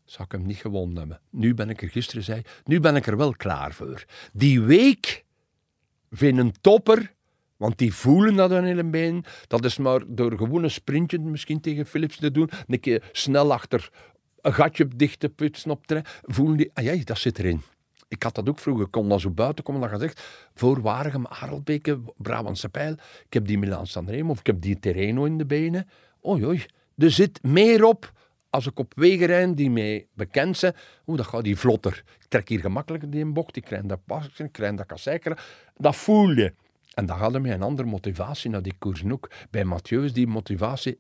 zou 0.05 0.23
ik 0.23 0.31
hem 0.31 0.45
niet 0.45 0.57
gewonnen 0.57 0.97
hebben. 0.97 1.19
Nu 1.29 1.53
ben 1.53 1.69
ik 1.69 1.81
er 1.81 1.89
gisteren 1.89 2.23
zei, 2.23 2.41
nu 2.65 2.79
ben 2.79 2.95
ik 2.95 3.07
er 3.07 3.17
wel 3.17 3.33
klaar 3.35 3.73
voor. 3.73 4.05
Die 4.33 4.61
week 4.61 5.25
vind 6.11 6.37
een 6.37 6.53
topper, 6.61 7.13
want 7.57 7.77
die 7.77 7.93
voelen 7.93 8.35
dat 8.35 8.49
hun 8.49 8.91
been. 8.91 9.25
Dat 9.47 9.65
is 9.65 9.77
maar 9.77 10.01
door 10.07 10.37
gewoon 10.37 10.63
een 10.63 10.71
sprintje 10.71 11.19
misschien 11.19 11.61
tegen 11.61 11.85
Philips 11.85 12.17
te 12.17 12.31
doen, 12.31 12.49
een 12.67 12.79
keer 12.79 13.09
snel 13.11 13.53
achter 13.53 13.89
een 14.41 14.53
gatje 14.53 14.87
dicht 14.95 15.19
te 15.19 15.29
putsen 15.29 15.71
op 15.71 15.87
trein, 15.87 16.05
voelen 16.21 16.57
die, 16.57 16.71
ah 16.73 16.83
ja, 16.83 17.03
dat 17.03 17.17
zit 17.17 17.39
erin. 17.39 17.61
Ik 18.07 18.23
had 18.23 18.35
dat 18.35 18.49
ook 18.49 18.59
vroeger, 18.59 18.87
kon 18.87 19.09
dan 19.09 19.19
zo 19.19 19.29
buiten 19.29 19.63
komen, 19.63 19.81
dan 19.81 19.89
gezegd, 19.89 20.21
voor 20.53 20.81
Waregem, 20.81 21.25
Arelbeke, 21.25 21.99
Brabantse 22.17 22.69
Pijl, 22.69 22.93
ik 23.25 23.33
heb 23.33 23.47
die 23.47 23.57
Milaan 23.57 23.87
Sanremo 23.87 24.31
of 24.31 24.39
ik 24.39 24.45
heb 24.45 24.61
die 24.61 24.79
Terreno 24.79 25.25
in 25.25 25.37
de 25.37 25.45
benen. 25.45 25.87
Oei, 26.25 26.45
oei, 26.45 26.65
er 26.97 27.11
zit 27.11 27.43
meer 27.43 27.83
op 27.83 28.11
als 28.49 28.65
ik 28.65 28.79
op 28.79 28.93
wegen 28.95 29.25
rijd 29.25 29.57
die 29.57 29.69
mee 29.69 30.07
bekend 30.13 30.57
zijn. 30.57 30.75
Oeh, 31.07 31.17
dat 31.17 31.27
gaat 31.27 31.43
die 31.43 31.57
vlotter. 31.57 32.03
Ik 32.19 32.25
trek 32.27 32.49
hier 32.49 32.59
gemakkelijker 32.59 33.09
die 33.09 33.21
een 33.21 33.33
bocht, 33.33 33.55
ik 33.55 33.63
krijg 33.63 33.83
dat 33.83 34.05
pas, 34.05 34.29
ik 34.37 34.51
krijg 34.51 34.75
dat 34.75 34.85
kasseikeren. 34.85 35.37
Dat 35.75 35.95
voel 35.95 36.29
je. 36.29 36.53
En 36.93 37.09
gaat 37.09 37.33
er 37.33 37.41
met 37.41 37.51
een 37.51 37.61
andere 37.61 37.87
motivatie 37.87 38.49
naar 38.49 38.61
die 38.61 38.75
koers 38.79 39.03
ook. 39.11 39.31
Bij 39.49 39.65
is 39.89 40.13
die 40.13 40.27
motivatie 40.27 40.99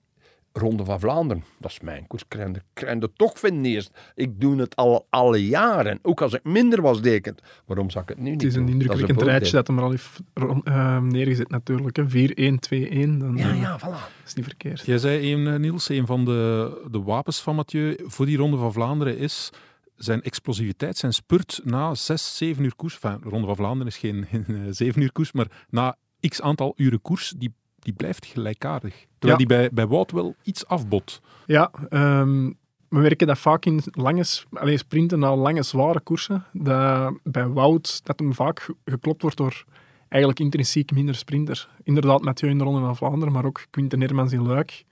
Ronde 0.57 0.85
van 0.85 0.99
Vlaanderen. 0.99 1.43
Dat 1.59 1.71
is 1.71 1.79
mijn 1.79 2.07
koers. 2.07 2.21
Ik 2.21 2.27
krijg 2.73 2.99
toch 3.15 3.39
van 3.39 3.63
eerst. 3.63 3.91
Ik 4.15 4.39
doe 4.41 4.59
het 4.59 4.75
al 4.75 5.07
alle 5.09 5.47
jaren. 5.47 5.99
Ook 6.01 6.21
als 6.21 6.33
ik 6.33 6.43
minder 6.43 6.81
was, 6.81 7.01
deed 7.01 7.13
ik 7.13 7.25
het. 7.25 7.41
Waarom 7.65 7.89
zou 7.89 8.03
ik 8.03 8.09
het 8.09 8.17
nu 8.19 8.29
niet 8.29 8.41
Het 8.41 8.49
is 8.51 8.55
een 8.57 8.65
doen? 8.65 8.71
indrukwekkend 8.73 9.21
rijtje 9.21 9.51
dat 9.51 9.67
hem 9.67 9.77
er 9.77 9.83
al 9.83 9.89
heeft 9.89 10.19
ron- 10.33 10.63
eh, 10.63 11.01
neergezet 11.01 11.49
natuurlijk. 11.49 11.95
hè. 11.95 12.09
4-1, 12.09 12.59
2-1, 12.59 13.19
dan 13.19 13.27
voordeel. 13.27 13.45
eh, 13.49 13.61
Ja, 13.61 13.61
ja, 13.61 13.79
voilà. 13.79 14.23
is 14.25 14.33
niet 14.33 14.45
verkeerd. 14.45 14.85
Jij 14.85 14.97
zei 14.97 15.33
een, 15.33 15.47
eh, 15.47 15.59
Niels, 15.59 15.89
een 15.89 16.05
van 16.05 16.25
de, 16.25 16.71
de 16.91 17.01
wapens 17.01 17.41
van 17.41 17.55
Mathieu 17.55 17.97
voor 18.05 18.25
die 18.25 18.37
Ronde 18.37 18.57
van 18.57 18.73
Vlaanderen 18.73 19.17
is 19.17 19.49
zijn 19.95 20.21
explosiviteit, 20.21 20.97
zijn 20.97 21.13
spurt 21.13 21.61
na 21.63 21.95
6, 21.95 22.37
7 22.37 22.63
uur 22.63 22.75
koers. 22.75 22.93
Enfin, 23.01 23.19
de 23.23 23.29
Ronde 23.29 23.47
van 23.47 23.55
Vlaanderen 23.55 23.87
is 23.87 23.97
geen, 23.97 24.25
geen 24.31 24.73
7 24.75 25.01
uur 25.01 25.11
koers, 25.11 25.31
maar 25.31 25.65
na 25.69 25.95
x 26.27 26.41
aantal 26.41 26.73
uren 26.75 27.01
koers, 27.01 27.33
die, 27.37 27.53
die 27.87 27.95
blijft 27.95 28.25
gelijkaardig. 28.25 29.05
Terwijl 29.19 29.37
die 29.37 29.47
bij, 29.47 29.69
bij 29.73 29.87
Wout 29.87 30.11
wel 30.11 30.35
iets 30.43 30.65
afbot. 30.67 31.21
Ja, 31.45 31.71
ehm, 31.89 32.45
we 32.89 32.99
werken 32.99 33.27
dat 33.27 33.37
vaak 33.37 33.65
in 33.65 33.81
lange, 33.91 34.23
s- 34.23 34.45
allee, 34.53 34.77
sprinten 34.77 35.19
na 35.19 35.35
lange, 35.35 35.63
zware 35.63 35.99
koersen. 35.99 36.45
Dat 36.53 37.13
bij 37.23 37.47
Wout 37.47 38.05
dat 38.05 38.19
hem 38.19 38.33
vaak 38.33 38.59
ge- 38.59 38.75
geklopt 38.85 39.21
wordt 39.21 39.37
door 39.37 39.63
eigenlijk 40.09 40.41
intrinsiek 40.41 40.91
minder 40.91 41.15
sprinters. 41.15 41.67
Inderdaad, 41.83 42.21
Mathieu 42.21 42.49
in 42.49 42.57
de 42.57 42.63
Ronde 42.63 42.79
van 42.79 42.95
Vlaanderen, 42.95 43.33
maar 43.33 43.45
ook 43.45 43.65
Quinten 43.69 44.01
Hermans 44.01 44.31
in 44.31 44.47
Luik. 44.47 44.83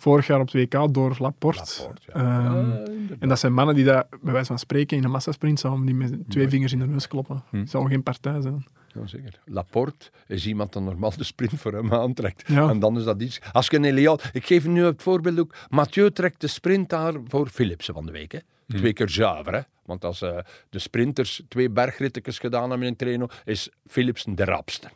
Vorig 0.00 0.26
jaar 0.26 0.40
op 0.40 0.52
het 0.52 0.72
WK 0.72 0.94
door 0.94 1.16
Laporte. 1.18 1.74
Laporte, 1.78 2.02
ja. 2.06 2.12
Ehm, 2.14 2.70
Ja, 2.70 2.86
inderdaad. 2.86 3.18
en 3.18 3.28
dat 3.28 3.38
zijn 3.38 3.52
mannen 3.52 3.74
die 3.74 3.84
dat, 3.84 4.06
bij 4.22 4.32
wijze 4.32 4.46
van 4.46 4.58
spreken 4.58 4.96
in 4.96 5.04
een 5.04 5.10
massasprint 5.10 5.60
zouden 5.60 5.86
die 5.86 5.94
met 5.94 6.14
twee 6.28 6.48
vingers 6.48 6.72
in 6.72 6.78
de 6.78 6.86
neus 6.86 7.08
kloppen. 7.08 7.42
Hm. 7.50 7.56
Het 7.58 7.70
zou 7.70 7.88
geen 7.88 8.02
partij 8.02 8.40
zijn. 8.40 8.66
Ja, 8.94 9.06
zeker. 9.06 9.40
Laporte 9.44 10.10
is 10.26 10.46
iemand 10.46 10.72
dat 10.72 10.82
normaal 10.82 11.16
de 11.16 11.24
sprint 11.24 11.60
voor 11.60 11.72
hem 11.72 11.92
aantrekt. 11.92 12.42
Ja. 12.48 12.68
En 12.68 12.78
dan 12.78 12.96
is 12.98 13.04
dat 13.04 13.22
iets... 13.22 13.40
Als 13.52 13.66
je 13.66 13.76
een 13.76 13.84
Elian... 13.84 14.18
Ik 14.32 14.46
geef 14.46 14.66
nu 14.66 14.84
het 14.84 15.02
voorbeeld 15.02 15.38
ook. 15.38 15.54
Mathieu 15.68 16.10
trekt 16.10 16.40
de 16.40 16.46
sprint 16.46 16.88
daar 16.88 17.14
voor 17.28 17.48
Philipsen 17.48 17.94
van 17.94 18.06
de 18.06 18.12
week. 18.12 18.32
Hè. 18.32 18.38
Twee 18.66 18.92
keer 18.92 19.08
zuiver. 19.08 19.52
Hè. 19.54 19.60
Want 19.84 20.04
als 20.04 20.22
eh, 20.22 20.38
de 20.68 20.78
sprinters 20.78 21.42
twee 21.48 21.70
bergrittekes 21.70 22.38
gedaan 22.38 22.70
hebben 22.70 22.88
in 22.88 22.96
Treno, 22.96 23.26
is 23.44 23.68
Philipsen 23.86 24.34
de 24.34 24.44
rapste. 24.44 24.88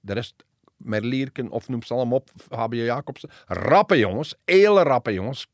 De 0.00 0.12
rest, 0.12 0.34
Merlierken 0.78 1.50
of 1.50 1.68
noem 1.68 1.82
ze 1.82 1.94
allemaal 1.94 2.18
op, 2.18 2.30
Fabio 2.36 2.84
Jacobsen. 2.84 3.30
Rappe 3.46 3.98
jongens, 3.98 4.34
hele 4.44 4.82
rappe 4.82 5.12
jongens. 5.12 5.46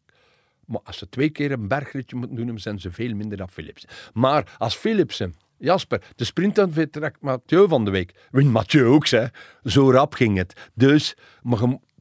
Maar 0.67 0.81
als 0.85 0.99
ze 0.99 1.09
twee 1.09 1.31
keer 1.31 1.53
een 1.53 1.69
bergritje 1.69 2.17
moeten 2.17 2.37
doen, 2.37 2.59
zijn 2.59 2.81
ze 2.81 2.91
veel 2.91 3.15
minder 3.15 3.39
dan 3.39 3.51
Philipsen. 3.51 3.89
Maar 4.13 4.55
als 4.59 4.75
Philipsen, 4.75 5.35
Jasper, 5.59 6.03
de 6.17 6.25
sprint 6.25 6.59
trekt 6.91 7.21
Mathieu 7.21 7.69
van 7.69 7.85
de 7.85 7.91
week, 7.91 8.29
wint 8.31 8.53
Mathieu 8.53 8.85
ook, 8.85 9.09
hè. 9.09 9.27
Zo 9.63 9.91
rap 9.91 10.15
ging 10.15 10.37
het. 10.37 10.71
Dus, 10.75 11.17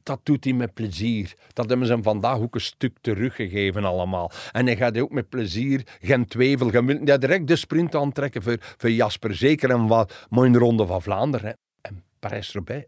dat 0.04 0.20
doet 0.22 0.44
hij 0.44 0.52
met 0.52 0.74
plezier. 0.74 1.34
Dat 1.52 1.68
hebben 1.68 1.86
ze 1.86 1.92
hem 1.92 2.02
vandaag 2.02 2.38
ook 2.38 2.54
een 2.54 2.60
stuk 2.60 2.96
teruggegeven 3.00 3.84
allemaal. 3.84 4.30
En 4.52 4.66
hij 4.66 4.76
gaat 4.76 4.98
ook 4.98 5.10
met 5.10 5.28
plezier 5.28 5.86
je 6.00 6.56
wilt 6.56 6.72
ja, 7.04 7.16
direct 7.16 7.46
de 7.46 7.56
sprint 7.56 7.94
aantrekken 7.94 8.42
voor, 8.42 8.56
voor 8.60 8.90
Jasper. 8.90 9.34
Zeker 9.34 9.70
en 9.70 9.86
wat, 9.86 10.26
de 10.52 10.58
Ronde 10.58 10.86
van 10.86 11.02
Vlaanderen. 11.02 11.56
En 11.80 12.02
Parijs-Roubaix, 12.18 12.86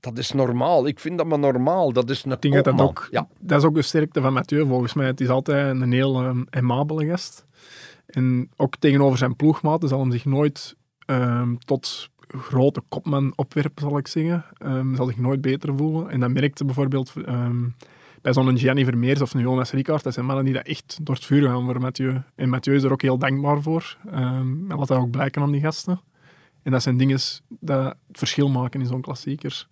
dat 0.00 0.18
is 0.18 0.32
normaal. 0.32 0.86
Ik 0.86 1.00
vind 1.00 1.18
dat 1.18 1.26
maar 1.26 1.38
normaal. 1.38 1.92
Dat 1.92 2.10
is 2.10 2.24
een 2.24 2.32
Ik 2.32 2.40
denk 2.40 2.54
dat 2.54 2.64
dat 2.64 2.74
kopman. 2.74 2.88
ook, 2.88 3.08
Ja, 3.10 3.28
dat 3.40 3.58
is 3.58 3.64
ook 3.64 3.74
de 3.74 3.82
sterkte 3.82 4.20
van 4.20 4.32
Mathieu 4.32 4.66
volgens 4.66 4.94
mij. 4.94 5.06
Het 5.06 5.20
is 5.20 5.28
altijd 5.28 5.80
een 5.80 5.92
heel 5.92 6.24
um, 6.24 6.46
aimabele 6.50 7.06
gast. 7.06 7.46
En 8.06 8.50
ook 8.56 8.76
tegenover 8.76 9.18
zijn 9.18 9.36
ploegmaten 9.36 9.88
zal 9.88 10.00
hem 10.00 10.12
zich 10.12 10.24
nooit 10.24 10.76
ehm, 11.06 11.56
tot 11.56 12.10
grote 12.28 12.82
kopman 12.88 13.32
opwerpen, 13.36 13.82
zal 13.82 13.98
ik 13.98 14.06
zeggen. 14.06 14.44
Ehm, 14.58 14.94
zal 14.94 15.06
zich 15.06 15.18
nooit 15.18 15.40
beter 15.40 15.76
voelen. 15.76 16.10
En 16.10 16.20
dat 16.20 16.30
merkte 16.30 16.64
bijvoorbeeld 16.64 17.12
bij 18.22 18.32
zo'n 18.32 18.58
Gianni 18.58 18.84
Vermeers 18.84 19.20
of 19.20 19.34
een 19.34 19.40
Jonas 19.40 19.70
Ricard. 19.70 20.02
Dat 20.02 20.14
zijn 20.14 20.26
mannen 20.26 20.44
die 20.44 20.54
dat 20.54 20.66
echt 20.66 20.98
door 21.02 21.14
het 21.14 21.24
vuur 21.24 21.48
gaan 21.48 21.64
voor 21.64 21.80
Mathieu. 21.80 22.22
En 22.34 22.48
Mathieu 22.48 22.76
is 22.76 22.82
er 22.82 22.92
ook 22.92 23.02
heel 23.02 23.18
dankbaar 23.18 23.62
voor. 23.62 23.96
En 24.10 24.64
laat 24.68 24.88
dat 24.88 24.98
ook 24.98 25.10
blijken 25.10 25.42
aan 25.42 25.52
die 25.52 25.60
gasten. 25.60 26.00
En 26.62 26.70
dat 26.72 26.82
zijn 26.82 26.96
dingen 26.96 27.18
dat 27.48 27.84
het 28.08 28.18
verschil 28.18 28.48
maken 28.48 28.80
in 28.80 28.86
zo'n 28.86 29.00
klassieker. 29.00 29.66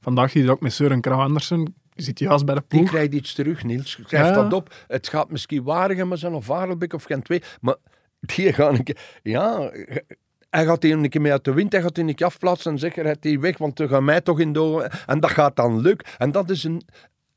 Vandaag 0.00 0.30
zie 0.30 0.40
je 0.40 0.46
dat 0.46 0.56
ook 0.56 0.62
met 0.62 0.72
Søren 0.72 1.00
Krauw 1.00 1.20
Andersen. 1.20 1.64
Die 1.94 2.04
zit 2.04 2.18
juist 2.18 2.44
bij 2.44 2.54
de 2.54 2.62
Die 2.68 2.78
ploeg. 2.78 2.90
krijgt 2.90 3.14
iets 3.14 3.34
terug, 3.34 3.64
Niels. 3.64 3.90
Schrijf 4.06 4.26
Ja. 4.26 4.32
dat 4.32 4.52
op. 4.52 4.74
Het 4.86 5.08
gaat 5.08 5.30
misschien 5.30 5.62
Waregem 5.62 6.16
zijn 6.16 6.32
of 6.32 6.44
Vaarelbeek 6.44 6.92
of 6.92 7.04
Gent 7.04 7.24
2. 7.24 7.42
Maar 7.60 7.76
die 8.20 8.52
gaan 8.52 8.74
een 8.74 8.82
keer... 8.84 8.98
Ja, 9.22 9.70
hij 10.50 10.64
gaat 10.64 10.80
die 10.80 10.92
een 10.92 11.08
keer 11.08 11.20
mee 11.20 11.32
uit 11.32 11.44
de 11.44 11.52
wind. 11.52 11.72
Hij 11.72 11.82
gaat 11.82 11.94
die 11.94 12.04
een 12.04 12.14
keer 12.14 12.26
afplaatsen 12.26 12.72
en 12.72 12.78
zeggen, 12.78 13.04
hij 13.04 13.16
die 13.20 13.40
weg, 13.40 13.58
want 13.58 13.78
we 13.78 13.88
gaan 13.88 14.04
mij 14.04 14.20
toch 14.20 14.40
in 14.40 14.52
de... 14.52 14.90
En 15.06 15.20
dat 15.20 15.30
gaat 15.30 15.56
dan 15.56 15.80
lukken. 15.80 16.08
En 16.18 16.32
dat 16.32 16.50
is 16.50 16.64
een... 16.64 16.82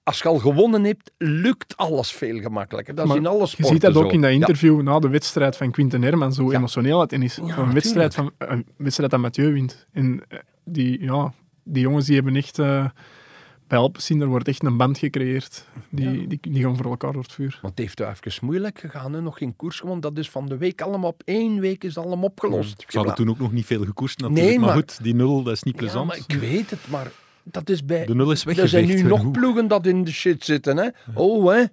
Als 0.07 0.17
je 0.21 0.27
al 0.27 0.37
gewonnen 0.37 0.83
hebt, 0.83 1.11
lukt 1.17 1.77
alles 1.77 2.11
veel 2.11 2.39
gemakkelijker. 2.39 2.95
Dat 2.95 3.03
is 3.05 3.09
Maar 3.11 3.19
in 3.19 3.27
alle 3.27 3.47
Je 3.57 3.65
ziet 3.65 3.81
dat 3.81 3.95
ook 3.95 4.03
zo. 4.03 4.09
in 4.09 4.21
dat 4.21 4.29
Ja. 4.31 4.35
interview 4.35 4.81
na 4.81 4.99
de 4.99 5.09
wedstrijd 5.09 5.57
van 5.57 5.71
Quinten 5.71 6.01
Hermans, 6.01 6.37
hoe 6.37 6.51
Ja. 6.51 6.57
emotioneel 6.57 6.99
het 6.99 7.11
is. 7.11 7.37
een, 7.37 7.73
wedstrijd 7.73 8.15
van, 8.15 8.31
een 8.37 8.65
wedstrijd 8.77 9.11
dat 9.11 9.19
Mathieu 9.19 9.53
wint. 9.53 9.87
En 9.91 10.23
eh, 10.27 10.39
die, 10.65 11.01
ja, 11.03 11.33
die 11.63 11.81
jongens 11.81 12.05
die 12.05 12.15
hebben 12.15 12.35
echt... 12.35 12.59
eh 12.59 12.85
bij 13.67 13.77
Alpecin, 13.77 14.21
er 14.21 14.27
wordt 14.27 14.47
echt 14.47 14.63
een 14.63 14.77
band 14.77 14.97
gecreëerd. 14.97 15.65
Die, 15.89 16.27
die, 16.27 16.39
die 16.41 16.63
gaan 16.63 16.75
voor 16.77 16.85
elkaar 16.85 17.11
door 17.13 17.21
het 17.21 17.31
vuur. 17.31 17.59
Want 17.61 17.73
het 17.77 17.85
heeft 17.85 17.99
wel 17.99 18.09
even 18.09 18.45
moeilijk 18.45 18.79
gegaan. 18.79 19.13
Hè? 19.13 19.21
Nog 19.21 19.37
geen 19.37 19.55
koers 19.55 19.79
gewonnen. 19.79 20.01
Dat 20.01 20.17
is 20.17 20.29
van 20.29 20.45
de 20.45 20.57
week 20.57 20.81
allemaal 20.81 21.09
op 21.09 21.21
één 21.25 21.59
week 21.59 21.83
is 21.83 21.97
allemaal 21.97 22.25
opgelost. 22.25 22.83
Ze 22.87 22.97
hadden 22.97 23.15
toen 23.15 23.29
ook 23.29 23.39
nog 23.39 23.51
niet 23.51 23.65
veel 23.65 23.83
gekoerst 23.85 24.19
natuurlijk. 24.19 24.47
Nee, 24.47 24.57
maar, 24.59 24.67
maar- 24.67 24.77
goed, 24.77 25.03
die 25.03 25.15
nul, 25.15 25.43
dat 25.43 25.53
is 25.53 25.63
niet 25.63 25.73
Ja, 25.73 25.79
plezant. 25.79 26.07
maar 26.07 26.17
ik 26.27 26.35
weet 26.39 26.69
het, 26.69 26.87
maar 26.89 27.11
dat 27.51 27.69
is 27.69 27.85
bij... 27.85 28.05
De 28.05 28.15
nul 28.15 28.31
is 28.31 28.39
Er 28.41 28.45
weggeveegd. 28.47 28.87
zijn 28.87 29.03
nu 29.03 29.09
nog 29.09 29.31
ploegen 29.31 29.67
dat 29.67 29.85
in 29.85 30.03
de 30.03 30.11
shit 30.11 30.45
zitten. 30.45 30.77
Hè? 30.77 30.87
Oh, 31.13 31.51
hè. 31.53 31.63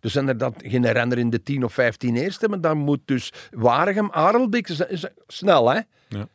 Dus 0.00 0.12
zijn 0.12 0.28
er 0.28 0.38
dat 0.38 0.54
geen 0.64 0.92
renner 0.92 1.18
in 1.18 1.30
de 1.30 1.42
10 1.42 1.64
of 1.64 1.72
15 1.72 2.16
eerste, 2.16 2.48
maar 2.48 2.60
dan 2.60 2.78
moet 2.78 3.00
dus 3.04 3.32
Waregem, 3.50 4.10
is- 4.88 5.06
snel, 5.26 5.68
hè? 5.70 5.80
Ja. 6.08 6.28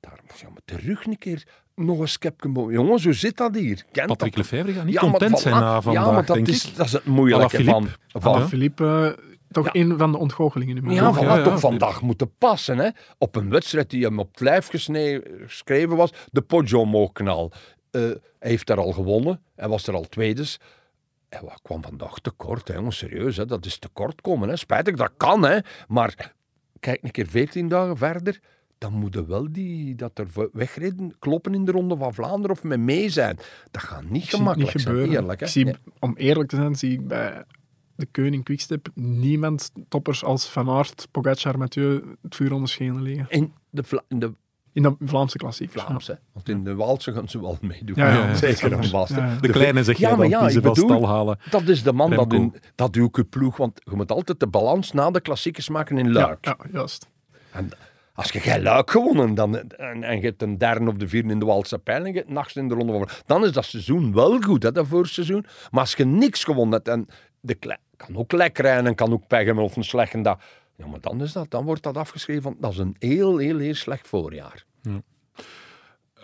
Daar 0.00 0.18
moet 0.28 0.38
je 0.40 0.46
maar 0.48 0.62
terug 0.64 1.04
een 1.06 1.18
keer 1.18 1.42
nog 1.74 1.98
een 1.98 2.08
skepje 2.08 2.48
bo- 2.48 2.72
Jongens, 2.72 3.04
hoe 3.04 3.12
zit 3.12 3.36
dat 3.36 3.54
hier? 3.54 3.84
Kent 3.92 4.06
Patrick 4.08 4.34
dat? 4.36 4.50
Lefevre 4.50 4.72
gaat 4.72 4.84
niet 4.84 4.94
Ja, 4.94 5.00
content 5.00 5.38
zijn 5.38 5.54
na 5.54 5.80
vandaag, 5.80 6.04
Ja, 6.04 6.12
maar 6.12 6.24
dat 6.26 6.36
denk 6.36 6.48
is, 6.48 6.64
ik. 6.68 6.76
dat 6.76 6.86
is 6.86 6.92
het 6.92 7.04
moeilijke 7.04 7.64
van... 7.64 7.82
Philippe. 7.82 8.20
van 8.20 8.38
Ja. 8.40 8.46
Philippe, 8.48 9.14
eh, 9.18 9.24
toch 9.50 9.64
Ja. 9.72 9.80
een 9.80 9.98
van 9.98 10.12
de 10.12 10.18
ontgoochelingen. 10.18 10.74
nu. 10.84 10.90
Ja, 10.90 11.02
Ja, 11.02 11.14
voilà, 11.14 11.18
ja, 11.18 11.36
ja. 11.36 11.42
toch 11.44 11.60
vandaag 11.60 12.02
moeten 12.02 12.30
passen. 12.38 12.78
Hè? 12.78 12.88
Op 13.18 13.36
een 13.36 13.50
wedstrijd 13.50 13.90
die 13.90 14.04
hem 14.04 14.18
op 14.18 14.28
het 14.30 14.40
lijf 14.40 14.68
geschreven 14.68 15.96
was, 15.96 16.10
de 16.30 16.40
Poggio 16.42 16.84
knal. 17.98 18.10
Eh, 18.10 18.16
hij 18.38 18.50
heeft 18.50 18.66
daar 18.66 18.78
al 18.78 18.92
gewonnen, 18.92 19.42
hij 19.56 19.68
was 19.68 19.86
er 19.86 19.94
al 19.94 20.08
tweedes. 20.08 20.58
Hij 21.28 21.42
wa- 21.42 21.58
kwam 21.62 21.82
vandaag 21.82 22.18
tekort, 22.18 22.68
hè, 22.68 22.74
jongens, 22.74 22.98
serieus. 22.98 23.36
Hè? 23.36 23.46
Dat 23.46 23.66
is 23.66 23.78
tekort 23.78 24.20
komen. 24.20 24.48
Hè? 24.48 24.56
Spijtig, 24.56 24.94
dat 24.96 25.12
kan, 25.16 25.42
hè. 25.44 25.58
Maar 25.88 26.32
kijk 26.80 27.02
een 27.02 27.10
keer 27.10 27.26
14 27.26 27.68
dagen 27.68 27.96
verder, 27.96 28.40
dan 28.78 28.92
moeten 28.92 29.26
wel 29.28 29.52
die 29.52 29.94
dat 29.94 30.18
er 30.18 30.26
we- 30.34 30.50
wegreden 30.52 31.18
kloppen 31.18 31.54
in 31.54 31.64
de 31.64 31.72
Ronde 31.72 31.96
van 31.96 32.14
Vlaanderen 32.14 32.56
of 32.56 32.62
met 32.62 32.78
mee 32.80 33.08
zijn. 33.08 33.36
Dat 33.70 33.82
gaat 33.82 34.04
niet 34.10 34.24
gemakkelijk 34.24 34.72
niet 34.74 34.82
zijn, 34.82 34.94
gebeuren. 34.94 35.20
eerlijk. 35.22 35.40
Hè? 35.40 35.46
ik 35.46 35.52
zie, 35.52 35.64
Nee. 35.64 35.74
Om 35.98 36.14
eerlijk 36.16 36.48
te 36.48 36.56
zijn, 36.56 36.74
zie 36.76 36.92
ik 36.92 37.06
bij 37.08 37.44
de 37.96 38.06
Koning 38.06 38.44
Quickstep 38.44 38.88
niemand 38.94 39.70
toppers 39.88 40.24
als 40.24 40.48
Van 40.48 40.68
Aert, 40.70 41.08
Pogacar, 41.10 41.58
Mathieu 41.58 42.16
het 42.22 42.34
vuur 42.34 42.52
onder 42.52 42.68
schenen 42.68 43.02
liggen. 43.02 43.52
De, 43.70 44.02
de 44.08 44.34
In 44.74 44.82
de 44.82 44.94
Vlaamse 45.04 45.36
klassiek. 45.36 45.70
Vlaams, 45.70 46.06
hè. 46.06 46.14
want 46.32 46.48
in 46.48 46.64
de 46.64 46.74
Waalse 46.74 47.12
gaan 47.12 47.28
ze 47.28 47.40
wel 47.40 47.58
meedoen. 47.60 47.96
Ja, 47.96 48.08
ja, 48.12 48.34
zeker. 48.54 48.70
ja. 49.08 49.36
De 49.40 49.48
kleine 49.48 49.84
zeg 49.84 49.98
Ja, 49.98 50.08
maar 50.08 50.18
dan, 50.18 50.28
ja, 50.28 50.40
die 50.40 50.50
ze 50.50 50.58
ik 50.58 50.64
van 50.64 50.72
bedoel- 50.74 50.88
stal 50.88 51.08
halen. 51.08 51.38
Dat 51.50 51.62
is 51.68 51.82
de 51.82 51.92
man 51.92 52.10
dat, 52.10 52.32
in, 52.32 52.54
dat 52.74 52.92
doe 52.92 53.08
ik 53.08 53.16
je 53.16 53.24
ploeg, 53.24 53.56
want 53.56 53.80
je 53.84 53.96
moet 53.96 54.10
altijd 54.12 54.40
de 54.40 54.46
balans 54.46 54.92
na 54.92 55.10
de 55.10 55.20
klassiekers 55.20 55.68
maken 55.68 55.98
in 55.98 56.12
Luik. 56.12 56.44
Ja, 56.44 56.56
ja, 56.62 56.66
juist. 56.72 57.08
En 57.52 57.70
als 58.14 58.30
je 58.32 58.40
geen 58.40 58.62
Luik 58.62 58.90
gewonnen 58.90 59.34
dan, 59.34 59.58
en, 59.58 60.02
en 60.02 60.16
je 60.20 60.26
hebt 60.26 60.42
een 60.42 60.58
derde 60.58 60.88
of 60.90 60.94
de 60.94 61.08
vierde 61.08 61.32
in 61.32 61.38
de 61.38 61.44
Waalse 61.46 61.78
pijl 61.78 62.04
en 62.04 62.12
je 62.12 62.18
hebt 62.18 62.30
nachts 62.30 62.56
in 62.56 62.68
de 62.68 62.74
ronde 62.74 62.92
van 62.92 63.08
dan 63.26 63.44
is 63.44 63.52
dat 63.52 63.64
seizoen 63.64 64.14
wel 64.14 64.40
goed, 64.40 64.62
hè, 64.62 64.72
dat 64.72 64.86
voorseizoen. 64.86 65.44
Maar 65.70 65.80
als 65.80 65.94
je 65.94 66.04
niks 66.04 66.44
gewonnen 66.44 66.74
hebt 66.74 66.88
en 66.88 67.06
de 67.40 67.54
klei- 67.54 67.78
kan 67.96 68.16
ook 68.16 68.32
lek 68.32 68.58
rijden 68.58 68.86
en 68.86 68.94
kan 68.94 69.12
ook 69.12 69.26
pech 69.26 69.44
hebben 69.44 69.64
of 69.64 69.76
een 69.76 69.84
slechte 69.84 70.20
dag, 70.20 70.38
ja, 70.76 70.86
maar 70.86 71.00
dan, 71.00 71.22
is 71.22 71.32
dat, 71.32 71.50
dan 71.50 71.64
wordt 71.64 71.82
dat 71.82 71.96
afgeschreven, 71.96 72.42
van, 72.42 72.56
dat 72.58 72.72
is 72.72 72.78
een 72.78 72.96
heel, 72.98 73.36
heel, 73.36 73.58
heel 73.58 73.74
slecht 73.74 74.08
voorjaar. 74.08 74.64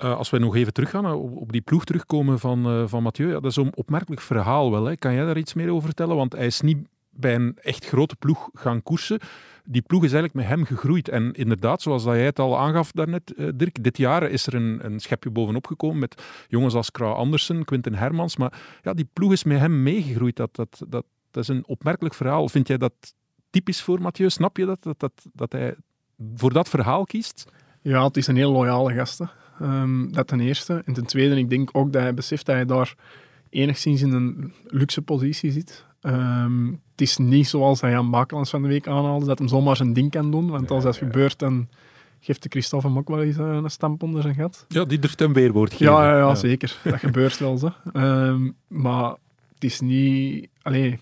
Eh, 0.01 0.17
als 0.17 0.31
we 0.31 0.39
nog 0.39 0.57
even 0.57 0.73
teruggaan, 0.73 1.05
eh, 1.05 1.37
op, 1.37 1.53
die 1.53 1.61
ploeg 1.61 1.85
terugkomen 1.85 2.39
van, 2.39 2.67
eh, 2.67 2.83
van 2.87 3.03
Mathieu, 3.03 3.29
ja, 3.29 3.41
dat 3.41 3.51
is 3.51 3.57
een 3.57 3.77
opmerkelijk 3.77 4.21
verhaal 4.21 4.71
wel. 4.71 4.85
Hè. 4.85 4.97
Kan 4.97 5.15
jij 5.15 5.25
daar 5.25 5.39
iets 5.39 5.55
meer 5.55 5.71
over 5.71 5.85
vertellen? 5.85 6.17
Want 6.17 6.33
hij 6.33 6.47
is 6.47 6.61
niet 6.61 6.89
bij 7.11 7.35
een 7.35 7.59
echt 7.63 7.87
grote 7.87 8.17
ploeg 8.17 8.49
gaan 8.53 8.83
koersen. 8.83 9.19
Die 9.65 9.83
ploeg 9.83 10.05
is 10.05 10.13
eigenlijk 10.13 10.35
met 10.35 10.57
hem 10.57 10.65
gegroeid. 10.65 11.09
En 11.09 11.33
inderdaad, 11.33 11.83
zoals 11.83 12.05
dat 12.05 12.15
jij 12.15 12.25
het 12.25 12.39
al 12.39 12.59
aangaf 12.59 12.93
daarnet, 12.93 13.35
Dirk, 13.55 13.83
dit 13.83 13.97
jaar 13.97 14.23
is 14.23 14.47
er 14.47 14.55
een, 14.55 14.79
een 14.83 15.01
schepje 15.01 15.31
bovenop 15.31 15.67
gekomen 15.67 15.99
met 15.99 16.23
jongens 16.49 16.75
als 16.75 16.91
Krauw 16.91 17.13
Andersen, 17.13 17.65
Quinten 17.65 17.95
Hermans. 17.95 18.37
Maar 18.37 18.53
ja, 18.83 18.93
die 18.93 19.09
ploeg 19.13 19.33
is 19.33 19.45
met 19.45 19.59
hem 19.59 19.83
meegegroeid. 19.83 20.37
Dat, 20.37 20.57
dat, 20.57 20.83
dat, 20.89 21.05
dat 21.31 21.43
is 21.43 21.49
een 21.49 21.67
opmerkelijk 21.67 22.15
verhaal. 22.15 22.49
Vind 22.49 22.69
jij 22.69 22.79
dat 22.79 23.15
typisch 23.51 23.83
voor 23.83 24.01
Mathieu? 24.01 24.31
Snap 24.31 24.57
je 24.57 24.67
dat, 24.67 24.83
dat, 24.83 25.01
dat, 25.01 25.13
dat 25.33 25.53
hij 25.53 25.75
voor 26.37 26.53
dat 26.53 26.69
verhaal 26.69 27.05
kiest? 27.05 27.45
Ja, 27.83 28.05
het 28.05 28.17
is 28.17 28.27
een 28.27 28.37
heel 28.37 28.53
loyale 28.53 28.95
gast. 28.95 29.19
hè. 29.19 29.25
Ehm, 29.61 30.11
dat 30.13 30.27
ten 30.27 30.41
eerste. 30.41 30.83
En 30.85 30.93
ten 30.93 31.07
tweede, 31.07 31.37
ik 31.37 31.51
denk 31.51 31.71
ook 31.73 31.93
dat 31.93 32.03
hij 32.03 32.15
beseft 32.15 32.47
dat 32.47 32.55
hij 32.55 32.65
daar 32.65 32.95
enigszins 33.51 34.03
in 34.03 34.13
een 34.13 34.53
luxe 34.67 35.03
positie 35.03 35.51
zit. 35.51 35.85
Ehm, 36.01 36.67
het 36.67 37.01
is 37.01 37.17
niet 37.17 37.49
zoals 37.49 37.81
hij 37.81 37.97
aan 37.97 38.11
Bakelands 38.11 38.51
van 38.51 38.63
de 38.63 38.69
week 38.69 38.87
aanhaalde, 38.89 39.27
dat 39.27 39.39
hij 39.39 39.49
zomaar 39.49 39.77
zijn 39.77 39.93
ding 39.93 40.11
kan 40.11 40.31
doen. 40.31 40.51
Want 40.51 40.71
als 40.71 40.85
dat 40.85 40.97
gebeurt, 40.97 41.39
dan 41.39 41.69
geeft 42.21 42.43
de 42.43 42.49
Christophe 42.49 42.87
hem 42.87 42.99
ook 42.99 43.09
wel 43.09 43.23
eens 43.23 43.37
eh, 43.37 43.59
een 43.63 43.71
stamp 43.71 44.03
onder 44.03 44.23
zijn 44.23 44.35
gat. 44.35 44.65
Ja, 44.69 44.85
die 44.85 44.99
durft 44.99 45.21
een 45.21 45.33
weerwoord 45.33 45.71
geven. 45.73 45.87
Ja, 45.95 46.11
ja, 46.11 46.17
ja, 46.17 46.35
zeker. 46.35 46.79
Dat 46.85 46.99
gebeurt 46.99 47.39
wel 47.39 47.59
zo. 47.59 47.73
Ehm, 47.93 48.51
maar 48.67 49.11
het 49.55 49.65
is 49.65 49.81
niet... 49.81 50.49
Allee, 50.63 50.99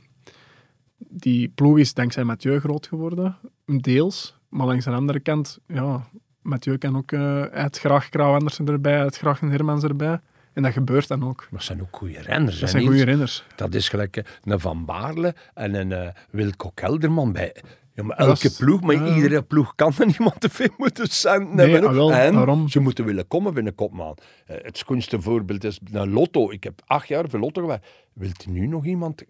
die 0.98 1.48
ploeg 1.48 1.78
is 1.78 1.94
dankzij 1.94 2.24
Mathieu 2.24 2.60
groot 2.60 2.86
geworden, 2.86 3.36
deels. 3.66 4.36
Maar 4.48 4.66
langs 4.66 4.84
de 4.84 4.90
andere 4.90 5.20
kant, 5.20 5.58
ja, 5.66 6.08
Mathieu 6.42 6.78
kan 6.78 6.96
ook... 6.96 7.12
eh 7.12 7.20
hij 7.50 7.62
had 7.62 7.78
graag 7.78 8.08
Krauw 8.08 8.34
Andersen 8.34 8.66
erbij, 8.68 8.98
had 8.98 9.16
graag 9.16 9.40
een 9.40 9.50
Hermans 9.50 9.82
erbij. 9.84 10.20
En 10.52 10.62
dat 10.62 10.72
gebeurt 10.72 11.08
dan 11.08 11.24
ook. 11.24 11.36
Maar 11.40 11.48
dat 11.50 11.62
zijn 11.62 11.80
ook 11.80 11.96
goede 11.96 12.20
renners. 12.20 12.58
Dat 12.58 12.70
zijn 12.70 12.86
goede 12.86 13.04
renners. 13.04 13.44
Dat 13.56 13.74
is 13.74 13.88
gelijk 13.88 14.16
eh, 14.16 14.24
een 14.44 14.60
Van 14.60 14.84
Baarle 14.84 15.34
en 15.54 15.74
een 15.74 15.92
eh, 15.92 16.08
Wilco 16.30 16.70
Kelderman 16.74 17.32
bij. 17.32 17.54
Ja, 17.94 18.02
maar 18.04 18.16
elke 18.16 18.46
is- 18.46 18.56
ploeg, 18.56 18.80
maar 18.80 19.14
iedere 19.16 19.42
ploeg 19.42 19.74
kan 19.74 19.92
er 19.98 20.06
niemand 20.18 20.40
te 20.40 20.48
veel 20.48 20.68
moeten 20.76 21.06
centen 21.08 21.54
Nee, 21.56 21.82
ah, 21.86 21.92
wel, 21.92 22.12
en 22.12 22.34
daarom. 22.34 22.68
ze 22.68 22.80
moeten 22.80 23.04
willen 23.04 23.26
komen 23.26 23.54
binnen 23.54 23.74
kopman. 23.74 24.16
Eh, 24.46 24.56
het 24.62 24.78
schoonste 24.78 25.20
voorbeeld 25.20 25.64
is 25.64 25.78
een 25.92 26.10
lotto. 26.10 26.50
Ik 26.50 26.64
heb 26.64 26.80
acht 26.86 27.08
jaar 27.08 27.28
voor 27.30 27.38
lotto 27.38 27.60
gewerkt. 27.60 27.86
Wilt 28.12 28.46
nu 28.46 28.66
nog 28.66 28.84
iemand 28.84 29.22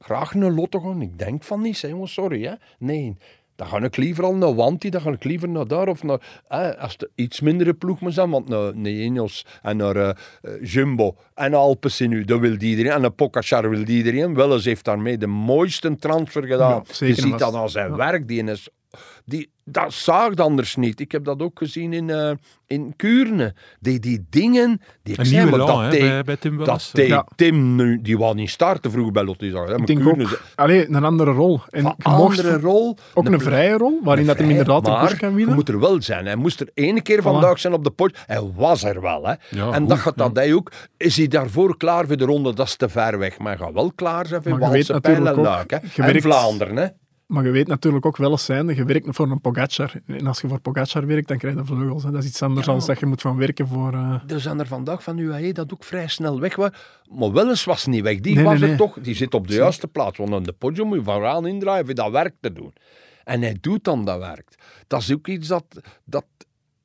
graag 0.00 0.34
een 0.34 0.54
lotto 0.54 0.80
gaan? 0.80 1.02
Ik 1.02 1.18
denk 1.18 1.42
van 1.42 1.60
niet, 1.60 1.82
hè, 1.82 1.94
sorry. 2.04 2.42
Hè? 2.42 2.52
Nee, 2.78 3.16
dan 3.56 3.66
ga 3.68 3.78
ik 3.82 3.96
liever 3.96 4.24
al 4.24 4.34
naar 4.34 4.54
Wanti, 4.54 4.90
dan 4.90 5.00
ga 5.00 5.10
ik 5.10 5.24
liever 5.24 5.48
naar 5.48 5.66
daar. 5.66 5.88
Of 5.88 6.02
naar, 6.02 6.20
als 6.78 6.92
het 6.92 7.08
iets 7.14 7.40
mindere 7.40 7.74
ploeg 7.74 8.00
moet 8.00 8.14
zijn, 8.14 8.30
want 8.30 8.48
naar, 8.48 8.74
Ineos 8.76 9.46
en 9.62 9.76
naar 9.76 9.96
eh, 9.96 10.14
Jumbo 10.62 11.16
en 11.34 11.54
Alpecin 11.54 12.08
nu, 12.10 12.24
dat 12.24 12.40
wil 12.40 12.56
iedereen. 12.60 12.92
En 12.92 13.00
naar 13.00 13.10
Pogacar 13.10 13.70
wil 13.70 13.86
iedereen. 13.86 14.34
Welles 14.34 14.64
heeft 14.64 14.84
daarmee 14.84 15.18
de 15.18 15.26
mooiste 15.26 15.96
transfer 15.96 16.42
gedaan. 16.46 16.84
Ja, 16.98 17.06
Je 17.06 17.14
ziet 17.14 17.38
dat 17.38 17.54
aan 17.54 17.70
zijn 17.70 17.90
Ja. 17.90 17.96
werk, 17.96 18.28
die 18.28 18.44
is... 18.44 18.68
Die, 19.24 19.50
dat 19.64 19.92
zaagt 19.92 20.40
anders 20.40 20.76
niet. 20.76 21.00
Ik 21.00 21.12
heb 21.12 21.24
dat 21.24 21.40
ook 21.42 21.58
gezien 21.58 21.92
in, 21.92 22.10
eh 22.10 22.30
in 22.66 22.96
Kuurne. 22.96 23.54
Die, 23.80 23.98
die 23.98 24.26
dingen... 24.30 24.80
Die 25.02 25.12
ik 25.12 25.18
Een 25.20 25.26
zei, 25.26 25.50
maar 25.50 25.58
dat 25.58 25.90
deed- 25.90 26.00
bij, 26.00 26.22
bij 26.22 26.36
Tim 26.36 26.64
dat 26.64 26.90
deed 26.92 27.08
Ja. 27.08 27.26
Tim 27.36 27.74
nu... 27.74 28.00
Die 28.02 28.18
wou 28.18 28.34
niet 28.34 28.50
starten 28.50 28.90
vroeger 28.90 29.12
bij 29.12 29.24
zag, 29.24 29.38
hè, 29.40 29.70
maar 29.70 29.80
Ik 29.80 29.86
denk 29.86 30.00
Kuurne, 30.00 30.24
ook, 30.24 30.42
allee, 30.54 30.88
een 30.88 31.04
andere 31.04 31.30
rol. 31.30 31.60
En 31.68 31.82
van 31.82 31.94
je 31.98 32.08
mocht 32.08 32.38
andere 32.38 32.58
rol. 32.58 32.96
ook 33.14 33.26
een, 33.26 33.40
vrije 33.40 33.76
rol, 33.76 34.00
waarin 34.02 34.26
dat 34.26 34.36
hij 34.36 34.46
vrij, 34.46 34.58
inderdaad 34.58 34.84
de 34.84 34.90
maar 34.90 35.00
koers 35.00 35.16
kan 35.16 35.34
winnen. 35.34 35.54
moet 35.54 35.68
er 35.68 35.80
wel 35.80 36.02
zijn. 36.02 36.26
Hij 36.26 36.36
moest 36.36 36.60
er 36.60 36.70
ene 36.74 37.00
keer 37.00 37.22
vandaag 37.22 37.58
zijn 37.60 37.72
op 37.72 37.84
de 37.84 37.90
pot. 37.90 38.18
Hij 38.26 38.40
was 38.54 38.84
er 38.84 39.00
wel. 39.00 39.26
Hè. 39.26 39.34
Ja, 39.50 39.70
en 39.72 39.80
goed, 39.80 39.88
dat 39.88 39.98
gaat 39.98 40.18
dat 40.18 40.36
hij 40.36 40.54
ook. 40.54 40.72
Is 40.96 41.16
hij 41.16 41.28
daarvoor 41.28 41.76
klaar 41.76 42.06
voor 42.06 42.16
de 42.16 42.24
ronde? 42.24 42.54
Dat 42.54 42.66
is 42.66 42.76
te 42.76 42.88
ver 42.88 43.18
weg. 43.18 43.38
Maar 43.38 43.56
hij 43.56 43.66
gaat 43.66 43.74
wel 43.74 43.92
klaar 43.94 44.26
zijn 44.26 44.42
voor 44.42 44.58
Walse 44.58 45.00
Pijl 45.00 45.26
en 45.26 45.40
Luik. 45.40 45.72
En 45.72 46.22
Vlaanderen. 46.22 46.76
Hè. 46.76 46.86
Maar 47.30 47.44
je 47.44 47.50
weet 47.50 47.66
natuurlijk 47.66 48.06
ook 48.06 48.16
wel 48.16 48.30
eens 48.30 48.44
zijnde, 48.44 48.74
je 48.74 48.84
werkt 48.84 49.06
voor 49.10 49.30
een 49.30 49.40
Pogacar. 49.40 49.92
En 50.06 50.26
als 50.26 50.40
je 50.40 50.48
voor 50.48 50.60
Pogacar 50.60 51.06
werkt, 51.06 51.28
dan 51.28 51.38
krijg 51.38 51.54
je 51.54 51.64
vleugels. 51.64 52.02
Hè. 52.02 52.10
Dat 52.10 52.22
is 52.22 52.28
iets 52.28 52.42
anders 52.42 52.66
dan 52.66 52.80
dat 52.86 53.00
je 53.00 53.06
moet 53.06 53.20
van 53.20 53.36
werken 53.36 53.66
voor... 53.68 53.92
eh, 53.92 54.14
Er 54.26 54.40
zijn 54.40 54.58
er 54.60 54.66
vandaag 54.66 55.02
van 55.02 55.18
UAE 55.18 55.52
dat 55.52 55.72
ook 55.72 55.84
vrij 55.84 56.06
snel 56.08 56.40
weg 56.40 56.56
was. 56.56 56.70
Maar 57.10 57.32
Welles 57.32 57.64
was 57.64 57.86
niet 57.86 58.02
weg. 58.02 58.20
Die 58.20 58.34
Nee, 58.34 58.44
was 58.44 58.52
nee, 58.52 58.62
er 58.62 58.68
nee. 58.68 58.76
toch. 58.76 58.98
Die 59.00 59.14
zit 59.14 59.34
op 59.34 59.48
de 59.48 59.54
juiste 59.54 59.86
plaats. 59.88 60.18
Want 60.18 60.32
aan 60.32 60.42
de 60.42 60.52
podium 60.52 60.86
moet 60.86 60.96
je 60.98 61.04
vooraan 61.04 61.46
indraaien 61.46 61.84
voor 61.86 61.94
dat 61.94 62.10
werk 62.10 62.34
te 62.40 62.52
doen. 62.52 62.72
En 63.24 63.42
hij 63.42 63.56
doet 63.60 63.84
dan 63.84 64.04
dat 64.04 64.18
werk. 64.18 64.54
Dat 64.86 65.00
is 65.00 65.12
ook 65.12 65.26
iets 65.28 65.48
dat, 65.48 65.64
dat, 66.04 66.24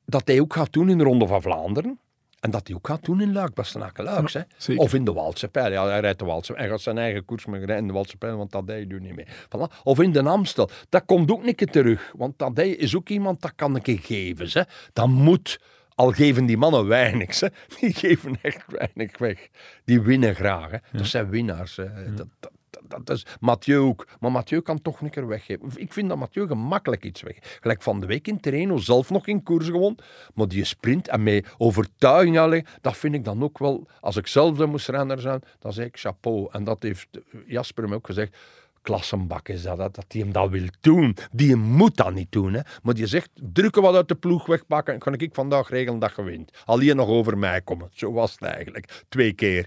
dat 0.04 0.22
hij 0.24 0.40
ook 0.40 0.52
gaat 0.54 0.72
doen 0.72 0.88
in 0.88 0.98
de 0.98 1.04
Ronde 1.04 1.26
van 1.26 1.42
Vlaanderen. 1.42 1.98
En 2.40 2.50
dat 2.50 2.66
hij 2.66 2.76
ook 2.76 2.86
gaat 2.86 3.04
doen 3.04 3.20
in 3.20 3.32
Luik, 3.32 3.54
Bastenaken 3.54 4.04
Luiks. 4.04 4.32
hè. 4.32 4.40
Of 4.76 4.94
in 4.94 5.04
de 5.04 5.12
Waalse 5.12 5.48
Pijl. 5.48 5.72
Ja, 5.72 5.86
hij 5.86 6.00
rijdt 6.00 6.18
de 6.18 6.24
Waalse 6.24 6.52
Hij 6.52 6.68
gaat 6.68 6.80
zijn 6.80 6.98
eigen 6.98 7.24
koers 7.24 7.46
maar 7.46 7.58
rijden 7.58 7.76
in 7.76 7.86
de 7.86 7.92
Waalse 7.92 8.16
Pijl, 8.16 8.36
want 8.36 8.52
dat 8.52 8.62
hij 8.66 8.86
doet 8.86 9.00
niet 9.00 9.14
mee. 9.14 9.26
Voilà. 9.26 9.82
Of 9.82 10.00
in 10.00 10.12
de 10.12 10.22
Amstel. 10.22 10.70
Dat 10.88 11.04
komt 11.04 11.30
ook 11.30 11.54
keer 11.54 11.70
terug. 11.70 12.12
Want 12.16 12.38
dat 12.38 12.56
hij 12.56 12.68
is 12.70 12.96
ook 12.96 13.08
iemand 13.08 13.40
dat 13.42 13.52
kan 13.56 13.74
een 13.74 13.82
keer 13.82 13.98
geven. 13.98 14.48
Hè. 14.52 14.62
Dat 14.92 15.08
moet. 15.08 15.60
Al 15.94 16.10
geven 16.12 16.46
die 16.46 16.56
mannen 16.56 16.86
weinig. 16.86 17.40
Hè. 17.40 17.48
Die 17.80 17.94
geven 17.94 18.38
echt 18.42 18.64
weinig 18.68 19.18
weg. 19.18 19.48
Die 19.84 20.00
winnen 20.00 20.34
graag. 20.34 20.70
Hè. 20.70 20.78
Dat 20.92 21.06
zijn 21.06 21.28
winnaars. 21.28 21.76
Hè. 21.76 22.14
Dat, 22.14 22.26
dat, 22.40 22.50
dat, 22.82 23.10
is 23.10 23.26
Mathieu 23.40 23.78
ook. 23.78 24.06
Maar 24.20 24.32
Mathieu 24.32 24.60
kan 24.60 24.82
toch 24.82 25.00
een 25.00 25.10
keer 25.10 25.26
weggeven. 25.26 25.70
Ik 25.74 25.92
vind 25.92 26.08
dat 26.08 26.18
Mathieu 26.18 26.46
gemakkelijk 26.46 27.04
iets 27.04 27.22
weg. 27.22 27.58
Gelijk 27.60 27.82
van 27.82 28.00
de 28.00 28.06
week 28.06 28.28
in 28.28 28.40
Terreno 28.40 28.76
zelf 28.76 29.10
nog 29.10 29.26
in 29.26 29.42
koers 29.42 29.66
gewoon. 29.66 29.98
Maar 30.34 30.48
die 30.48 30.64
sprint 30.64 31.08
en 31.08 31.22
met 31.22 31.54
overtuiging 31.58 32.38
alleen, 32.38 32.66
dat 32.80 32.96
vind 32.96 33.14
ik 33.14 33.24
dan 33.24 33.42
ook 33.42 33.58
wel. 33.58 33.86
Als 34.00 34.16
ik 34.16 34.26
zelf 34.26 34.56
de 34.56 34.66
moest 34.66 34.88
renner 34.88 35.20
zijn, 35.20 35.42
dan 35.58 35.72
zeg 35.72 35.86
ik 35.86 35.98
chapeau. 35.98 36.48
En 36.50 36.64
dat 36.64 36.82
heeft 36.82 37.08
Jasper 37.46 37.88
me 37.88 37.94
ook 37.94 38.06
gezegd. 38.06 38.36
Klassenbak 38.82 39.48
is 39.48 39.62
dat, 39.62 39.76
dat, 39.76 40.04
die 40.08 40.22
hem 40.22 40.32
dat 40.32 40.50
wil 40.50 40.66
doen. 40.80 41.16
Die 41.32 41.56
moet 41.56 41.96
dat 41.96 42.14
niet 42.14 42.32
doen. 42.32 42.52
Hè. 42.52 42.60
Maar 42.82 42.94
die 42.94 43.06
zegt, 43.06 43.30
drukken 43.34 43.82
wat 43.82 43.94
uit 43.94 44.08
de 44.08 44.14
ploeg 44.14 44.46
wegpakken 44.46 44.94
en 44.94 45.00
kan 45.00 45.14
ik 45.14 45.34
vandaag 45.34 45.68
regelen 45.68 45.98
dat 45.98 46.12
je 46.16 46.22
wint. 46.22 46.50
Alleen 46.64 46.96
nog 46.96 47.08
over 47.08 47.38
mij 47.38 47.60
komen. 47.60 47.90
Zo 47.92 48.12
was 48.12 48.32
het 48.32 48.42
eigenlijk. 48.42 49.04
Twee 49.08 49.32
keer. 49.32 49.66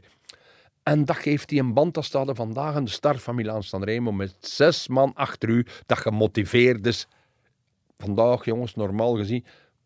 En 0.89 1.05
dat 1.05 1.15
geeft 1.17 1.49
hij 1.49 1.59
een 1.59 1.73
band. 1.73 1.93
Dat 1.93 2.05
staat 2.05 2.27
er 2.27 2.35
vandaag 2.35 2.75
aan 2.75 2.83
de 2.83 2.89
start 2.91 3.21
van 3.21 3.35
Milaan 3.35 3.63
Sanremo 3.63 4.11
met 4.11 4.35
zes 4.39 4.87
man 4.87 5.11
achter 5.13 5.49
u. 5.49 5.65
Dat 5.85 5.97
gemotiveerd 5.97 6.85
is. 6.85 7.07
Vandaag, 7.97 8.45
jongens, 8.45 8.75
normaal 8.75 9.15
gezien. 9.15 9.45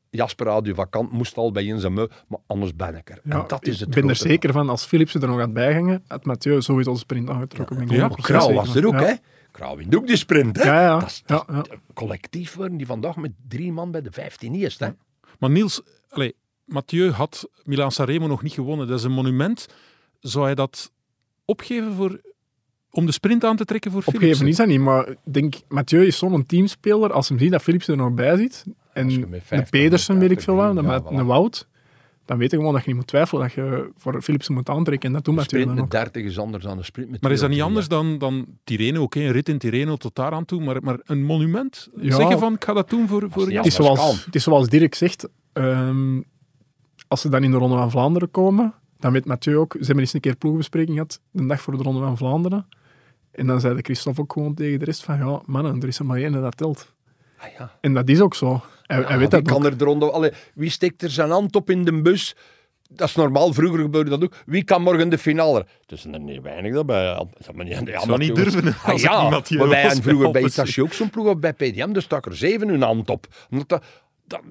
Jasper 0.10 0.46
Radio 0.46 0.74
vakant 0.74 1.12
moest 1.12 1.38
al 1.38 1.52
bij 1.52 1.66
in 1.66 1.80
zijn 1.80 1.94
meu, 1.94 2.10
maar 2.28 2.40
anders 2.48 2.76
ben 2.76 2.96
ik 2.96 3.10
er. 3.10 3.20
ja, 3.24 3.42
en 3.42 3.48
dat 3.48 3.68
is 3.68 3.80
het 3.80 3.88
ik 3.90 3.96
ben 4.02 4.10
er 4.10 4.16
zeker 4.16 4.52
van, 4.52 4.70
als 4.70 4.86
Philipsen 4.86 5.22
er 5.22 5.28
nog 5.28 5.40
had 5.40 5.54
bijhangen, 5.54 6.04
had 6.08 6.26
Mathieu 6.26 6.62
sowieso 6.62 6.92
de 6.94 7.00
sprint 7.00 7.30
aangetrokken. 7.30 7.88
Ja, 7.88 8.10
100% 8.10 8.14
Krauw 8.22 8.40
zeker 8.40 8.56
was 8.56 8.76
er 8.76 8.88
ook, 8.88 8.94
Ja. 8.94 9.04
hè? 9.06 9.14
Krauw 9.52 9.76
wint 9.76 9.96
ook 9.96 10.08
die 10.08 10.16
sprint, 10.16 10.58
hè? 10.58 10.64
Ja, 10.64 10.82
ja. 10.82 11.00
Dat 11.00 11.10
is, 11.10 11.24
dat 11.26 11.46
Ja, 11.48 11.62
is- 11.64 11.78
Collectief 11.94 12.54
worden 12.56 12.78
die 12.78 12.86
vandaag 12.86 13.16
met 13.16 13.32
drie 13.48 13.72
man 13.72 13.92
bij 13.92 14.02
de 14.02 14.12
15 14.12 14.54
eerst, 14.56 14.80
hè? 14.80 14.90
Maar 15.40 15.50
Niels, 15.50 15.82
allee, 16.10 16.36
Mathieu 16.66 17.12
had 17.12 17.50
Milan 17.64 17.92
Sanremo 17.92 18.28
nog 18.28 18.42
niet 18.44 18.54
gewonnen. 18.54 18.88
Dat 18.88 18.98
is 18.98 19.04
een 19.06 19.12
monument. 19.12 19.68
Zou 20.20 20.46
hij 20.46 20.56
dat 20.56 20.92
opgeven 21.46 21.94
voor, 21.94 22.22
om 22.92 23.06
de 23.06 23.12
sprint 23.12 23.44
aan 23.44 23.56
te 23.56 23.66
trekken 23.66 23.92
voor 23.92 24.00
Opgeven 24.00 24.20
Philipsen? 24.20 24.48
is 24.48 24.56
dat 24.56 24.68
niet, 24.68 24.80
maar 24.80 25.10
ik 25.10 25.18
denk, 25.24 25.56
Mathieu 25.68 26.06
is 26.06 26.18
zo'n 26.18 26.46
teamspeler, 26.46 27.14
als 27.14 27.30
hem 27.30 27.40
ziet 27.40 27.52
dat 27.52 27.62
Philipsen 27.62 27.94
er 27.94 28.00
nog 28.00 28.14
bij 28.14 28.38
zit, 28.38 28.66
en 28.94 29.12
50 29.12 29.70
Pedersen, 29.70 30.20
weet 30.20 30.32
ik 30.32 30.42
veel 30.42 30.56
wat, 30.56 30.78
en 30.78 30.84
ja, 30.84 30.90
met 30.90 31.04
voilà. 31.04 31.08
een 31.08 31.26
Wout, 31.26 31.68
dan 32.26 32.38
weet 32.38 32.52
je 32.52 32.58
gewoon 32.58 32.74
dat 32.74 32.82
je 32.82 32.88
niet 32.88 32.98
moet 32.98 33.08
twijfelen 33.08 33.42
dat 33.42 33.54
je 33.54 33.92
voor 33.98 34.22
Philipsen 34.22 34.54
moet 34.54 34.70
aantrekken. 34.70 35.08
En 35.10 35.16
dat 35.16 35.26
doet 35.26 35.36
Mathieu 35.36 35.62
sprint 35.62 35.78
dan 35.78 35.88
met 35.88 35.96
ook. 35.96 36.14
30 36.14 36.24
is 36.24 36.40
anders 36.40 36.64
dan 36.64 36.78
een 36.78 36.86
sprint 36.86 37.10
met 37.10 37.22
Maar 37.22 37.32
is 37.32 37.40
dat 37.40 37.50
niet 37.50 37.60
22. 37.60 37.98
anders 37.98 38.20
dan, 38.20 38.30
dan 38.30 38.58
Tirreno? 38.64 39.02
Oké, 39.02 39.20
een 39.20 39.32
rit 39.32 39.50
in 39.50 39.58
Tirreno 39.58 39.96
tot 39.96 40.16
daar 40.16 40.32
aan 40.32 40.46
toe, 40.46 40.64
maar, 40.64 40.84
maar 40.84 41.00
een 41.04 41.24
monument? 41.24 41.90
Ja. 41.96 42.16
Zeggen 42.16 42.40
van, 42.40 42.54
ik 42.54 42.64
ga 42.64 42.74
dat 42.74 42.90
doen 42.90 43.08
voor, 43.08 43.28
voor? 43.30 43.52
Het 43.52 43.66
is, 43.66 43.76
zoals, 43.76 44.26
het 44.26 44.36
is 44.36 44.44
zoals 44.44 44.70
Dirk 44.70 44.96
zegt, 44.96 45.30
ehm, 45.54 46.22
als 47.08 47.22
ze 47.22 47.30
dan 47.30 47.44
in 47.44 47.52
de 47.52 47.58
Ronde 47.58 47.76
van 47.76 47.92
Vlaanderen 47.92 48.32
komen, 48.32 48.74
dan 49.04 49.12
weet 49.12 49.26
Mathieu 49.26 49.58
ook, 49.58 49.72
ze 49.72 49.86
hebben 49.86 50.00
eens 50.00 50.14
een 50.14 50.20
keer 50.20 50.36
ploegbespreking 50.36 50.94
gehad, 50.94 51.20
de 51.32 51.46
dag 51.46 51.62
voor 51.62 51.78
de 51.78 51.84
Ronde 51.84 52.00
van 52.00 52.18
Vlaanderen. 52.18 52.68
En 53.32 53.48
dan 53.48 53.60
zei 53.60 53.76
de 53.76 53.82
Christophe 53.82 54.22
ook 54.22 54.34
gewoon 54.34 54.54
tegen 54.54 54.80
de 54.80 54.86
rest 54.86 55.04
van, 55.04 55.18
ja, 55.18 55.42
mannen, 55.46 55.82
er 55.82 55.88
is 55.88 56.00
er 56.00 56.06
maar 56.06 56.18
één 56.18 56.32
dat 56.32 56.58
telt. 56.58 56.94
Ah, 57.38 57.48
ja. 57.58 57.78
En 57.82 57.94
dat 57.94 58.10
is 58.10 58.20
ook 58.20 58.36
zo. 58.36 58.62
Hij, 58.82 58.98
hij 58.98 59.00
Ja, 59.02 59.08
weet 59.08 59.18
wie 59.18 59.28
dat 59.28 59.42
kan 59.42 59.66
ook. 59.66 59.72
er 59.72 59.82
eronder... 59.82 60.12
Allee, 60.12 60.32
wie 60.54 60.70
steekt 60.70 61.02
er 61.02 61.10
zijn 61.10 61.30
hand 61.30 61.56
op 61.56 61.70
in 61.70 61.86
de 61.86 62.02
bus? 62.02 62.36
Dat 62.90 63.08
is 63.08 63.16
normaal, 63.16 63.54
vroeger 63.54 63.80
gebeurde 63.80 64.10
dat 64.10 64.24
ook. 64.24 64.36
Wie 64.46 64.64
kan 64.64 64.82
morgen 64.82 65.10
de 65.10 65.18
finale? 65.18 65.66
Het 65.82 65.92
is 65.92 66.06
er 66.06 66.20
niet 66.20 66.42
weinig 66.42 66.74
dat 66.74 66.86
bij... 66.86 67.14
Dat 67.14 67.56
maar 67.56 67.66
niet, 67.66 67.82
ja, 67.86 68.00
zou 68.00 68.18
niet 68.18 68.36
durven, 68.36 68.76
Ah, 68.84 68.98
ja, 68.98 69.30
maar 69.30 69.68
wij 69.68 69.96
vroeger 69.96 70.32
bij. 70.32 70.42
Itachi 70.50 70.82
ook 70.82 70.94
zo'n 70.94 71.10
ploeg 71.10 71.28
of 71.28 71.40
bij 71.40 71.54
PDM, 71.54 71.92
dus 71.92 72.04
stak 72.04 72.26
er 72.26 72.36
zeven 72.36 72.68
hun 72.68 72.82
hand 72.82 73.10
op. 73.10 73.28
Omdat 73.50 73.70
dat, 73.70 73.84
dat, 74.28 74.42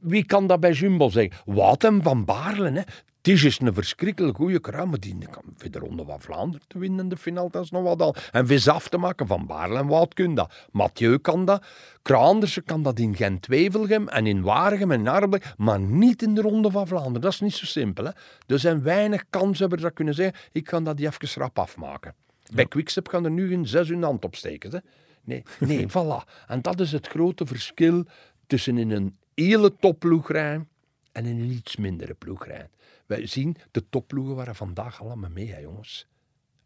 wie 0.00 0.24
kan 0.24 0.46
dat 0.46 0.60
bij 0.60 0.72
Jumbo 0.72 1.08
zeggen? 1.08 1.32
Wouten 1.44 2.02
van 2.02 2.24
Baarle, 2.24 2.70
hè. 2.70 2.82
Het 3.26 3.44
is 3.44 3.58
een 3.60 3.74
verschrikkelijk 3.74 4.36
goede 4.36 4.60
kraam, 4.60 4.88
maar 4.88 5.00
die 5.00 5.18
kan 5.30 5.42
voor 5.56 5.70
de 5.70 5.78
Ronde 5.78 6.04
van 6.04 6.20
Vlaanderen 6.20 6.66
te 6.66 6.78
winnen 6.78 7.00
in 7.00 7.08
de 7.08 7.16
finale, 7.16 7.50
dat 7.50 7.64
is 7.64 7.70
nog 7.70 7.82
wat 7.82 8.00
al. 8.00 8.14
En 8.32 8.46
vis 8.46 8.68
af 8.68 8.88
te 8.88 8.98
maken 8.98 9.26
van 9.26 9.46
Baarle 9.46 9.78
en 9.78 9.86
Wout 9.86 10.14
kun 10.14 10.34
dat. 10.34 10.52
Mathieu 10.72 11.18
kan 11.18 11.44
dat. 11.44 11.64
Kraandersen 12.02 12.64
kan 12.64 12.82
dat 12.82 12.98
in 12.98 13.16
Gent-Wevelgem 13.16 14.08
en 14.08 14.26
in 14.26 14.42
Waregem 14.42 14.90
en 14.90 15.00
in 15.00 15.08
Arbelijk, 15.08 15.54
maar 15.56 15.80
niet 15.80 16.22
in 16.22 16.34
de 16.34 16.40
Ronde 16.40 16.70
van 16.70 16.86
Vlaanderen. 16.86 17.20
Dat 17.20 17.32
is 17.32 17.40
niet 17.40 17.54
zo 17.54 17.64
simpel. 17.64 18.04
Hè. 18.04 18.10
Er 18.46 18.58
zijn 18.58 18.82
weinig 18.82 19.24
kanshebbers 19.30 19.82
dat 19.82 19.92
kunnen 19.92 20.14
zeggen, 20.14 20.38
ik 20.52 20.64
kan 20.64 20.84
dat 20.84 20.96
die 20.96 21.06
even 21.06 21.42
rap 21.42 21.58
afmaken. 21.58 22.14
Bij 22.52 22.66
Quickstep 22.66 23.08
gaan 23.08 23.24
er 23.24 23.30
nu 23.30 23.48
geen 23.48 23.66
zes 23.66 23.88
hun 23.88 24.02
hand 24.02 24.24
op 24.24 24.34
steken. 24.34 24.70
Hè. 24.70 24.78
Nee, 25.24 25.42
nee, 25.58 25.86
voilà. 25.98 26.46
En 26.46 26.62
dat 26.62 26.80
is 26.80 26.92
het 26.92 27.06
grote 27.06 27.46
verschil 27.46 28.04
tussen 28.46 28.78
in 28.78 28.90
een 28.90 29.16
hele 29.34 29.76
topploeg 29.76 30.30
rijden 30.30 30.68
en 31.12 31.24
in 31.24 31.40
een 31.40 31.50
iets 31.50 31.76
mindere 31.76 32.14
ploeg 32.14 32.46
rijden. 32.46 32.70
Wij 33.06 33.26
zien, 33.26 33.56
de 33.70 33.88
topploegen 33.88 34.34
waren 34.34 34.54
vandaag 34.54 35.00
allemaal 35.00 35.30
mee, 35.30 35.52
hè, 35.52 35.58
jongens. 35.58 36.06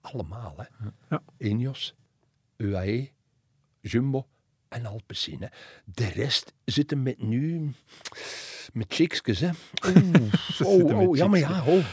Allemaal, 0.00 0.54
hè. 0.56 0.88
Ja. 1.08 1.22
Ineos, 1.38 1.94
UAE, 2.56 3.10
Jumbo 3.80 4.26
en 4.68 4.86
Alpecin. 4.86 5.40
Hè. 5.42 5.48
De 5.84 6.08
rest 6.08 6.52
zitten 6.64 7.02
met 7.02 7.22
nu... 7.22 7.70
Met 8.72 8.94
chicksjes, 8.94 9.40
hè. 9.40 9.50
Oeh, 9.86 10.84
oh, 10.84 11.08
oh, 11.08 11.16
ja, 11.16 11.26
maar 11.26 11.38
ja, 11.38 11.64
oh. 11.64 11.84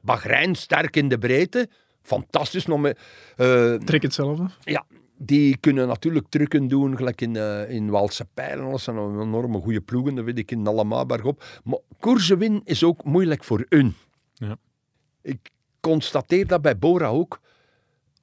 Bahrein 0.00 0.54
sterk 0.54 0.96
in 0.96 1.08
de 1.08 1.18
breedte. 1.18 1.68
Fantastisch 2.02 2.66
nog 2.66 2.80
met... 2.80 2.98
eh, 3.36 3.74
Trek 3.74 4.02
hetzelfde. 4.02 4.46
ja, 4.60 4.86
die 5.16 5.56
kunnen 5.56 5.88
natuurlijk 5.88 6.26
trucken 6.28 6.68
doen, 6.68 6.96
gelijk 6.96 7.20
in, 7.20 7.36
eh 7.36 7.70
in 7.70 7.90
Waalse 7.90 8.26
Pijlen. 8.34 8.70
Dat 8.70 8.80
zijn 8.80 8.96
een 8.96 9.20
enorme 9.20 9.60
goede 9.60 9.80
ploegen, 9.80 10.14
dat 10.14 10.24
weet 10.24 10.38
ik 10.38 10.50
in 10.50 10.68
Alamaberg 10.68 11.24
op. 11.24 11.44
Maar 11.64 11.78
koersen 12.00 12.38
winnen 12.38 12.60
is 12.64 12.84
ook 12.84 13.04
moeilijk 13.04 13.44
voor 13.44 13.66
hun. 13.68 13.94
Ja. 14.32 14.56
Ik 15.22 15.50
constateer 15.80 16.46
dat 16.46 16.62
bij 16.62 16.78
Bora 16.78 17.08
ook. 17.08 17.40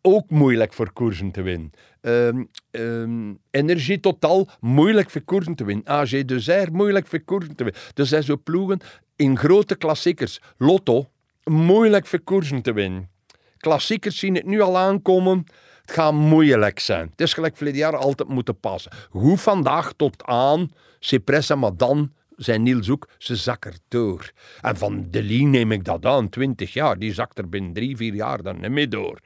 Ook 0.02 0.30
moeilijk 0.30 0.74
voor 0.74 0.92
koersen 0.94 1.32
te 1.32 1.42
winnen. 1.42 1.72
Ehm, 2.02 2.44
ehm, 2.72 3.34
Energie 3.52 4.00
Total, 4.00 4.48
moeilijk 4.60 5.10
voor 5.10 5.22
koersen 5.22 5.56
te 5.56 5.64
winnen. 5.64 5.88
AG 5.88 6.26
Dezer, 6.26 6.72
moeilijk 6.72 7.08
voor 7.08 7.20
koersen 7.20 7.56
te 7.56 7.64
winnen. 7.64 7.82
Er 7.94 8.06
zijn 8.06 8.24
zo 8.24 8.38
ploegen 8.44 8.80
in 9.16 9.38
grote 9.38 9.76
klassiekers. 9.76 10.42
Lotto, 10.58 11.10
moeilijk 11.44 12.08
voor 12.08 12.20
koersen 12.20 12.62
te 12.62 12.74
winnen. 12.74 13.10
Klassiekers 13.58 14.20
zien 14.20 14.36
het 14.36 14.46
nu 14.46 14.62
al 14.62 14.78
aankomen. 14.78 15.46
Het 15.92 16.00
gaat 16.00 16.14
moeilijk 16.14 16.80
zijn. 16.80 17.08
Het 17.12 17.22
is 17.22 17.34
gelijk 17.34 17.58
verleden 17.58 17.80
jaar 17.80 17.98
altijd 17.98 18.30
moeten 18.30 18.60
passen. 18.60 18.92
Goed 19.10 19.42
vandaag 19.42 19.94
tot 19.94 20.24
aan 20.24 20.72
Cipressa, 21.00 21.56
maar 21.56 21.76
dan 21.76 22.12
zijn 22.36 22.64
Niels 22.64 22.90
ook, 22.90 23.08
ze 23.18 23.36
zak 23.36 23.66
er 23.66 23.78
door. 23.88 24.32
En 24.62 24.78
van 24.78 25.08
de 25.10 25.24
Lee 25.24 25.46
neem 25.46 25.72
ik 25.72 25.84
dat 25.84 26.06
aan, 26.06 26.30
20 26.30 26.74
jaar. 26.74 27.00
Die 27.00 27.14
zakt 27.14 27.38
er 27.38 27.50
binnen 27.50 27.74
drie, 27.74 27.98
vier 27.98 28.14
jaar 28.14 28.42
dan 28.42 28.60
niet 28.60 28.72
meer 28.72 28.90
door. 28.90 29.20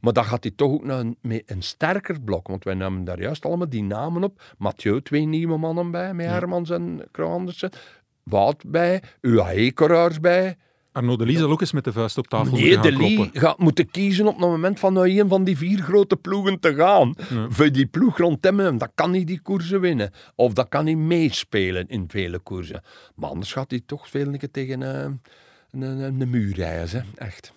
Maar 0.00 0.12
dan 0.12 0.24
gaat 0.24 0.42
hij 0.42 0.52
toch 0.56 0.70
ook 0.70 0.84
naar 0.84 0.98
een, 0.98 1.16
een 1.46 1.62
sterker 1.62 2.20
blok. 2.20 2.48
Want 2.48 2.64
wij 2.64 2.74
namen 2.74 3.04
daar 3.04 3.20
juist 3.20 3.44
allemaal 3.44 3.68
die 3.68 3.82
namen 3.82 4.24
op. 4.24 4.42
Mathieu, 4.58 5.02
twee 5.02 5.24
nieuwe 5.24 5.56
mannen 5.58 5.90
bij, 5.90 6.14
met 6.14 6.26
Hermans 6.26 6.70
en 6.70 7.08
Kroandersen. 7.10 7.70
Wout 8.22 8.62
bij, 8.66 9.02
UAE-coureurs 9.20 10.20
bij. 10.20 10.56
Arno 10.96 11.16
de 11.16 11.26
Lee 11.26 11.36
zal 11.36 11.50
ook 11.50 11.60
eens 11.60 11.72
met 11.72 11.84
de 11.84 11.92
vuist 11.92 12.18
op 12.18 12.26
tafel 12.26 12.52
Nee, 12.52 12.62
moeten 12.62 12.82
de 12.82 12.90
gaan 12.90 13.00
Lee 13.06 13.14
kloppen. 13.14 13.40
gaat 13.40 13.58
moeten 13.58 13.90
kiezen 13.90 14.26
op 14.26 14.32
het 14.32 14.48
moment 14.48 14.78
van 14.78 14.92
naar 14.92 15.04
een 15.04 15.28
van 15.28 15.44
die 15.44 15.56
vier 15.56 15.78
grote 15.78 16.16
ploegen 16.16 16.60
te 16.60 16.74
gaan. 16.74 17.14
Voor 17.48 17.72
die 17.72 17.86
ploeg 17.86 18.18
rond 18.18 18.44
hem, 18.44 18.56
dan 18.56 18.90
kan 18.94 19.12
hij 19.12 19.24
die 19.24 19.40
koersen 19.40 19.80
winnen. 19.80 20.10
Of 20.34 20.52
dan 20.52 20.68
kan 20.68 20.84
hij 20.86 20.94
meespelen 20.96 21.88
in 21.88 22.04
vele 22.08 22.38
koersen. 22.38 22.82
Maar 23.14 23.30
anders 23.30 23.52
gaat 23.52 23.70
hij 23.70 23.80
toch 23.86 24.08
veel 24.08 24.36
keer 24.36 24.50
tegen 24.50 24.82
eh, 24.82 25.10
een, 25.70 25.82
een, 25.82 26.20
een 26.20 26.30
muur 26.30 26.54
reizen. 26.54 27.04
Echt. 27.14 27.52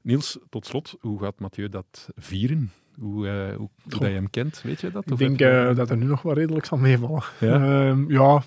Niels, 0.00 0.38
tot 0.50 0.66
slot, 0.66 0.94
hoe 1.00 1.20
gaat 1.20 1.38
Mathieu 1.38 1.68
dat 1.68 2.08
vieren? 2.16 2.72
Hoe, 2.98 3.28
eh, 3.28 3.56
hoe, 3.56 3.68
hoe 3.82 4.00
dat 4.00 4.00
je 4.00 4.06
hem 4.06 4.30
kent, 4.30 4.62
weet 4.62 4.80
je 4.80 4.90
dat? 4.90 5.10
Ik 5.10 5.18
denk 5.18 5.40
eh, 5.40 5.74
dat 5.74 5.90
er 5.90 5.96
nu 5.96 6.04
nog 6.04 6.22
wel 6.22 6.34
redelijk 6.34 6.66
zal 6.66 6.78
meevallen. 6.78 7.22
Ja? 7.40 7.54
Ehm, 7.88 8.10
ja, 8.10 8.42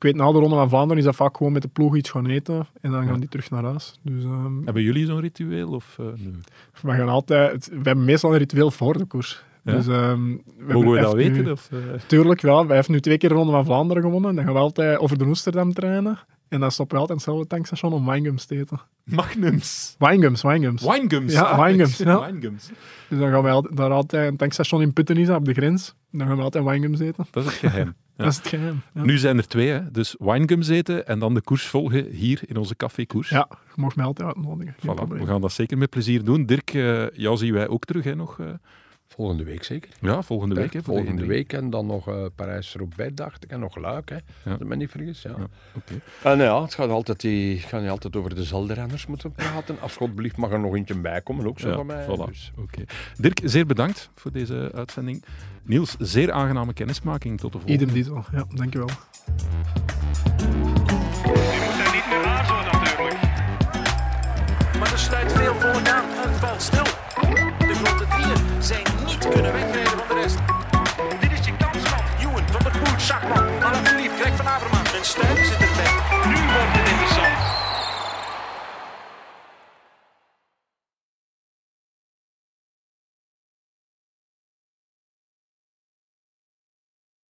ik 0.00 0.06
weet 0.06 0.14
na 0.14 0.32
de 0.32 0.38
Ronde 0.38 0.54
van 0.54 0.68
Vlaanderen 0.68 0.98
is 0.98 1.04
dat 1.04 1.16
vaak 1.16 1.36
gewoon 1.36 1.52
met 1.52 1.62
de 1.62 1.68
ploeg 1.68 1.96
iets 1.96 2.10
gaan 2.10 2.26
eten 2.26 2.66
en 2.80 2.90
dan 2.90 3.02
Ja. 3.02 3.08
gaan 3.10 3.20
die 3.20 3.28
terug 3.28 3.50
naar 3.50 3.64
huis. 3.64 3.98
Dus 4.02 4.24
ehm, 4.24 4.64
Hebben 4.64 4.82
jullie 4.82 5.06
zo'n 5.06 5.20
ritueel? 5.20 5.68
Of, 5.70 5.96
eh, 5.98 6.06
nee? 6.06 6.32
we 6.82 6.90
gaan 6.92 7.08
altijd, 7.08 7.68
we 7.68 7.80
hebben 7.82 8.04
meestal 8.04 8.32
een 8.32 8.38
ritueel 8.38 8.70
voor 8.70 8.98
de 8.98 9.04
koers. 9.04 9.44
Ja? 9.64 9.72
Dus, 9.72 9.86
ehm, 9.86 10.26
we 10.58 10.72
Mogen 10.72 10.90
we 10.90 11.00
dat 11.00 11.12
weten? 11.14 11.44
Nu, 11.44 11.50
Of, 11.50 11.68
eh? 11.72 11.78
tuurlijk 12.06 12.40
wel. 12.40 12.66
Wij 12.66 12.76
hebben 12.76 12.94
nu 12.94 13.00
twee 13.00 13.18
keer 13.18 13.28
de 13.28 13.34
Ronde 13.34 13.52
van 13.52 13.64
Vlaanderen 13.64 14.02
gewonnen. 14.02 14.34
Dan 14.34 14.44
gaan 14.44 14.52
we 14.52 14.58
altijd 14.58 14.98
over 14.98 15.18
de 15.18 15.24
Oesterdam 15.24 15.72
trainen. 15.72 16.18
En 16.50 16.60
dan 16.60 16.70
stoppen 16.70 16.96
we 16.96 17.00
altijd 17.02 17.18
in 17.18 17.24
hetzelfde 17.24 17.54
tankstation 17.56 17.92
om 17.92 18.06
winegums 18.10 18.44
te 18.44 18.56
eten. 18.58 18.80
Magnums. 19.04 19.94
Winegums, 19.98 20.42
winegums. 20.42 20.82
Winegums. 20.82 21.32
Ja, 21.32 21.42
ah, 21.42 21.64
winegums, 21.64 21.96
ja. 22.08 22.26
winegums. 22.26 22.68
Dus 23.08 23.18
dan 23.18 23.30
gaan 23.30 23.42
we 23.42 23.48
altijd, 23.48 23.76
daar 23.76 23.90
altijd 23.90 24.30
een 24.30 24.36
tankstation 24.36 24.82
in 24.82 24.92
Putten 24.92 25.16
is, 25.16 25.28
op 25.28 25.44
de 25.44 25.52
grens. 25.52 25.94
Dan 26.10 26.26
gaan 26.26 26.36
we 26.36 26.42
altijd 26.42 26.64
winegums 26.64 27.00
eten. 27.00 27.26
Dat 27.30 27.44
is 27.44 27.50
het 27.50 27.58
geheim. 27.58 27.94
Ja. 28.16 28.26
Dat 28.26 28.34
is 28.34 28.38
het 28.38 28.48
geheim. 28.48 28.80
Ja. 28.94 29.02
Nu 29.04 29.18
zijn 29.18 29.36
er 29.36 29.46
twee, 29.48 29.68
hè. 29.68 29.90
dus 29.90 30.14
winegums 30.18 30.68
eten 30.68 31.06
en 31.06 31.18
dan 31.18 31.34
de 31.34 31.40
koers 31.40 31.66
volgen 31.66 32.06
hier 32.06 32.40
in 32.46 32.56
onze 32.56 32.76
café 32.76 33.04
koers. 33.06 33.28
Ja, 33.28 33.48
je 33.50 33.80
mag 33.82 33.96
mij 33.96 34.04
altijd 34.04 34.28
uitnodigen. 34.28 34.74
Voilà, 34.80 35.08
we 35.08 35.26
gaan 35.26 35.40
dat 35.40 35.52
zeker 35.52 35.78
met 35.78 35.90
plezier 35.90 36.24
doen. 36.24 36.46
Dirk, 36.46 36.74
eh, 36.74 37.10
jou 37.10 37.36
zien 37.36 37.52
wij 37.52 37.68
ook 37.68 37.84
terug 37.84 38.04
hè, 38.04 38.14
nog. 38.14 38.38
eh, 38.40 38.46
Volgende 39.14 39.44
week 39.44 39.64
zeker. 39.64 39.90
ja, 40.00 40.22
volgende 40.22 40.54
week. 40.54 40.72
Hè, 40.72 40.82
voor 40.82 40.94
de 40.94 41.00
Volgende 41.00 41.10
Hendrik. 41.20 41.28
week 41.50 41.52
en 41.62 41.70
dan 41.70 41.86
nog 41.86 42.08
eh 42.08 42.24
Parijs-Roubaix, 42.34 43.14
dacht 43.14 43.44
ik. 43.44 43.50
En 43.50 43.60
nog 43.60 43.76
Luik, 43.76 44.08
hè. 44.08 44.16
Als 44.50 44.60
ik 44.60 44.66
me 44.66 44.76
niet 44.76 44.90
vergis. 44.90 45.22
Ja. 45.22 45.30
Ja, 45.38 45.46
oké. 45.76 46.00
En 46.22 46.38
ja, 46.38 46.62
het 46.62 46.74
gaat 46.74 46.88
altijd, 46.88 47.20
die, 47.20 47.58
gaat 47.58 47.80
niet 47.80 47.90
altijd 47.90 48.16
over 48.16 48.34
dezelfde 48.34 48.74
renners 48.74 49.06
moeten 49.06 49.32
praten. 49.32 49.80
Als 49.80 49.96
God 49.96 50.14
blieft 50.14 50.36
mag 50.36 50.50
er 50.50 50.60
nog 50.60 50.74
eentje 50.74 50.94
bij 50.98 51.20
komen, 51.20 51.46
ook 51.46 51.60
zo 51.60 51.68
Ja, 51.68 51.74
van 51.74 51.86
mij. 51.86 52.04
voilà. 52.06 52.26
Dus. 52.26 52.52
Oké. 52.58 52.82
Dirk, 53.16 53.40
zeer 53.44 53.66
bedankt 53.66 54.10
voor 54.14 54.32
deze 54.32 54.70
uitzending. 54.74 55.24
Niels, 55.62 55.96
zeer 55.98 56.32
aangename 56.32 56.72
kennismaking. 56.72 57.38
Tot 57.40 57.52
de 57.52 57.58
volgende. 57.58 57.82
Idem 57.84 57.94
dito. 57.94 58.24
Ja, 58.32 58.44
dankjewel. 58.54 58.88
Kunnen 69.30 69.52
wegrijden 69.52 69.98
van 69.98 70.08
de 70.08 70.22
rest. 70.22 70.38
Dit 71.20 71.32
is 71.32 71.46
je 71.46 71.52
kans, 71.56 71.90
man. 71.90 72.04
Ewan 72.20 72.42
van 72.50 72.62
der 72.62 72.72
Poel, 72.72 72.98
Schachman, 72.98 73.62
Alaphilippe, 73.62 74.16
Greg 74.20 74.36
van 74.36 74.46